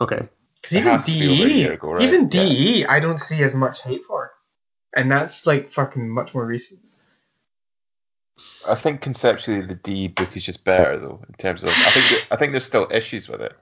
[0.00, 0.28] Okay.
[0.70, 2.02] it even has to be over a DE, year ago, right?
[2.02, 2.44] even DE, Yeah.
[2.48, 4.30] DE, I don't see as much hate for,
[4.96, 6.80] and that's like fucking much more recent.
[8.66, 12.26] I think conceptually the D book is just better though in terms of I think
[12.30, 13.52] I think there's still issues with it,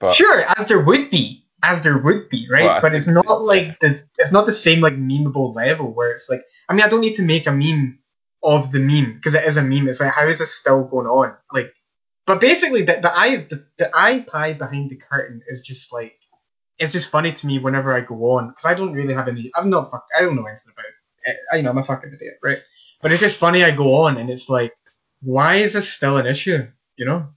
[0.00, 2.64] but Sure, as there would be, as there would be, right?
[2.64, 6.12] Well, but it's not that- like the it's not the same like memeable level where
[6.12, 7.98] it's like I mean I don't need to make a meme
[8.42, 9.88] of the meme because it is a meme.
[9.88, 11.34] It's like how is this still going on?
[11.52, 11.72] Like,
[12.26, 16.14] but basically the the eye the, the iPad behind the curtain is just like
[16.78, 19.50] it's just funny to me whenever I go on because I don't really have any.
[19.54, 20.04] I'm not fuck.
[20.16, 21.36] I don't know anything about it.
[21.52, 22.58] I, you know I'm a fucking idiot, right?
[23.02, 24.72] But it's just funny I go on and it's like
[25.22, 26.66] why is this still an issue?
[26.96, 27.28] You know.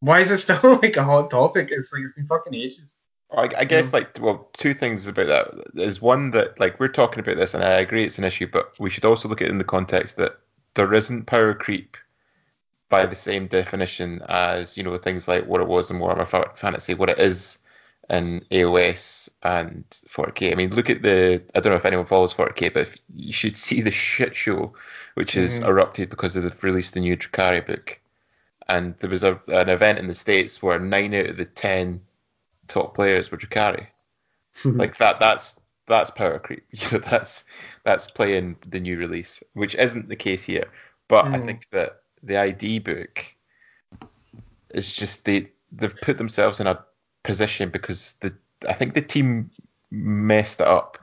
[0.00, 1.68] Why is it still like a hot topic?
[1.70, 2.92] It's like it's been fucking ages.
[3.36, 7.20] I, I guess like well, two things about that is one that like we're talking
[7.20, 9.50] about this, and I agree it's an issue, but we should also look at it
[9.50, 10.38] in the context that
[10.74, 11.96] there isn't power creep
[12.88, 16.94] by the same definition as you know things like what it was in Warhammer Fantasy,
[16.94, 17.58] what it is
[18.10, 19.84] in AOS and
[20.14, 20.52] 4K.
[20.52, 23.32] I mean, look at the I don't know if anyone follows 4K, but if, you
[23.32, 24.74] should see the shit show
[25.14, 25.66] which has Mhm.
[25.66, 27.98] erupted because they've released the new Drukhari book.
[28.68, 32.00] And there was a, an event in the States where nine out of the ten
[32.72, 33.86] top players were Drukhari.
[34.64, 35.56] Like that that's
[35.88, 36.64] that's power creep.
[36.70, 37.44] You know, that's
[37.84, 40.66] that's playing the new release, which isn't the case here.
[41.08, 41.46] But I Mm.
[41.46, 43.24] think that the ID book
[44.70, 46.84] is just they they've put themselves in a
[47.24, 48.34] position because the
[48.68, 49.50] I think the team
[49.90, 50.98] messed it up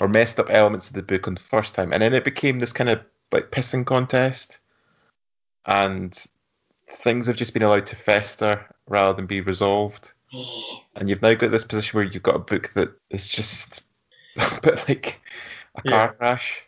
[0.00, 2.58] or messed up elements of the book on the first time, and then it became
[2.58, 3.00] this kind of
[3.32, 4.58] like pissing contest,
[5.66, 6.16] and
[7.02, 10.12] things have just been allowed to fester rather than be resolved.
[10.32, 13.82] And you've now got this position where you've got a book that is just
[14.36, 15.20] a bit like
[15.76, 15.90] a Yeah.
[15.90, 16.62] car crash.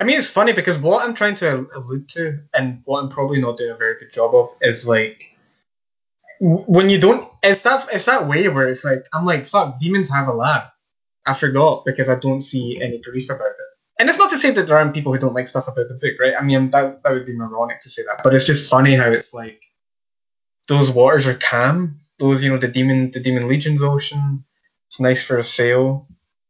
[0.00, 3.40] I mean, it's funny because what I'm trying to allude to, and what I'm probably
[3.40, 5.22] not doing a very good job of, is like
[6.40, 7.28] when you don't.
[7.42, 10.62] It's that it's that way where it's like I'm like, fuck, demons have a lab.
[11.26, 13.56] I forgot because I don't see any grief about it.
[13.98, 15.94] and it's not to say that there aren't people who don't like stuff about the
[15.94, 16.32] book, right?
[16.38, 19.10] I mean, that that would be moronic to say that, but it's just funny how
[19.10, 19.60] it's like
[20.68, 21.99] those waters are calm.
[22.20, 24.44] Those, you know, the demon, the demon legion's ocean.
[24.88, 26.06] It's nice for a sail.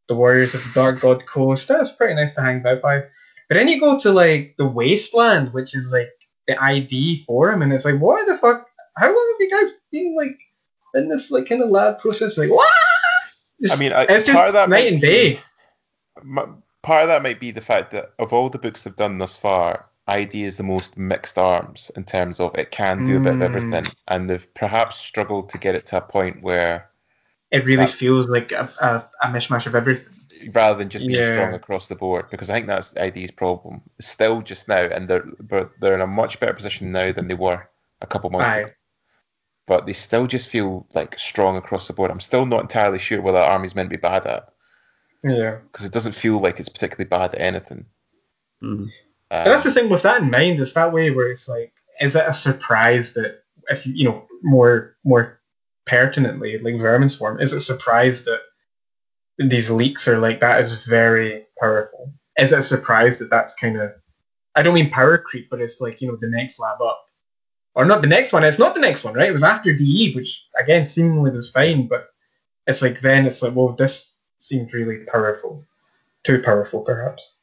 [0.09, 1.69] The warriors of the Dark God Coast.
[1.69, 3.03] That's pretty nice to hang out by.
[3.49, 6.09] But then you go to like the wasteland, which is like
[6.49, 8.67] the ID forum, and it's like, what the fuck?
[8.97, 10.39] How long have you guys been like
[10.95, 12.37] in this like kind of lab process?
[12.37, 12.73] Like, what?
[13.71, 15.41] I mean, I, it's just part of that night and be- day.
[16.19, 19.19] m- part of that might be the fact that of all the books they've done
[19.19, 23.21] thus far, ID is the most mixed arms in terms of it can do a
[23.21, 23.45] bit of Mm.
[23.45, 26.87] everything, and they've perhaps struggled to get it to a point where
[27.53, 30.07] It really That- feels like a, a, a mishmash of everything.
[30.55, 31.33] rather than just being Yeah.
[31.33, 33.83] strong across the board, because I think that's ID's problem.
[34.01, 37.35] Still, just now, and they're but they're in a much better position now than they
[37.35, 37.69] were
[38.01, 38.59] a couple months Aye.
[38.61, 38.71] ago.
[39.67, 42.11] But they still just feel like strong across the board.
[42.13, 44.49] I'm still not entirely sure what that army's meant to be bad at,
[45.25, 45.57] Yeah.
[45.71, 47.87] because it doesn't feel like it's particularly bad at anything.
[48.63, 48.91] Mm.
[49.31, 50.59] Um, that's the thing with that in mind.
[50.59, 54.27] It's that way where it's like, is it a surprise that if you, you know,
[54.43, 55.41] more more
[55.87, 58.41] pertinently, like vermin swarm, is it a surprise that
[59.39, 62.13] these leaks are like that is very powerful?
[62.37, 63.93] Is it a surprise that that's kind of,
[64.55, 67.05] I don't mean power creep, but it's like you know the next lab up,
[67.75, 68.43] or not the next one.
[68.45, 69.29] It's not the next one, right?
[69.29, 72.09] It was after DE, which again seemingly was fine, but
[72.67, 75.65] it's like then it's like, well, this seems really powerful,
[76.25, 77.35] too powerful perhaps.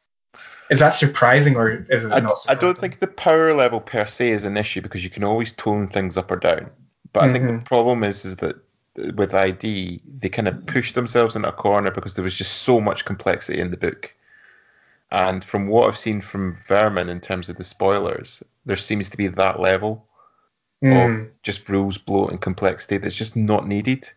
[0.69, 2.37] Is that surprising or is it I, not?
[2.47, 5.53] I don't think the power level per se is an issue because you can always
[5.53, 6.69] tone things up or down.
[7.13, 8.55] But I think the problem is is that
[8.99, 12.63] uh, with ID they kind of pushed themselves in a corner because there was just
[12.63, 14.13] so much complexity in the book.
[15.09, 19.17] And from what I've seen from Vermin in terms of the spoilers, there seems to
[19.17, 20.03] be that level
[20.83, 21.25] Mm.
[21.25, 24.07] of just rules bloat and complexity that's just not needed.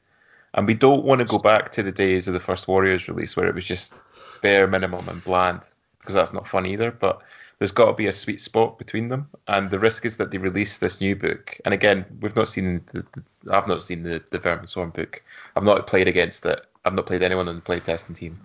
[0.53, 3.35] And we don't want to go back to the days of the first Warriors release
[3.35, 3.95] where it was just
[4.43, 5.63] bare minimum and bland
[6.01, 6.91] because that's not fun either.
[6.91, 7.21] But
[7.59, 10.39] there's got to be a sweet spot between them, and the risk is that they
[10.39, 11.59] release this new book.
[11.65, 15.23] And again, we've not seen the, the I've not seen the the Vermin Swarm book.
[15.55, 16.61] I've not played against it.
[16.85, 18.41] I've not played anyone on the playtesting team.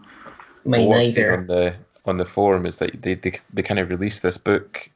[0.65, 1.33] But Me what neither.
[1.33, 1.75] on the
[2.05, 4.89] on the forum is that they, they they kind of release this book,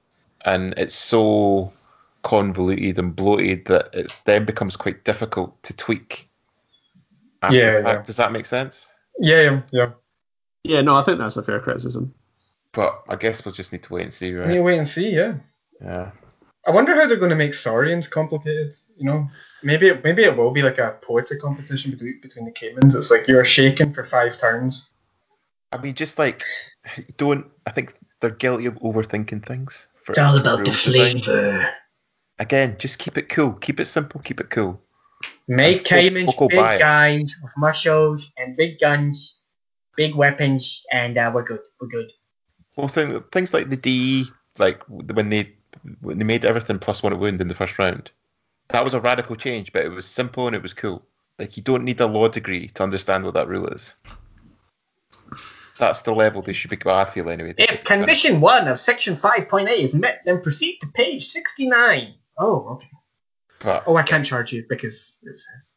[0.44, 1.72] and it's so
[2.24, 6.28] convoluted and bloated that it then becomes quite difficult to tweak.
[7.44, 8.04] Yeah, yeah.
[8.06, 8.86] Does that make sense?
[9.18, 9.92] Yeah, yeah, yeah.
[10.64, 12.14] Yeah, no, I think that's a fair criticism.
[12.74, 14.64] But I guess we'll just need to wait and see, You right?
[14.64, 15.10] wait and see.
[15.10, 15.36] Yeah.
[15.82, 16.12] Yeah.
[16.68, 18.76] I wonder how they're going to make Saurians complicated.
[18.98, 19.28] You know,
[19.64, 22.96] maybe it, maybe it will be like a poetry competition between between the Caimans.
[22.96, 24.88] It's like you're shaken for five turns.
[25.72, 26.44] I mean, just like
[27.18, 27.46] don't.
[27.66, 29.88] I think they're guilty of overthinking things.
[30.04, 31.70] For It's all about the flavour.
[32.40, 33.54] Again, just keep it cool.
[33.54, 34.20] Keep it simple.
[34.22, 34.82] Keep it cool.
[35.48, 36.80] Make And folk- Caimans big buy it.
[36.80, 39.40] Guys with muscles and big guns,
[39.96, 41.60] big weapons, and uh, we're good.
[41.80, 42.12] We're good.
[42.78, 44.26] Well, thing, things like the D,
[44.58, 45.54] like when they
[46.02, 48.12] when they made everything plus one wound in the first round,
[48.70, 51.04] that was a radical change, but it was simple and it was cool.
[51.38, 53.96] Like you don't need a law degree to understand what that rule is.
[55.80, 56.78] That's the level they should be.
[56.84, 57.54] Well, I feel anyway.
[57.58, 62.14] If condition one of section 5.8 is met, then proceed to page 69.
[62.38, 62.90] Oh, okay.
[63.62, 65.72] But Oh, I can't charge you because it says.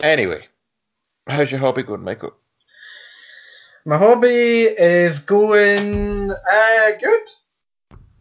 [0.00, 0.46] anyway,
[1.26, 2.32] how's your hobby going, Michael?
[3.84, 7.20] My hobby is going uh, good.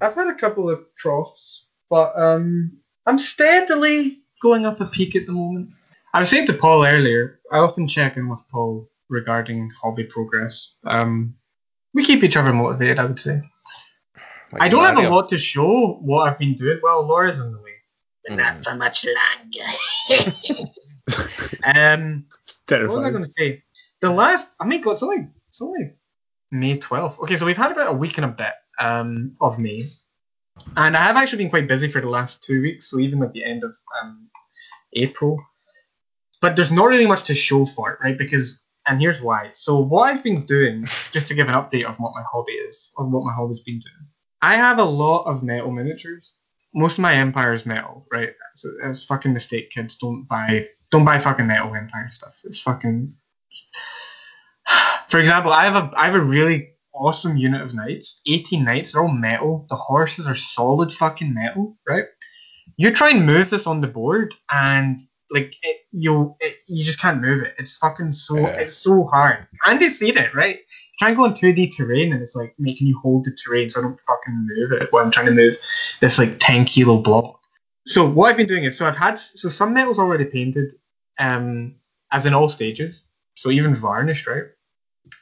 [0.01, 5.27] I've had a couple of troughs, but um, I'm steadily going up a peak at
[5.27, 5.69] the moment.
[6.15, 10.73] I was saying to Paul earlier, I often check in with Paul regarding hobby progress.
[10.83, 11.35] Um,
[11.93, 13.41] we keep each other motivated, I would say.
[14.51, 16.79] Like I don't have a lot to show what I've been doing.
[16.81, 17.71] Well, Laura's in the way.
[18.23, 18.37] But Mm.
[18.37, 20.33] not for much longer.
[21.63, 22.25] Um,
[22.69, 23.63] what was I going to say?
[24.01, 25.91] The last, I mean, God, it's only, it's only
[26.49, 27.19] May 12th.
[27.19, 29.83] Okay, so we've had about a week and a bit um, of May.
[30.77, 33.33] And I have actually been quite busy for the last two weeks, so even at
[33.33, 34.29] the end of um,
[34.93, 35.43] April.
[36.41, 38.17] But there's not really much to show for it, right?
[38.17, 39.51] Because, and here's why.
[39.53, 42.91] So, what I've been doing, just to give an update of what my hobby is,
[42.97, 44.07] of what my hobby's been doing,
[44.41, 46.31] I have a lot of metal miniatures.
[46.73, 48.31] Most of my empire is metal, right?
[48.55, 49.97] So it's fucking mistake, kids.
[49.99, 52.35] Don't buy, don't buy fucking metal empire stuff.
[52.45, 53.13] It's fucking.
[55.11, 58.21] For example, I have a I have a really awesome unit of knights.
[58.27, 59.65] 18 knights, they're all metal.
[59.69, 62.05] The horses are solid fucking metal, right?
[62.77, 66.99] You try and move this on the board, and like it, you it, you just
[66.99, 67.53] can't move it.
[67.59, 68.55] It's fucking so Yeah.
[68.61, 69.47] it's so hard.
[69.65, 70.59] And they've seen it, right?
[70.97, 73.79] Try and go on 2D terrain, and it's like making you hold the terrain so
[73.81, 75.55] I don't fucking move it while I'm trying to move
[75.99, 77.39] this like 10 kilo block.
[77.87, 80.69] So what I've been doing is so I've had so some metal's already painted,
[81.19, 81.75] um,
[82.11, 83.03] as in all stages.
[83.35, 84.43] So even varnished, right?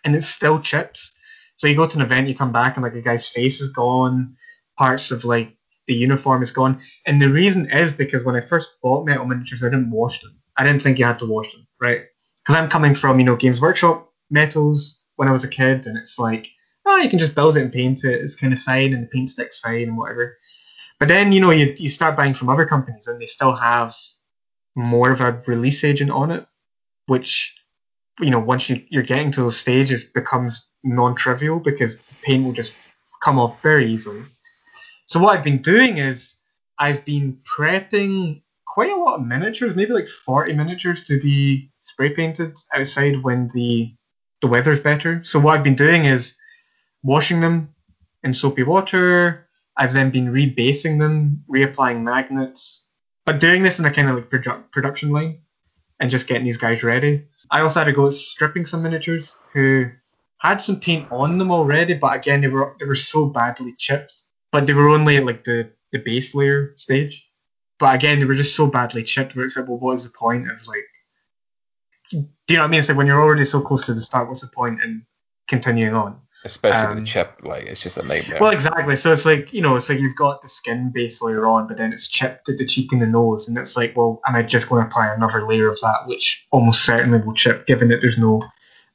[0.03, 1.11] And it's still chips.
[1.57, 3.69] So you go to an event, you come back, and like a guy's face is
[3.73, 4.37] gone,
[4.77, 5.53] parts of like
[5.87, 9.63] the uniform is gone, and the reason is because when I first bought metal miniatures,
[9.63, 10.39] I didn't wash them.
[10.55, 12.01] I didn't think you had to wash them, right?
[12.37, 15.97] Because I'm coming from you know Games Workshop metals when I was a kid, and
[15.97, 16.47] it's like,
[16.85, 18.21] oh, you can just build it and paint it.
[18.21, 20.37] It's kind of fine, and the paint stick's fine and whatever.
[20.99, 23.93] But then you know you you start buying from other companies, and they still have
[24.75, 26.45] more of a release agent on it,
[27.07, 27.53] which
[28.19, 32.53] you know once you, you're getting to those stages becomes non-trivial because the paint will
[32.53, 32.73] just
[33.23, 34.23] come off very easily.
[35.05, 36.35] So what I've been doing is
[36.77, 42.13] I've been prepping quite a lot of miniatures, maybe like 40 miniatures to be spray
[42.13, 43.93] painted outside when the
[44.41, 45.21] the weather's better.
[45.23, 46.35] So what I've been doing is
[47.03, 47.73] washing them
[48.23, 49.47] in soapy water.
[49.75, 52.85] I've then been rebasing them, reapplying magnets,
[53.25, 55.41] but doing this in a kind of like produ- production line
[55.99, 57.25] and just getting these guys ready.
[57.51, 59.87] I also had to go stripping some miniatures who
[60.37, 64.13] had some paint on them already, but again they were they were so badly chipped.
[64.51, 67.25] But they were only at like the, the base layer stage.
[67.77, 70.17] But again, they were just so badly chipped where it's like, well, what is the
[70.17, 70.85] point of like
[72.09, 72.17] do
[72.49, 72.79] you know what I mean?
[72.79, 75.05] It's like when you're already so close to the start, what's the point in
[75.47, 76.19] continuing on?
[76.45, 78.37] Especially Um, the chip, like it's just a nightmare.
[78.39, 78.95] Well, exactly.
[78.95, 81.77] So it's like you know, it's like you've got the skin base layer on, but
[81.77, 84.43] then it's chipped at the cheek and the nose, and it's like, well, am I
[84.43, 87.99] just going to apply another layer of that, which almost certainly will chip, given that
[88.01, 88.41] there's no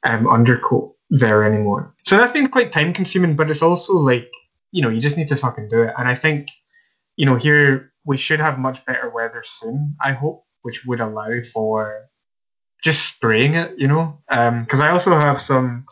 [0.03, 1.93] um, undercoat there anymore.
[2.03, 4.31] So that's been quite time consuming, but it's also like
[4.71, 5.93] you know, you just need to fucking do it.
[5.97, 6.47] And I think
[7.15, 9.95] you know, here we should have much better weather soon.
[10.03, 12.09] I hope, which would allow for
[12.83, 15.85] just spraying it, you know, because I also have some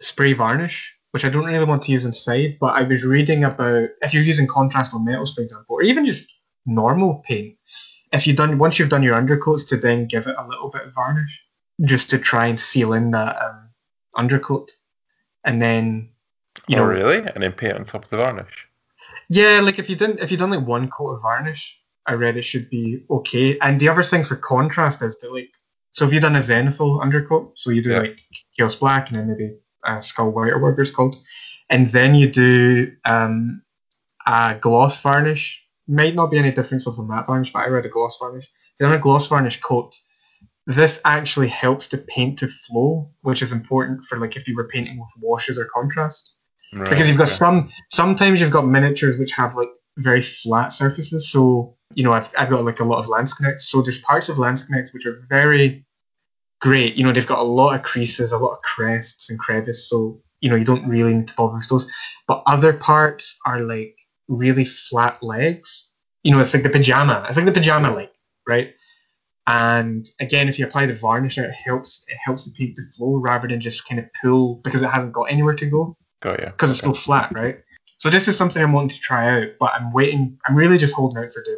[0.00, 2.58] spray varnish, which I don't really want to use inside.
[2.60, 6.04] But I was reading about if you're using contrast on metals, for example, or even
[6.04, 6.26] just
[6.66, 7.56] normal paint,
[8.12, 10.82] if you done once you've done your undercoats, to then give it a little bit
[10.82, 11.42] of varnish,
[11.84, 13.70] just to try and seal in that um,
[14.16, 14.70] undercoat,
[15.44, 16.10] and then
[16.68, 17.18] you oh, know, really?
[17.18, 18.68] And then paint on top of the varnish.
[19.28, 21.76] yeah, like if you didn't if you've done like one coat of varnish,
[22.06, 23.58] I read it should be okay.
[23.58, 25.50] And the other thing for contrast is that like
[25.92, 28.00] so if you've done a zenithal undercoat, so you do Yeah.
[28.00, 28.18] like
[28.56, 29.54] chaos black and then maybe
[29.84, 31.16] uh, skull white or whatever it's called,
[31.70, 33.62] and then you do um
[34.26, 35.62] a gloss varnish.
[35.86, 38.48] Might not be any difference with a matte varnish, but I read a gloss varnish.
[38.80, 39.94] You a gloss varnish coat,
[40.66, 44.68] this actually helps the paint to flow, which is important for like if you were
[44.68, 46.32] painting with washes or contrast.
[46.72, 51.30] Right, because you've got some sometimes you've got miniatures which have like very flat surfaces.
[51.30, 54.38] So you know I've, I've got like a lot of Landsknechts so there's parts of
[54.38, 55.83] Landsknechts which are very
[56.60, 59.88] great you know they've got a lot of creases a lot of crests and crevices
[59.88, 61.90] so you know you don't really need to bother with those
[62.26, 63.96] but other parts are like
[64.28, 65.88] really flat legs
[66.22, 68.08] you know it's like the pajama it's like the pajama leg
[68.46, 68.74] right
[69.46, 73.16] and again if you apply the varnish it helps it helps the paint to flow
[73.16, 76.50] rather than just kind of pull because it hasn't got anywhere to go Got yeah.
[76.50, 77.58] because it's still flat, right?
[77.98, 80.38] So this is something I'm wanting to try out, but I'm waiting.
[80.48, 81.56] I'm really just holding out for the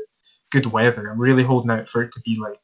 [0.51, 1.09] good weather.
[1.09, 2.59] I'm really holding out for it to be like,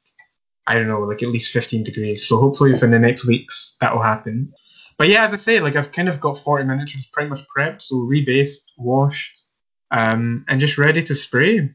[0.66, 2.28] I don't know, like at least 15 degrees.
[2.28, 4.52] So hopefully within the next weeks that will happen.
[4.98, 7.40] But yeah, as I say, like I've kind of got 40 minutes miniatures pretty much
[7.55, 9.32] prepped, so rebased, washed,
[9.90, 11.70] um, and just ready to spray.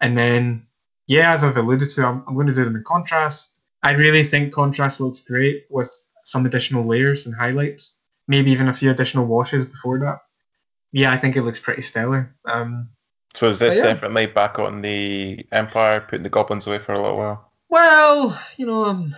[0.00, 0.66] And then,
[1.06, 3.50] yeah, as I've alluded to, I'm, I'm going to do them in contrast.
[3.82, 5.90] I really think contrast looks great with
[6.24, 7.96] some additional layers and highlights
[8.28, 10.20] maybe even a few additional washes before that.
[10.92, 12.34] Yeah, I think it looks pretty stellar.
[12.44, 12.90] Um,
[13.34, 13.82] So is this yeah.
[13.82, 17.51] definitely back on the Empire, putting the goblins away for a little while?
[17.72, 19.16] Well, you know, um,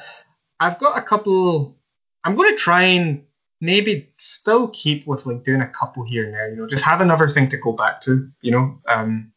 [0.60, 1.76] I've got a couple.
[2.22, 3.24] I'm going to try and
[3.60, 6.50] maybe still keep with like doing a couple here there.
[6.50, 8.30] You know, just have another thing to go back to.
[8.42, 9.32] You know, um,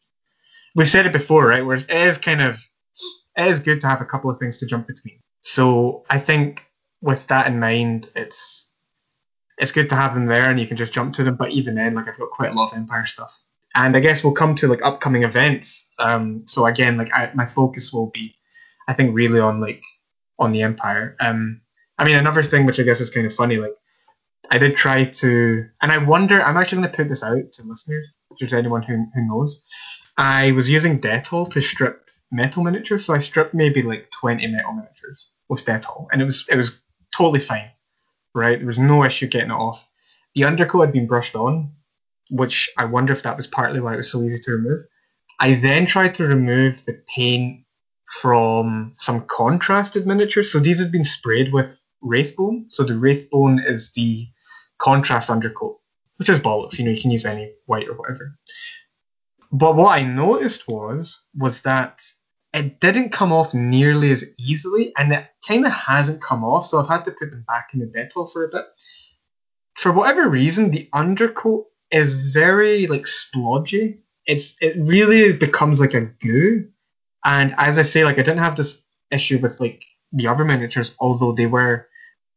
[0.76, 1.66] we've said it before, right?
[1.66, 2.58] Where it is kind of
[3.36, 5.18] it is good to have a couple of things to jump between.
[5.42, 6.62] So I think
[7.02, 8.68] with that in mind, it's
[9.58, 11.34] it's good to have them there and you can just jump to them.
[11.34, 13.32] But even then, like I've got quite a lot of Empire stuff.
[13.74, 15.88] And I guess we'll come to like upcoming events.
[15.98, 18.34] Um, so again, like I, my focus will be,
[18.88, 19.82] I think, really on like
[20.38, 21.14] on the Empire.
[21.20, 21.60] Um,
[21.98, 23.74] I mean, another thing which I guess is kind of funny, like
[24.50, 27.62] I did try to, and I wonder, I'm actually going to put this out to
[27.64, 29.62] listeners, if there's anyone who who knows.
[30.16, 34.72] I was using Dettol to strip metal miniatures, so I stripped maybe like 20 metal
[34.72, 36.72] miniatures with Dettol, and it was it was
[37.16, 37.70] totally fine,
[38.34, 38.58] right?
[38.58, 39.84] There was no issue getting it off.
[40.34, 41.72] The undercoat had been brushed on,
[42.30, 44.80] which I wonder if that was partly why it was so easy to remove.
[45.40, 47.64] I then tried to remove the paint
[48.22, 50.52] from some contrasted miniatures.
[50.52, 52.66] So these have been sprayed with Wraithbone.
[52.70, 54.28] So the Wraithbone is the
[54.78, 55.78] contrast undercoat,
[56.16, 56.78] which is bollocks.
[56.78, 58.38] You know, you can use any white or whatever.
[59.52, 62.00] But what I noticed was was that
[62.54, 66.66] it didn't come off nearly as easily, and it kind of hasn't come off.
[66.66, 68.64] So I've had to put them back in the Dettol for a bit.
[69.76, 73.98] for whatever reason, the undercoat is very like splodgy.
[74.26, 76.68] It's it really becomes like a goo.
[77.24, 78.76] And as I say, like I didn't have this
[79.10, 79.82] issue with like
[80.12, 81.86] the other miniatures, although they were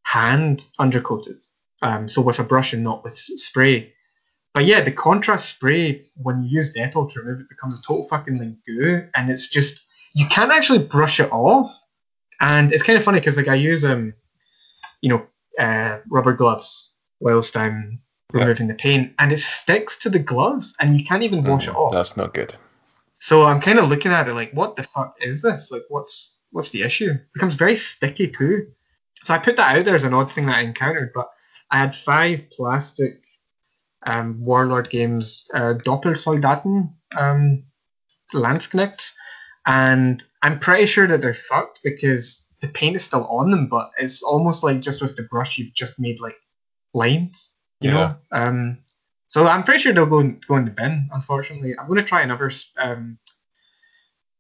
[0.04, 1.38] hand undercoated,
[1.82, 3.94] um, so with a brush and not with spray.
[4.54, 8.08] But yeah, the contrast spray when you use Dettol to remove it becomes a total
[8.10, 9.80] fucking like goo, and it's just
[10.14, 11.72] you can't actually brush it off.
[12.42, 14.14] And it's kind of funny because like I use um,
[15.02, 15.26] you know,
[15.60, 18.02] uh, rubber gloves whilst I'm
[18.34, 18.42] Yeah.
[18.42, 21.76] removing the paint, and it sticks to the gloves, and you can't even wash it
[21.76, 21.94] off.
[21.94, 22.56] That's not good.
[23.22, 25.70] So I'm kind of looking at it like, what the fuck is this?
[25.72, 27.12] Like, what's what's the issue?
[27.12, 28.68] It becomes very sticky too.
[29.26, 31.30] So I put that out there as an odd thing that I encountered, but
[31.70, 33.22] I had five plastic
[34.08, 37.64] um, Warlord Games uh, Doppelsoldaten um,
[38.34, 39.12] Landsknechts,
[39.68, 43.92] and I'm pretty sure that they're fucked because the paint is still on them, but
[44.00, 46.38] it's almost like just with the brush you've just made like
[46.96, 47.94] lines, you Yeah.
[47.94, 48.16] know.
[48.32, 48.80] Um,
[49.32, 51.10] so I'm pretty sure they'll go in, go in the bin.
[51.12, 52.52] Unfortunately, I'm going to try another.
[52.78, 53.18] Um,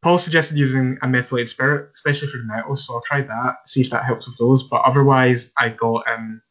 [0.02, 3.56] Paul suggested using a methylated spirit, especially for the metals, so I'll try that.
[3.66, 4.64] See if that helps with those.
[4.64, 6.42] But otherwise, I got um,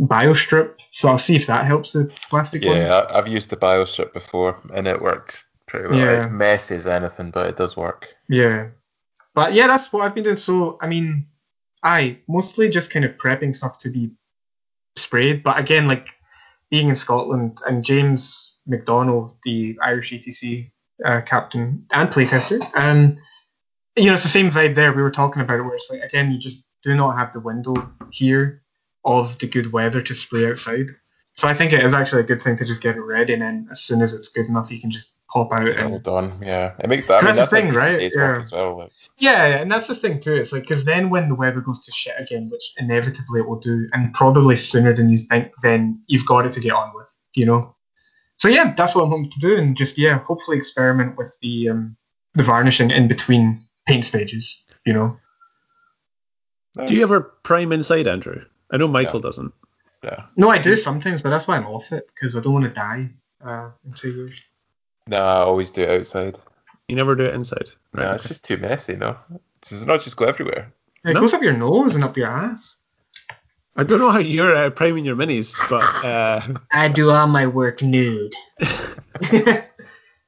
[0.00, 2.78] Biostrip, so I'll see if that helps the plastic ones.
[2.78, 5.98] Yeah, I've used the biostrip before and it works pretty well.
[5.98, 6.24] Yeah.
[6.24, 8.08] It's messy as anything, but it does work.
[8.28, 8.68] Yeah.
[9.34, 10.36] But yeah, that's what I've been doing.
[10.36, 11.26] So, I mean,
[11.84, 14.10] I mostly just kind of prepping stuff to be
[14.96, 15.42] sprayed.
[15.42, 16.06] But again, like
[16.72, 20.70] being in Scotland and James McDonald, the Irish ETC
[21.04, 23.14] uh, captain and playtester, um,
[23.94, 24.90] you know, it's the same vibe there.
[24.90, 27.40] We were talking about it where it's like, again, you just do not have the
[27.40, 27.74] window
[28.10, 28.62] here
[29.04, 30.86] of the good weather to spray outside.
[31.34, 33.42] So I think it is actually a good thing to just get it ready, and
[33.42, 36.00] then as soon as it's good enough, you can just pop out It's and well
[36.00, 36.40] done.
[36.42, 37.08] Yeah, it makes.
[37.08, 38.12] I mean, That's that's the thing, decent right?
[38.14, 38.40] Yeah.
[38.40, 38.78] as well.
[38.78, 40.34] Like, Yeah, yeah, and that's the thing too.
[40.34, 43.58] It's like because then when the weather goes to shit again, which inevitably it will
[43.60, 47.08] do, and probably sooner than you think, then you've got it to get on with,
[47.34, 47.74] you know.
[48.38, 51.70] So yeah, that's what I'm hoping to do, and just yeah, hopefully experiment with the
[51.70, 51.96] um,
[52.34, 55.16] the varnishing in between paint stages, you know.
[56.86, 58.44] Do you ever prime inside, Andrew?
[58.70, 59.52] I know Michael doesn't.
[60.02, 60.24] Yeah.
[60.36, 62.70] No, I do sometimes, but that's why I'm off it because I don't want to
[62.70, 63.10] die
[63.44, 64.40] uh, in two years.
[65.06, 66.38] No, I always do it outside.
[66.88, 67.68] You never do it inside.
[67.94, 68.28] No, Right, it's okay.
[68.28, 68.96] just too messy.
[68.96, 69.16] No,
[69.68, 70.72] does it not just go everywhere?
[71.04, 71.20] It No.
[71.20, 72.78] goes up your nose and up your ass.
[73.74, 77.46] I don't know how you're uh, priming your minis, but uh, I do all my
[77.46, 78.34] work nude.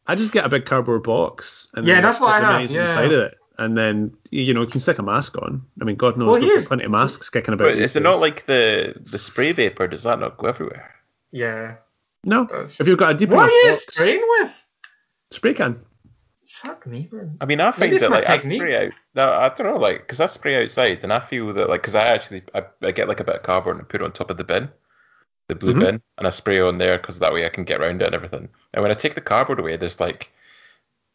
[0.07, 2.89] I just get a big cardboard box and Yeah, then that's what I have, yeah.
[2.89, 5.63] inside of it, and then you know you can stick a mask on.
[5.81, 7.69] I mean, God knows Well, there's here's- plenty of masks kicking about.
[7.69, 9.89] But is it not like the the spray vapor?
[9.89, 10.91] Does that not go everywhere?
[11.33, 11.77] yeah.
[12.25, 12.47] no?
[12.47, 12.77] does.
[12.81, 14.51] If you've got a deep What are enough you box, spraying with?
[15.35, 15.81] Spray can.
[16.63, 17.37] Fuck me, man.
[17.41, 18.93] I mean, I find it's that my like I spray out.
[19.15, 21.95] No, I don't know, like because I spray outside, and I feel that like because
[21.95, 24.31] I actually I, I get like a bit of cardboard and put it on top
[24.31, 24.69] of the bin,
[25.49, 25.81] the blue Mhm.
[25.81, 28.15] bin, and I spray on there because that way I can get around it and
[28.15, 28.49] everything.
[28.73, 30.31] And when I take the cardboard away, there's like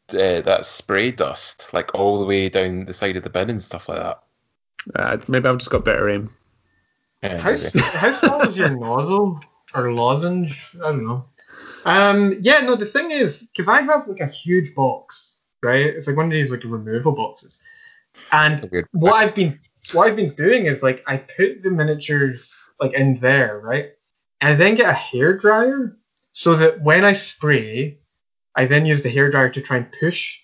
[0.09, 3.61] uh, that spray dust like all the way down the side of the bin and
[3.61, 4.19] stuff like that.
[4.95, 6.31] Uh, maybe I've just got better aim.
[7.21, 7.79] Yeah, How, maybe.
[7.79, 9.39] how small is your nozzle
[9.75, 10.71] or lozenge?
[10.83, 11.25] I don't know.
[11.85, 12.75] Um, yeah, no.
[12.75, 15.85] The thing is, because I have like a huge box, right?
[15.85, 17.59] It's like one of these like removal boxes,
[18.31, 19.59] and what I've been
[19.93, 23.91] what I've been doing is like I put the miniatures like in there, right,
[24.41, 25.97] and I then get a hair dryer
[26.31, 27.99] so that when I spray,
[28.55, 30.37] I then use the hair dryer to try and push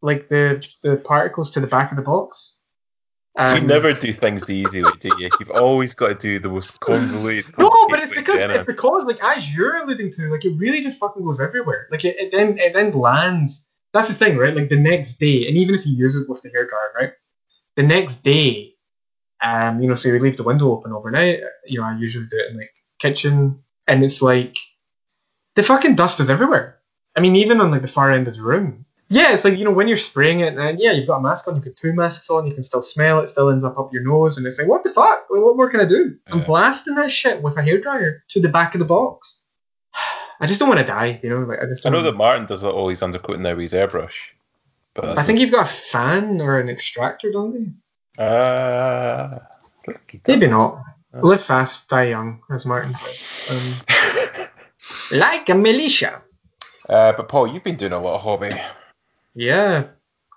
[0.00, 2.57] like the the particles to the back of the box.
[3.38, 5.28] You Um, never do things the easy way, do you?
[5.38, 7.56] You've always got to do the most convoluted.
[7.56, 10.98] No, but it's because it's because like as you're alluding to, like it really just
[10.98, 11.86] fucking goes everywhere.
[11.90, 13.66] Like it, it then it then lands.
[13.92, 14.54] That's the thing, right?
[14.54, 17.12] Like the next day, and even if you use it with the hairdryer, right?
[17.76, 18.74] The next day,
[19.40, 21.38] um, you know, so you leave the window open overnight.
[21.64, 24.56] You know, I usually do it in like kitchen, and it's like
[25.54, 26.78] the fucking dust is everywhere.
[27.16, 28.84] I mean, even on like the far end of the room.
[29.10, 31.48] Yeah, it's like you know when you're spraying it, and yeah, you've got a mask
[31.48, 33.90] on, you put two masks on, you can still smell it, still ends up up
[33.92, 35.26] your nose, and it's like, what the fuck?
[35.30, 36.16] Like, what more can I do?
[36.26, 39.38] I'm blasting that shit with a hairdryer to the back of the box.
[40.40, 41.38] I just don't want to die, you know.
[41.38, 41.86] Like I just.
[41.86, 44.12] I know that Martin does all his undercoating now with his airbrush.
[44.94, 48.22] But I think he's got a fan or an extractor, doesn't he?
[48.22, 49.38] Uh,
[50.10, 50.82] he Maybe not.
[51.14, 51.20] Oh.
[51.20, 53.56] Live fast, die young, as Martin said.
[53.56, 54.48] Um,
[55.10, 56.22] Like a militia.
[56.88, 58.50] uh, but Paul, you've been doing a lot of hobby.
[59.38, 59.84] Yeah,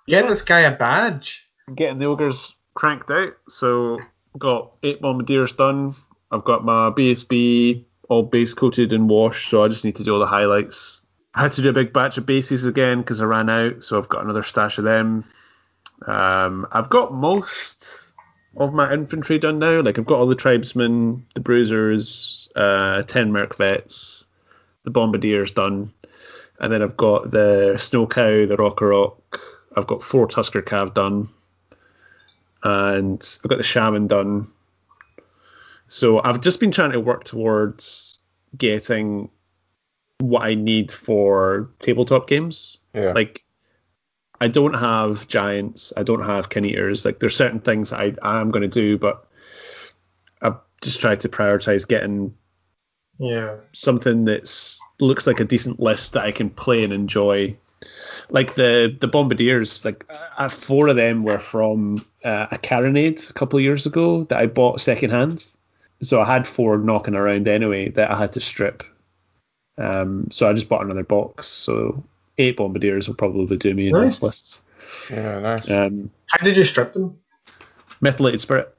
[0.06, 1.44] get this guy a badge.
[1.74, 3.34] Getting the ogres cranked out.
[3.48, 3.98] So
[4.38, 5.96] got eight bombardiers done.
[6.30, 10.14] I've got my BSB all base coated and washed, so I just need to do
[10.14, 11.00] all the highlights.
[11.34, 13.98] I had to do a big batch of bases again because I ran out, so
[13.98, 15.24] I've got another stash of them.
[16.06, 17.86] Um, I've got most
[18.56, 19.80] of my infantry done now.
[19.80, 24.26] Like I've got all the tribesmen, the bruisers, uh, 10 Merc Vets,
[24.84, 25.92] the Bombardier's done,
[26.62, 29.18] and then I've got the Snow Cow, the Rock Auroch,
[29.76, 31.28] I've got four Tusker Cav done,
[32.62, 34.52] and I've got the Shaman done.
[35.88, 38.18] So I've just been trying to work towards
[38.56, 39.28] getting
[40.20, 42.78] what I need for tabletop games.
[42.94, 43.12] Yeah.
[43.12, 43.44] Like,
[44.40, 47.04] I don't have giants, I don't have kin eaters.
[47.04, 49.26] Like, there's certain things I I am going to do, but
[50.40, 52.34] I've just tried to prioritize getting
[53.22, 53.56] Yeah.
[53.72, 57.56] something that's looks like a decent list that I can play and enjoy.
[58.30, 60.04] Like the the bombardiers, like
[60.38, 64.38] uh, four of them were from uh, a carronade a couple of years ago that
[64.38, 65.44] I bought secondhand.
[66.02, 68.82] So I had four knocking around anyway that I had to strip.
[69.78, 71.46] Um, so I just bought another box.
[71.46, 72.02] So
[72.38, 74.18] eight bombardiers will probably do me in Nice.
[74.18, 74.60] those lists.
[75.10, 75.70] Yeah, nice.
[75.70, 77.18] Um, How did you strip them?
[78.00, 78.74] methylated spirit.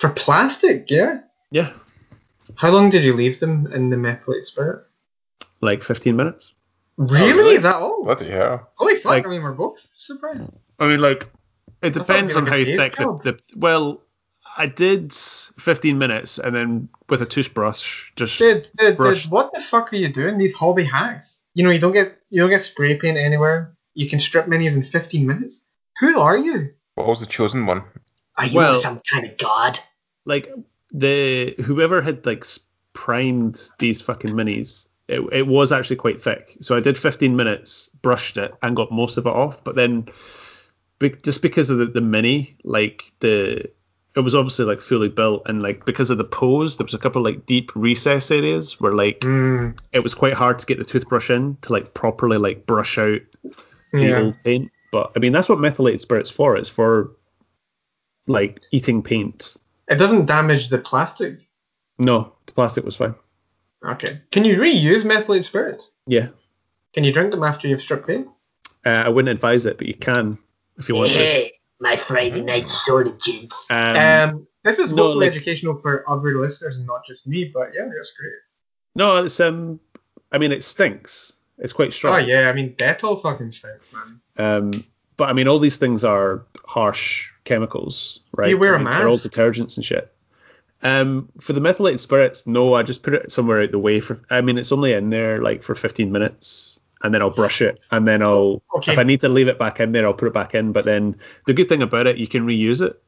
[0.00, 1.20] For plastic, yeah.
[1.50, 1.72] Yeah,
[2.56, 4.84] How long did you leave them in the methylated spirit?
[5.60, 6.52] like 15 minutes.
[6.96, 7.32] Really?
[7.32, 7.56] Oh, really?
[7.56, 8.04] Is that all?
[8.04, 8.70] Bloody hell.
[8.76, 9.04] Holy fuck!
[9.06, 10.50] Like- I mean, we're both surprised.
[10.78, 11.28] I mean, like,
[11.82, 13.38] it depends on be how like a day's thick the, the.
[13.56, 14.02] Well,
[14.56, 17.84] I did 15 minutes and then with a toothbrush,
[18.16, 18.38] just.
[18.38, 19.24] Dude, dude, Brush.
[19.24, 20.38] dude, what the fuck are you doing?
[20.38, 21.42] These hobby hacks.
[21.54, 23.76] You know, you don't get you don't get spray paint anywhere.
[23.94, 25.60] You can strip minis in 15 minutes.
[26.00, 26.70] Who are you?
[26.94, 27.82] What was the chosen one?
[28.36, 29.78] Are you Well- some kind of god?
[30.24, 30.52] like
[30.92, 32.44] the whoever had like
[32.94, 36.56] primed these fucking minis it, it was actually quite thick.
[36.60, 39.64] So i did 15 minutes brushed it and got most of it off.
[39.64, 40.08] But then
[40.98, 43.70] be, just because of the, the mini like the
[44.16, 45.42] it was obviously like fully built.
[45.46, 48.80] And like because of the pose there was a couple of like deep recess areas
[48.80, 52.36] where like Mm, it was quite hard to get the toothbrush in to like properly
[52.36, 53.20] like brush out
[53.92, 54.18] the yeah.
[54.18, 54.70] old paint.
[54.92, 56.56] But i mean that's what methylated spirit's for.
[56.56, 57.12] It's for
[58.26, 59.56] like eating paint
[59.88, 61.40] It doesn't damage the plastic.
[61.98, 63.14] no the plastic was fine
[63.84, 64.20] Okay.
[64.32, 65.90] Can you reuse methylated spirits?
[66.06, 66.28] yeah
[66.94, 68.26] Can you drink them after you've stripped paint?
[68.84, 70.38] Uh, I wouldn't advise it, but you can
[70.78, 71.18] if you want to.
[71.18, 73.66] Hey, my Friday night soda gents.
[73.70, 77.50] Um, Um, this is no, hopefully like- educational for other listeners and not just me.
[77.52, 78.32] But yeah, that's great.
[78.94, 79.78] no, it's um,
[80.32, 81.32] I mean, it stinks.
[81.58, 82.14] It's quite strong.
[82.14, 84.20] Oh yeah, I mean Dettol fucking stinks, man.
[84.36, 84.84] Um,
[85.18, 88.46] but I mean, all these things are harsh chemicals, right?
[88.46, 90.10] Do you wear I a mean, They're all detergents and shit.
[90.80, 94.20] Um, for the methylated spirits, no, I just put it somewhere out the way for.
[94.30, 97.80] I mean, it's only in there like for 15 minutes, and then I'll brush it,
[97.90, 98.62] and then I'll.
[98.76, 98.92] Okay.
[98.92, 100.70] If I need to leave it back in there, I'll put it back in.
[100.72, 101.16] But then
[101.46, 103.02] the good thing about it, you can reuse it.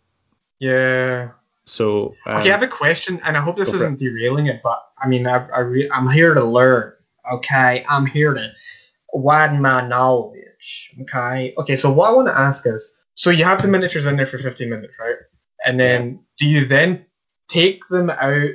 [0.58, 1.30] Yeah.
[1.64, 4.82] So um, Okay, I have a question, and I hope this isn't derailing it, but
[5.00, 6.92] I mean, I, I re- I'm here to learn.
[7.34, 8.50] Okay, I'm here to
[9.12, 10.40] widen my knowledge.
[11.02, 11.54] Okay.
[11.58, 14.26] Okay, so what I want to ask is, so you have the miniatures in there
[14.26, 15.16] for 15 minutes, right?
[15.64, 17.04] And then do you then
[17.48, 18.50] take them out,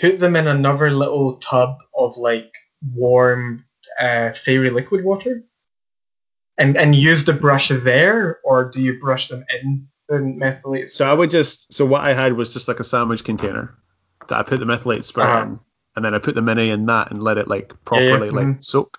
[0.00, 2.52] put them in another little tub of like
[2.94, 3.64] warm
[4.00, 5.44] uh, fairy liquid water,
[6.58, 10.90] and and use the brush there, or do you brush them in the methylated?
[10.90, 13.74] So I would just so what I had was just like a sandwich container
[14.28, 15.42] that I put the methylated spirit Uh-huh.
[15.42, 15.60] in,
[15.96, 18.64] and then I put the mini in that and let it like properly like mhm.
[18.64, 18.98] soak,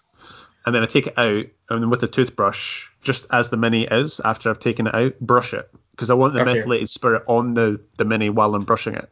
[0.66, 3.84] and then I take it out and then with a toothbrush, just as the mini
[3.86, 6.54] is after I've taken it out, brush it because I want the Okay.
[6.56, 9.10] methylated spirit on the the mini while I'm brushing it.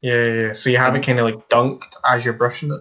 [0.00, 0.52] Yeah, yeah, yeah.
[0.52, 1.06] So you have it mm.
[1.06, 2.80] kind of like dunked as you're brushing it.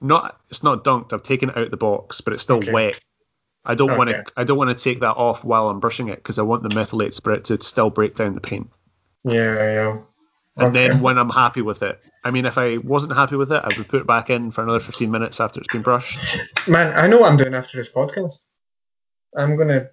[0.00, 1.12] Not it's not dunked.
[1.12, 2.72] I've taken it out the box, but it's still Okay.
[2.72, 3.00] wet.
[3.64, 4.24] I don't want to.
[4.36, 6.68] I don't want to take that off while I'm brushing it because I want the
[6.74, 8.70] methylated spirit to still break down the paint.
[9.24, 9.96] Yeah, yeah.
[10.56, 10.88] And Okay.
[10.88, 13.68] then when I'm happy with it, I mean, if I wasn't happy with it, I
[13.68, 16.18] would put it back in for another 15 minutes after it's been brushed.
[16.68, 18.34] Man, I know what I'm doing after this podcast.
[19.36, 19.88] I'm gonna.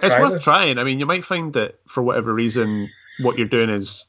[0.00, 0.44] It's worth this.
[0.44, 0.78] trying.
[0.78, 2.88] I mean, you might find that for whatever reason,
[3.20, 4.04] what you're doing is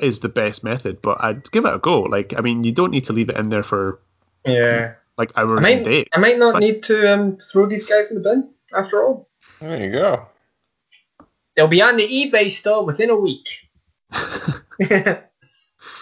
[0.00, 2.02] is the best method, but I'd give it a go.
[2.02, 4.00] Like, I mean, you don't need to leave it in there for
[4.46, 4.94] Yeah.
[5.18, 5.84] like I hours and might.
[5.84, 6.06] days.
[6.12, 9.28] I might not need to um, throw these guys in the bin after all.
[9.60, 10.26] There you go.
[11.56, 13.46] They'll be on the eBay store within a week.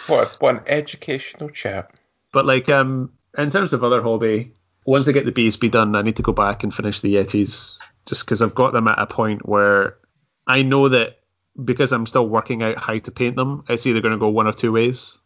[0.07, 1.97] What, what an educational chap.
[2.33, 4.55] But like, um, in terms of other hobby,
[4.85, 7.77] once I get the BSB done, I need to go back and finish the Yetis,
[8.07, 9.97] just because I've got them at a point where
[10.47, 11.19] I know that
[11.63, 14.47] because I'm still working out how to paint them, it's either going to go one
[14.47, 15.19] or two ways.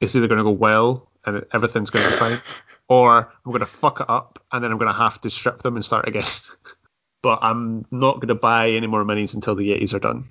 [0.00, 2.40] It's either going to go well and everything's going to be fine,
[2.88, 5.62] or I'm going to fuck it up and then I'm going to have to strip
[5.62, 6.24] them and start again.
[7.22, 10.30] but I'm not going to buy any more minis until the Yetis are done.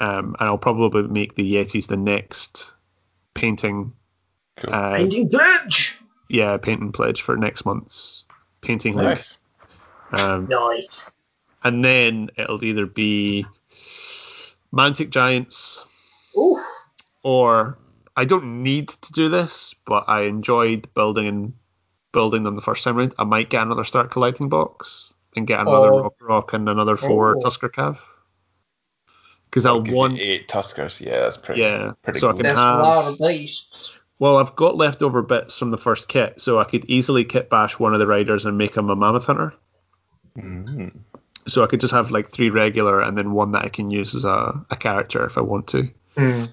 [0.00, 2.72] Um, and I'll probably make the Yetis the next
[3.34, 3.92] painting.
[4.58, 4.72] Cool.
[4.74, 5.96] Uh, Painting pledge.
[6.28, 8.24] yeah, painting pledge for next month's
[8.60, 9.38] painting Nice.
[10.12, 11.04] Um, Nice.
[11.64, 13.44] and then it'll either be
[14.72, 15.84] Mantic Giants
[16.36, 16.60] Ooh.
[17.22, 17.78] or
[18.16, 21.52] I don't need to do this, but I enjoyed building and
[22.12, 23.14] building them the first time round.
[23.18, 26.02] I might get another start collecting box and get another Oh.
[26.02, 27.40] rock rock and another four Oh.
[27.40, 27.98] Tusker Cav.
[29.50, 31.00] Because I'll Give you want eight Tuskers.
[31.00, 31.62] Yeah, that's pretty.
[31.62, 33.96] yeah, pretty so I can That's have a lot of beasts.
[34.18, 37.78] Well, I've got leftover bits from the first kit, so I could easily kit bash
[37.78, 39.54] one of the riders and make him a mammoth hunter.
[40.36, 40.92] Mhm.
[41.46, 44.14] So I could just have like three regular and then one that I can use
[44.14, 45.88] as a, a character if I want to.
[46.16, 46.44] Hmm.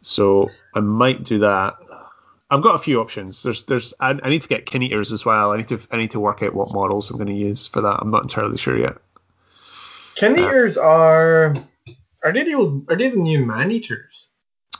[0.00, 1.76] So I might do that.
[2.50, 3.42] I've got a few options.
[3.42, 5.52] There's there's I, I need to get kin eaters as well.
[5.52, 7.82] I need to I need to work out what models I'm going to use for
[7.82, 7.98] that.
[8.00, 8.96] I'm not entirely sure yet.
[10.16, 11.54] Kin eaters are
[12.24, 14.28] are they the old, are they the new man eaters?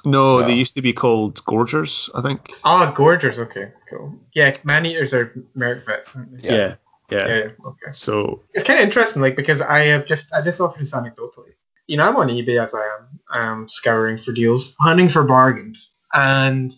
[0.04, 0.46] No, No.
[0.46, 2.52] they used to be called gorgers, I think.
[2.64, 3.38] Ah, gorgers.
[3.38, 4.14] Okay, cool.
[4.34, 6.48] Yeah, man eaters are merc vets, aren't they?
[6.48, 6.74] Yeah.
[7.10, 7.28] Yeah, yeah.
[7.28, 7.92] yeah, okay.
[7.92, 11.54] So It's kind of interesting, like because I have just I just offered this anecdotally.
[11.86, 15.92] You know, I'm on eBay as I am, um, scouring for deals, hunting for bargains,
[16.14, 16.74] and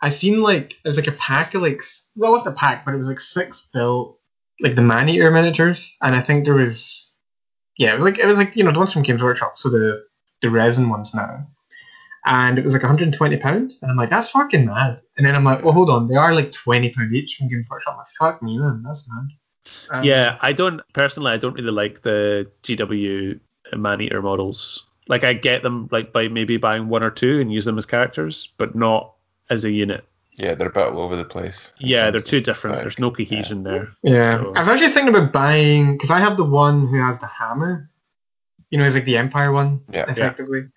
[0.00, 1.80] I seen like there's like a pack of like
[2.16, 4.18] well, it wasn't a pack, but it was like six built
[4.60, 7.01] like the man eater miniatures, and I think there was
[7.78, 9.68] yeah, it was like it was like you know the ones from Games Workshop, so
[9.70, 10.04] the
[10.40, 11.46] the resin ones now,
[12.24, 15.44] and it was like 120 pound, and I'm like that's fucking mad, and then I'm
[15.44, 18.06] like well hold on, they are like 20 pound each from Games Workshop, I'm like
[18.18, 19.28] fuck me man, that's mad.
[19.90, 21.32] Um, yeah, I don't personally.
[21.32, 23.38] I don't really like the GW
[23.76, 24.84] man eater models.
[25.08, 27.86] Like I get them like by maybe buying one or two and use them as
[27.86, 29.14] characters, but not
[29.50, 30.04] as a unit.
[30.34, 31.72] Yeah, they're a bit all over the place.
[31.78, 32.76] Yeah, they're of too different.
[32.76, 33.88] like- There's no cohesion there.
[34.02, 37.18] Yeah, So- I was actually thinking about buying because I have the one who has
[37.18, 37.90] the hammer.
[38.70, 40.04] You know, it's like the Empire one, Yeah.
[40.06, 40.12] Yeah.
[40.12, 40.68] effectively.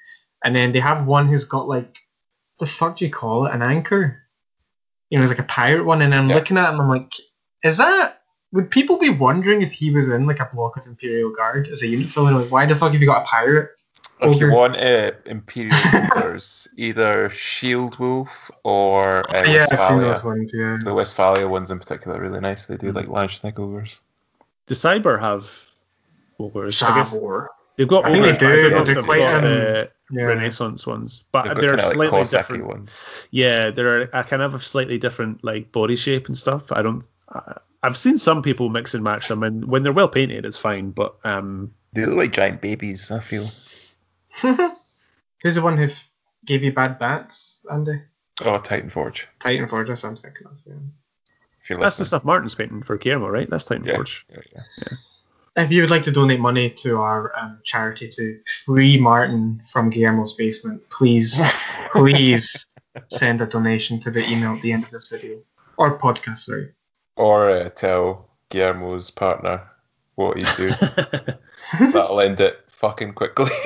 [0.44, 1.95] And then they have one who's got like,
[2.60, 3.53] the fuck do you call it?
[3.53, 4.18] An anchor.
[5.10, 6.02] You know, it's like a pirate one.
[6.02, 6.36] And I'm Yeah.
[6.36, 7.11] looking at him, I'm like,
[7.64, 8.22] is that?
[8.52, 11.82] Would people be wondering if he was in like a block of Imperial Guard as
[11.82, 12.32] a unit filler?
[12.34, 13.69] Like, why the fuck have you got a pirate?
[14.21, 15.75] If you want uh, Imperial
[16.15, 18.29] Ogres, either Shield Wolf
[18.63, 20.13] or uh, yeah, I've seen Westfalia.
[20.13, 20.51] those ones.
[20.53, 20.77] Yeah.
[20.83, 22.65] The Westfalia ones in particular are really nice.
[22.65, 22.95] They do Mm.
[22.95, 23.99] like Landsknecht Ogres.
[24.67, 25.45] Does Cyber have
[26.39, 26.81] ogres?
[26.81, 27.49] I guess Sabor.
[27.77, 29.19] they've got I think they ogres, but do, don't know but if they're they've quite,
[29.19, 30.21] got um, the Yeah.
[30.23, 32.67] Renaissance ones, but They've got they're kind of like slightly Kawasaki different.
[32.67, 33.01] ones.
[33.31, 36.71] Yeah, they're I kind of have slightly different like body shape and stuff.
[36.71, 37.03] I don't.
[37.29, 40.57] I, I've seen some people mix and match them, and when they're well painted, it's
[40.57, 40.89] fine.
[40.91, 43.11] But um, They look like giant babies.
[43.11, 43.49] I feel.
[45.43, 46.09] Who's the one who f-
[46.45, 48.01] gave you bad bats, Andy?
[48.41, 49.27] Oh, Titan Forge.
[49.39, 50.53] Titan Forge, that's what I'm thinking of.
[50.65, 50.73] Yeah.
[51.63, 52.19] If you're that's the listening.
[52.19, 53.49] stuff Martin's painting for Guillermo, right?
[53.49, 53.95] That's Titan Yeah.
[53.95, 54.25] Forge.
[54.29, 54.97] Yeah, yeah.
[55.57, 59.89] If you would like to donate money to our um, charity to free Martin from
[59.89, 61.39] Guillermo's basement, please,
[61.93, 62.65] please
[63.09, 65.39] send a donation to the email at the end of this video
[65.77, 66.39] or podcast.
[66.39, 66.71] Sorry.
[67.15, 69.61] Or uh, tell Guillermo's partner
[70.15, 70.73] what he's doing.
[71.79, 73.49] That'll end it fucking quickly.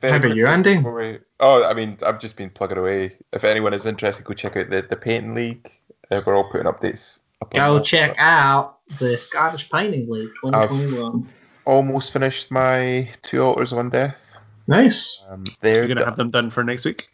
[0.00, 0.78] Very How about you, Andy?
[0.78, 3.12] we- Oh, I mean, I've just been plugging away.
[3.32, 5.68] If anyone is interested, go check out the, the Painting League.
[6.10, 7.18] Uh, we're all putting updates.
[7.40, 7.84] Up on Go that.
[7.84, 11.28] check out the Scottish Painting League 2021.
[11.64, 14.18] Almost finished my two altars, one death.
[14.66, 15.22] Nice.
[15.28, 17.08] Um, they're You're gonna have them done for next week.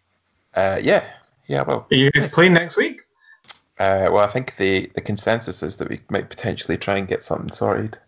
[0.55, 1.05] Uh, yeah,
[1.47, 1.63] yeah.
[1.67, 3.01] Well, Are you guys playing next week?
[3.79, 7.23] uh, well, I think the the consensus is that we might potentially try and get
[7.23, 7.99] something sorted.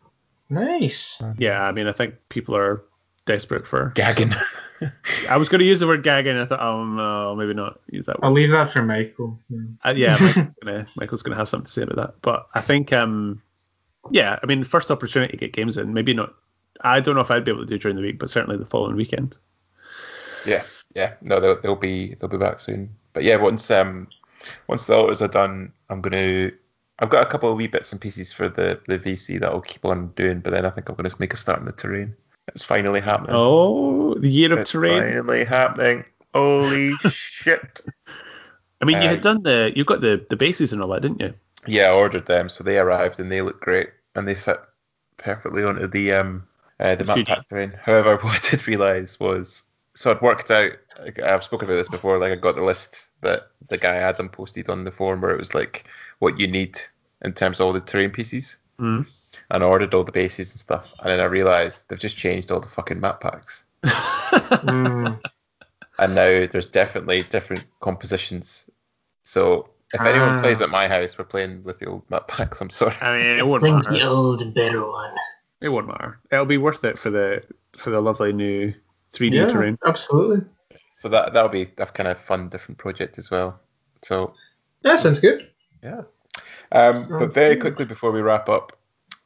[0.48, 1.22] Nice.
[1.38, 2.82] Yeah, I mean, I think people are
[3.26, 3.92] desperate for.
[3.94, 4.32] Gagging.
[5.28, 6.36] I was going to use the word gagging.
[6.36, 8.26] I thought, oh no, maybe not use that Word.
[8.26, 9.38] I'll leave that for Michael.
[9.48, 9.60] Yeah.
[9.84, 12.14] Uh, yeah, Michael's gonna, Michael's gonna have something to say about that.
[12.22, 13.42] But I think, um,
[14.10, 15.94] yeah, I mean, first opportunity to get games in.
[15.94, 16.34] Maybe not.
[16.82, 18.58] I don't know if I'd be able to do it during the week, but certainly
[18.58, 19.38] the following weekend.
[20.44, 20.62] yeah,
[20.94, 21.14] yeah.
[21.22, 22.90] No, they'll they'll be they'll be back soon.
[23.14, 24.08] But yeah, once um
[24.68, 26.50] once the altars are done, I'm gonna.
[26.98, 29.60] I've got a couple of wee bits and pieces for the, the VC that I'll
[29.60, 31.72] keep on doing, but then I think I'm going to make a start in the
[31.72, 32.16] terrain.
[32.48, 33.36] It's finally happening.
[33.36, 35.02] Oh, the year of it's terrain.
[35.02, 36.04] finally happening.
[36.32, 37.80] Holy shit.
[38.80, 41.02] I mean, you Uh, had done the, you got the the bases and all that,
[41.02, 41.34] didn't you?
[41.66, 44.58] Yeah, I ordered them, so they arrived and they look great and they fit
[45.18, 46.46] perfectly onto the um
[46.78, 47.72] uh, the map pack terrain.
[47.82, 49.62] However, what I did realise was
[49.94, 50.72] so I'd worked out.
[51.24, 52.18] I've spoken about this before.
[52.18, 55.38] Like I got the list that the guy Adam posted on the forum where it
[55.38, 55.84] was like
[56.18, 56.78] what you need
[57.24, 59.06] in terms of all the terrain pieces, Mm.
[59.50, 60.92] and I ordered all the bases and stuff.
[61.00, 65.20] And then I realised they've just changed all the fucking map packs, Mm.
[65.98, 68.66] and now there's definitely different compositions.
[69.22, 69.70] So.
[69.94, 70.40] If anyone Ah.
[70.42, 72.60] plays at my house, we're playing with the old map packs.
[72.60, 72.96] I'm sorry.
[73.00, 75.14] I mean, it won't Bring the old and better one.
[75.60, 76.18] It won't matter.
[76.32, 77.44] It'll be worth it for the
[77.78, 78.74] for the lovely new
[79.14, 79.78] 3D yeah, terrain.
[79.86, 80.44] absolutely.
[80.98, 83.60] So that that'll be a kind of fun, different project as well.
[84.02, 84.34] So
[84.82, 85.48] Yeah, sounds good.
[85.86, 86.02] Yeah.
[86.72, 88.76] Um, but very quickly before we wrap up,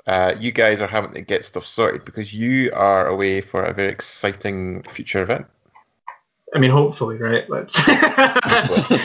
[0.06, 3.72] uh, you guys are having to get stuff sorted because you are away for a
[3.74, 5.46] very exciting future event.
[6.54, 7.48] I mean, hopefully, right?
[7.48, 7.74] Let's.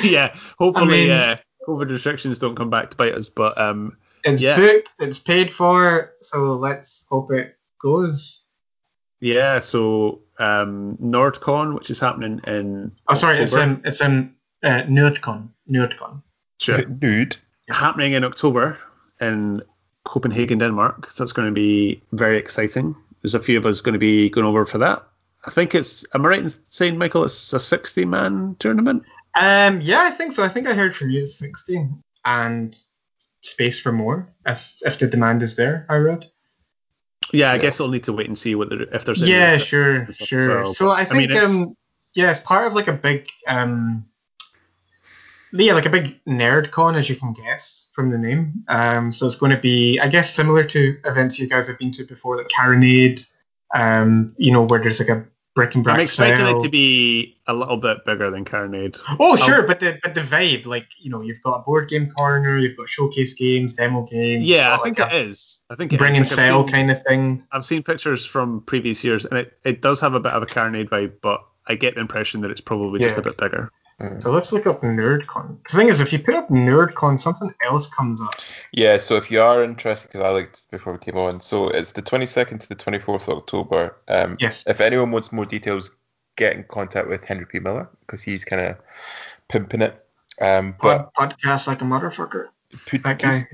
[0.04, 1.38] yeah, hopefully, mean- uh,
[1.68, 3.30] COVID restrictions don't come back to bite us.
[3.30, 4.56] But um, it's Yeah.
[4.58, 4.90] booked.
[5.00, 6.12] It's paid for.
[6.22, 8.42] So let's hope it goes.
[9.20, 13.38] yeah, so um, NordCon, which is happening in Oh, sorry.
[13.44, 13.74] It's October.
[13.74, 13.82] in.
[13.86, 15.50] It's in uh, NerdCon.
[15.70, 16.22] NerdCon.
[16.60, 16.86] Sure.
[16.88, 17.38] Nude.
[17.70, 18.78] Happening in October
[19.22, 19.62] in
[20.04, 21.12] Copenhagen, Denmark.
[21.12, 22.96] So that's going to be very exciting.
[23.22, 25.04] There's a few of us going to be going over for that.
[25.46, 26.06] I think it's.
[26.14, 29.04] Am I right in saying, Michael, it's a 60 man tournament?
[29.36, 29.82] Um.
[29.82, 30.44] Yeah, I think so.
[30.44, 31.88] I think I heard from you it's sixty
[32.24, 32.76] and
[33.44, 35.86] space for more if if the demand is there.
[35.90, 36.26] I read.
[37.34, 39.58] Yeah, I guess I'll need to wait and see what there, if there's any Yeah,
[39.58, 40.62] sure, and stuff as sure.
[40.62, 41.76] well, so but, I I think mean, um
[42.14, 44.06] yeah, it's part of like a big um
[45.64, 48.64] yeah, like a big nerd con as you can guess from the name.
[48.68, 51.92] Um so it's going to be I guess similar to events you guys have been
[51.94, 53.22] to before like Carronade
[53.74, 55.26] um you know where there's like a
[55.56, 58.98] brick and I'm brack expecting it to be a little bit bigger than Carronade.
[59.20, 62.12] Oh sure, but the but the vibe like you know you've got a board game
[62.12, 64.46] corner, you've got showcase games, demo games.
[64.46, 65.60] Yeah, I think like, it is.
[65.70, 67.44] I think a it bring and Like, sell seen- kind of thing.
[67.52, 70.46] I've seen pictures from previous years, and it, it does have a bit of a
[70.46, 73.72] Carronade vibe, but I get the impression that it's probably just a bit bigger.
[74.20, 75.58] So let's look up NerdCon.
[75.72, 78.34] The thing is, if you put up NerdCon, something else comes up.
[78.74, 81.94] Yeah, so if you are interested, because I looked before we came on, so it's
[81.94, 83.96] the 22nd to the 24th of October.
[84.10, 84.66] Um, Yes.
[84.68, 85.92] If anyone wants more details,
[86.36, 87.60] get in contact with Henry P.
[87.60, 88.76] Miller because he's kind of
[89.48, 90.06] pimping it.
[90.42, 92.48] Um, but Pod, podcast like a motherfucker.
[92.88, 93.48] put that guy.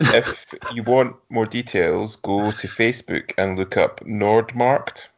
[0.00, 5.08] if you want more details, go to Facebook and look up Nordmarkt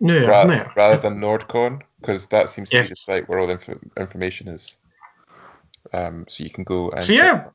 [0.00, 0.66] No, ra- no.
[0.76, 4.48] rather than Nordcon because that seems to be the site where all the inf- information
[4.48, 4.78] is.
[5.92, 7.48] Um, so you can go and So, yeah.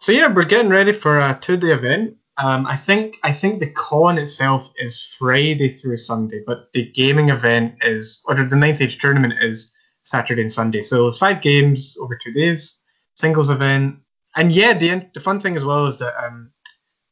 [0.00, 2.16] So yeah, we're getting ready for a two-day event.
[2.36, 7.30] Um, I think I think the con itself is Friday through Sunday, but the gaming
[7.30, 9.72] event is, or the ninth age tournament is
[10.04, 10.82] Saturday and Sunday.
[10.82, 12.78] So five games over two days,
[13.16, 13.98] singles event,
[14.36, 16.52] and yeah, the the fun thing as well is that um,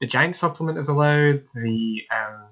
[0.00, 1.42] the giant supplement is allowed.
[1.56, 2.46] The um,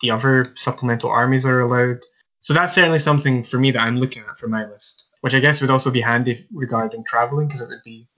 [0.00, 1.98] the other supplemental armies are allowed.
[2.42, 5.40] So that's certainly something for me that I'm looking at for my list, which I
[5.40, 8.08] guess would also be handy regarding traveling because it would be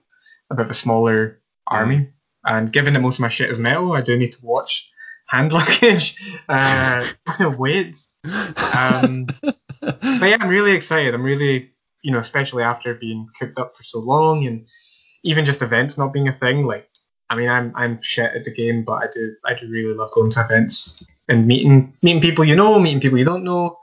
[0.49, 2.09] a bit of a smaller army.
[2.43, 4.89] And given that most of my shit is metal, I do need to watch
[5.27, 6.15] hand luggage,
[6.49, 7.07] uh,
[7.57, 8.07] weights.
[8.23, 9.27] Um,
[9.81, 11.13] but yeah, I'm really excited.
[11.13, 11.71] I'm really,
[12.03, 14.67] you know, especially after being cooped up for so long, and
[15.23, 16.65] even just events not being a thing.
[16.65, 16.87] Like,
[17.29, 20.11] I mean, I'm I'm shit at the game, but I do I do really love
[20.13, 23.77] going to events and meeting meeting people you know, meeting people you don't know.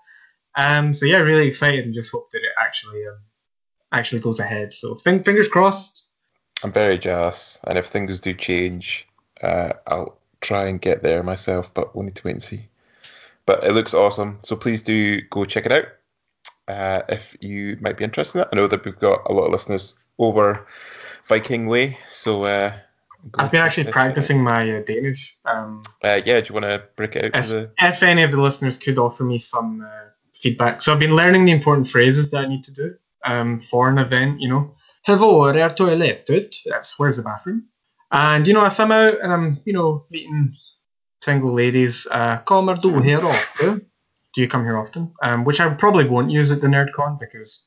[0.56, 3.18] Um, so yeah, really excited and just hope that it actually um,
[3.92, 4.72] actually goes ahead.
[4.72, 6.04] So fin- fingers crossed.
[6.62, 9.06] I'm very jealous, and if things do change,
[9.42, 12.68] uh, I'll try and get there myself, but we'll need to wait and see.
[13.46, 15.84] But it looks awesome, so please do go check it out
[16.66, 18.48] uh, if you might be interested in it.
[18.52, 20.66] I know that we've got a lot of listeners over
[21.28, 22.76] Viking Way, so uh,
[23.34, 25.36] I've been actually practicing my uh, Danish.
[25.44, 27.70] Um, Uh, yeah, do you want to break it out if, the?
[27.78, 30.08] if any of the listeners could offer me some uh,
[30.42, 30.82] feedback.
[30.82, 32.94] So I've been learning the important phrases that I need to do
[33.24, 34.74] um, for an event, you know.
[35.06, 36.54] Hvor er toalettet?
[36.66, 37.64] That's where's the bathroom?
[38.10, 40.54] And, you know, if I'm out and I'm, you know, meeting
[41.22, 43.80] single ladies, uh, kommer du här ofta?
[44.34, 45.12] Do you come here often?
[45.22, 47.64] Um, which I probably won't use at the NerdCon because,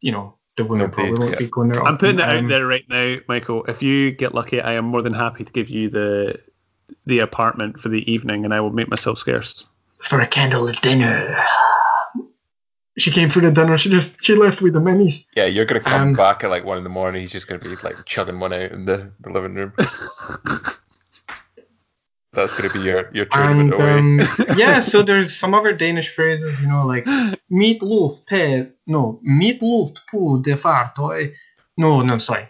[0.00, 1.38] you know, the women Nobody- probably won't yeah.
[1.38, 1.94] be going there often.
[1.94, 3.64] I'm putting it Um, out there right now, Michael.
[3.66, 6.38] If you get lucky, I am more than happy to give you the
[7.06, 9.64] the apartment for the evening, and I will make myself scarce.
[10.08, 11.44] For a candle candlelit dinner.
[12.98, 13.76] She came for the dinner.
[13.76, 15.24] She just she left with the minis.
[15.36, 17.20] Yeah, you're gonna come Um, back at like one in the morning.
[17.22, 19.72] He's just gonna be like chugging one out in the, the living room.
[22.32, 23.90] That's gonna be your your And away.
[23.98, 24.20] um,
[24.56, 27.04] yeah, so there's some other Danish phrases, you know, like
[27.50, 31.32] meatloaf pe no meatloaf på det fartyg.
[31.78, 32.48] No, no, sorry.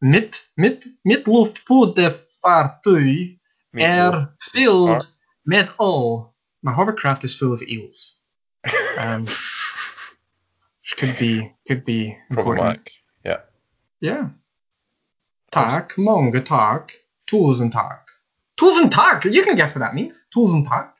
[0.00, 1.94] Mitt mitt meatloaf på
[2.42, 3.38] fartyg
[3.74, 4.14] Meatloaf.
[4.14, 5.06] er filled Far-
[5.46, 6.32] med all.
[6.62, 8.12] My hovercraft is full of eels.
[8.96, 9.26] Um,
[10.84, 12.90] which could be could be important.
[13.24, 13.38] Yeah.
[14.00, 14.28] Yeah.
[15.52, 16.90] Tack, många tack,
[17.30, 18.04] tusen tack.
[18.60, 19.24] Tusen tack!
[19.24, 20.24] You can guess what that means.
[20.34, 20.94] Tusen tack.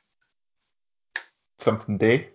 [1.59, 2.29] Something day.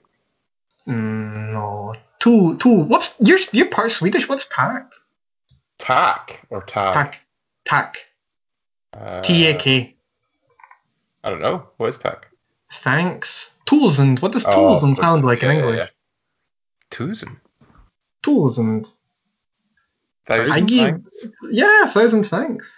[0.89, 1.95] Mm, no.
[2.21, 2.69] Tu, tu.
[2.69, 4.29] What's you're you're part Swedish.
[4.29, 4.91] What's tack?
[5.79, 6.95] Tack or tag.
[6.95, 7.15] Tack.
[7.65, 7.97] Tack.
[8.93, 9.97] Uh, T A K.
[11.25, 11.69] I don't know.
[11.79, 12.27] What is tack?
[12.83, 13.51] Thanks.
[13.67, 14.21] Tusen.
[14.21, 14.51] What does Oh,
[14.81, 15.79] tusen sound like in yeah, yeah, English?
[15.79, 15.87] yeah.
[15.87, 16.00] Tusen.
[16.91, 17.39] Tusen.
[20.27, 20.79] Thousand I give.
[20.79, 21.27] thanks?
[21.51, 22.73] Yeah, thousand thanks.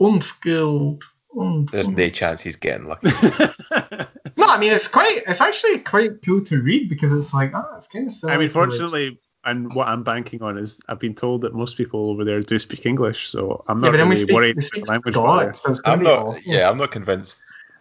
[0.00, 1.02] Unskilled.
[1.38, 3.08] Un, There's no chance he's getting lucky.
[4.38, 5.24] No, I mean it's quite.
[5.26, 8.30] It's actually quite cool to read because it's like, oh, it's kind of.
[8.30, 12.10] I mean, fortunately, and what I'm banking on is I've been told that most people
[12.10, 14.70] over there do speak English, so I'm not but then we really speak, worried about
[14.72, 16.18] the language Scottish, so I'm not.
[16.20, 16.40] awful.
[16.44, 17.34] Yeah, I'm not convinced.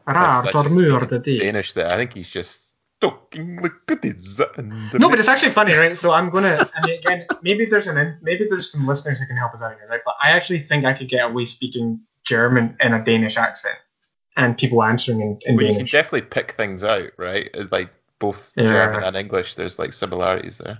[0.07, 1.37] Rar, That's just dormur speaking the day.
[1.37, 1.91] Danish there.
[1.91, 3.71] I think he's just talking like
[4.93, 5.97] No, but it's actually funny, right?
[5.97, 6.69] So I'm gonna.
[6.75, 9.75] I mean, again, maybe there's an maybe there's some listeners who can help us out
[9.77, 10.01] here, right?
[10.05, 13.77] But I actually think I could get away speaking German in a Danish accent,
[14.35, 17.49] and people answering in, in Well, you can definitely pick things out, right?
[17.71, 18.67] Like both Yeah.
[18.67, 19.55] German and English.
[19.55, 20.79] There's like similarities there.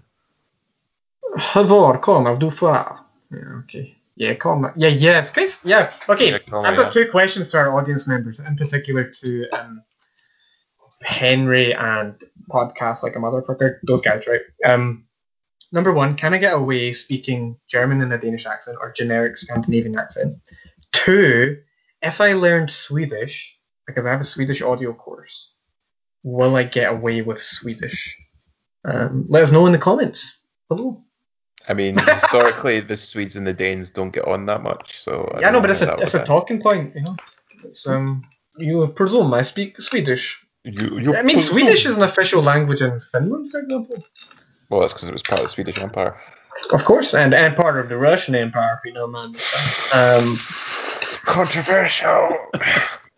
[1.53, 2.51] Var kommer du?
[3.29, 3.97] Yeah, okay.
[4.15, 4.73] Yeah, kommer.
[4.75, 5.59] Yeah, yes, guys.
[5.63, 6.31] Yeah, okay.
[6.31, 7.05] Yeah, I've got yeah.
[7.05, 9.83] two questions to our audience members, in particular to um,
[11.01, 12.15] Henry and
[12.49, 13.79] podcast like a motherfucker.
[13.85, 14.41] Those guys, right?
[14.65, 15.05] Um,
[15.71, 19.97] number one, can I get away speaking German in a Danish accent or generic Scandinavian
[19.97, 20.37] accent?
[20.93, 21.57] Two,
[22.01, 25.49] if I learned Swedish because I have a Swedish audio course,
[26.23, 28.17] will I get away with Swedish?
[28.83, 30.37] Um, let us know in the comments
[30.67, 31.03] below.
[31.67, 35.01] I mean, historically, the Swedes and the Danes don't get on that much.
[35.01, 37.15] So I Yeah, no, but it's a it's a talking point, you know.
[37.65, 38.23] It's um,
[38.57, 40.39] you presume I speak Swedish.
[40.67, 44.03] You, you I mean, Swedish is an official language in Finland, for example.
[44.69, 46.19] Well, that's because it was part of the Swedish Empire.
[46.71, 49.35] Of course, and and part of the Russian Empire, if you know, man.
[49.93, 50.37] Um,
[51.23, 52.35] Controversial.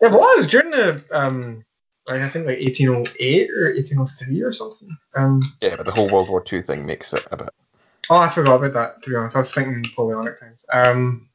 [0.00, 1.64] it was during the um,
[2.06, 4.96] like, I think like 1808 or 1803 or something.
[5.16, 7.50] Um, yeah, but the whole World War Two thing makes it a bit.
[8.10, 9.02] oh, I forgot about that.
[9.02, 10.64] To be honest, I was thinking Napoleonic times.
[10.72, 11.28] Um,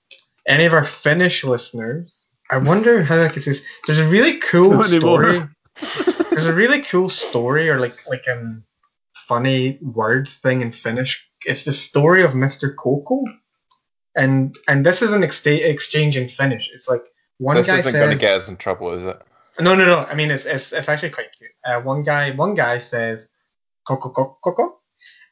[0.47, 2.09] any of our Finnish listeners?
[2.49, 3.55] I wonder how I could say.
[3.87, 5.49] There's a really cool Not anymore.
[5.77, 6.27] Story.
[6.31, 8.63] There's a really cool story or like like um
[9.27, 11.25] funny word thing in Finnish.
[11.45, 12.73] It's the story of Mr.
[12.75, 13.23] Coco.
[14.15, 16.69] And and this is an exta- exchange in Finnish.
[16.73, 17.03] It's like
[17.37, 19.21] one this guy isn't says going to get us in trouble, is it?
[19.59, 19.99] No no no.
[19.99, 21.51] I mean it's it's, it's actually quite cute.
[21.65, 23.27] Uh, one guy one guy says
[23.87, 24.79] Coco Coco Coco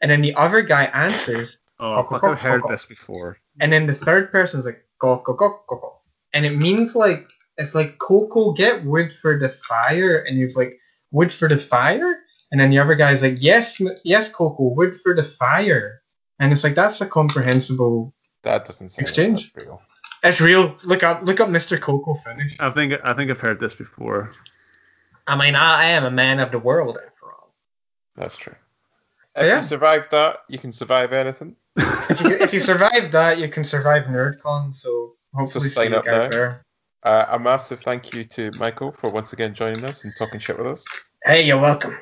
[0.02, 3.38] and then the other guy answers Oh, fuck, I've heard this before.
[3.60, 5.94] and then the third person's like Coco Coco go go go,
[6.34, 7.26] and it means like
[7.58, 10.74] it's like Coco get wood for the fire, and he's like
[11.12, 12.16] wood for the fire,
[12.52, 16.02] and then the other guy's like yes yes Coco wood for the fire,
[16.40, 18.14] and it's like that's a comprehensible.
[18.44, 19.52] That doesn't sound Exchange?
[19.56, 19.82] Like real.
[20.24, 20.78] It's real.
[20.84, 21.80] Look up look up Mr.
[21.82, 22.56] Coco Finnish.
[22.60, 24.32] I think I think I've heard this before.
[25.28, 27.54] I mean I am a man of the world after all.
[28.16, 28.56] That's true.
[29.36, 29.58] If Yeah.
[29.58, 31.56] you survive that, you can survive anything.
[31.76, 34.76] If you if you survive that, you can survive NerdCon.
[34.76, 36.30] So hopefully sign see you up guys now.
[36.30, 36.63] there.
[37.04, 40.58] Uh, a massive thank you to Michael for once again joining us and talking shit
[40.58, 40.86] with us.
[41.24, 41.98] Hey, you're welcome.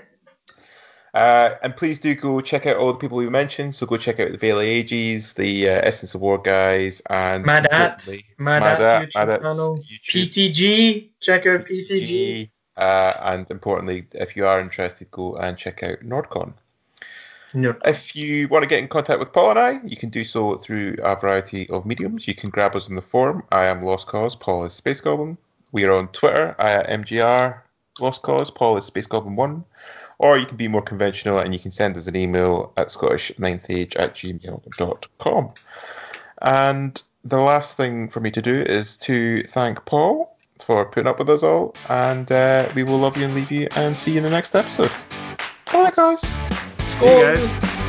[1.14, 3.76] Uh, and please do go check out all the people we mentioned.
[3.76, 7.68] So go check out the of Ages, the uh, Essence of War guys, and Mad
[7.72, 11.10] At, importantly, Mad Mad At At, YouTube Mad At's channel, YouTube, PTG.
[11.19, 11.90] Check out PTG.
[11.90, 16.53] PTG, uh, and importantly, if you are interested, go and check out Nordcon.
[17.53, 17.76] No.
[17.84, 20.57] If you want to get in contact with Paul and I, you can do so
[20.57, 22.28] through a variety of mediums.
[22.28, 23.44] You can grab us on the forum.
[23.52, 24.36] I am Lost Cause.
[24.36, 25.38] Paul is Space Goblin.
[25.72, 26.56] We are on Twitter.
[26.60, 27.60] I am MGR
[27.99, 28.52] Lost Cause.
[28.52, 29.65] Paul is Space Goblin One.
[30.19, 33.99] Or you can be more conventional and you can send us an email at scottish9thage
[33.99, 35.53] at gmail.com.
[36.41, 41.19] And the last thing for me to do is to thank Paul for putting up
[41.19, 41.76] with us all.
[41.90, 44.56] And uh, we will love you and leave you and see you in the next
[44.56, 44.91] episode.
[45.72, 46.61] Bye, guys.
[47.02, 47.81] See you guys.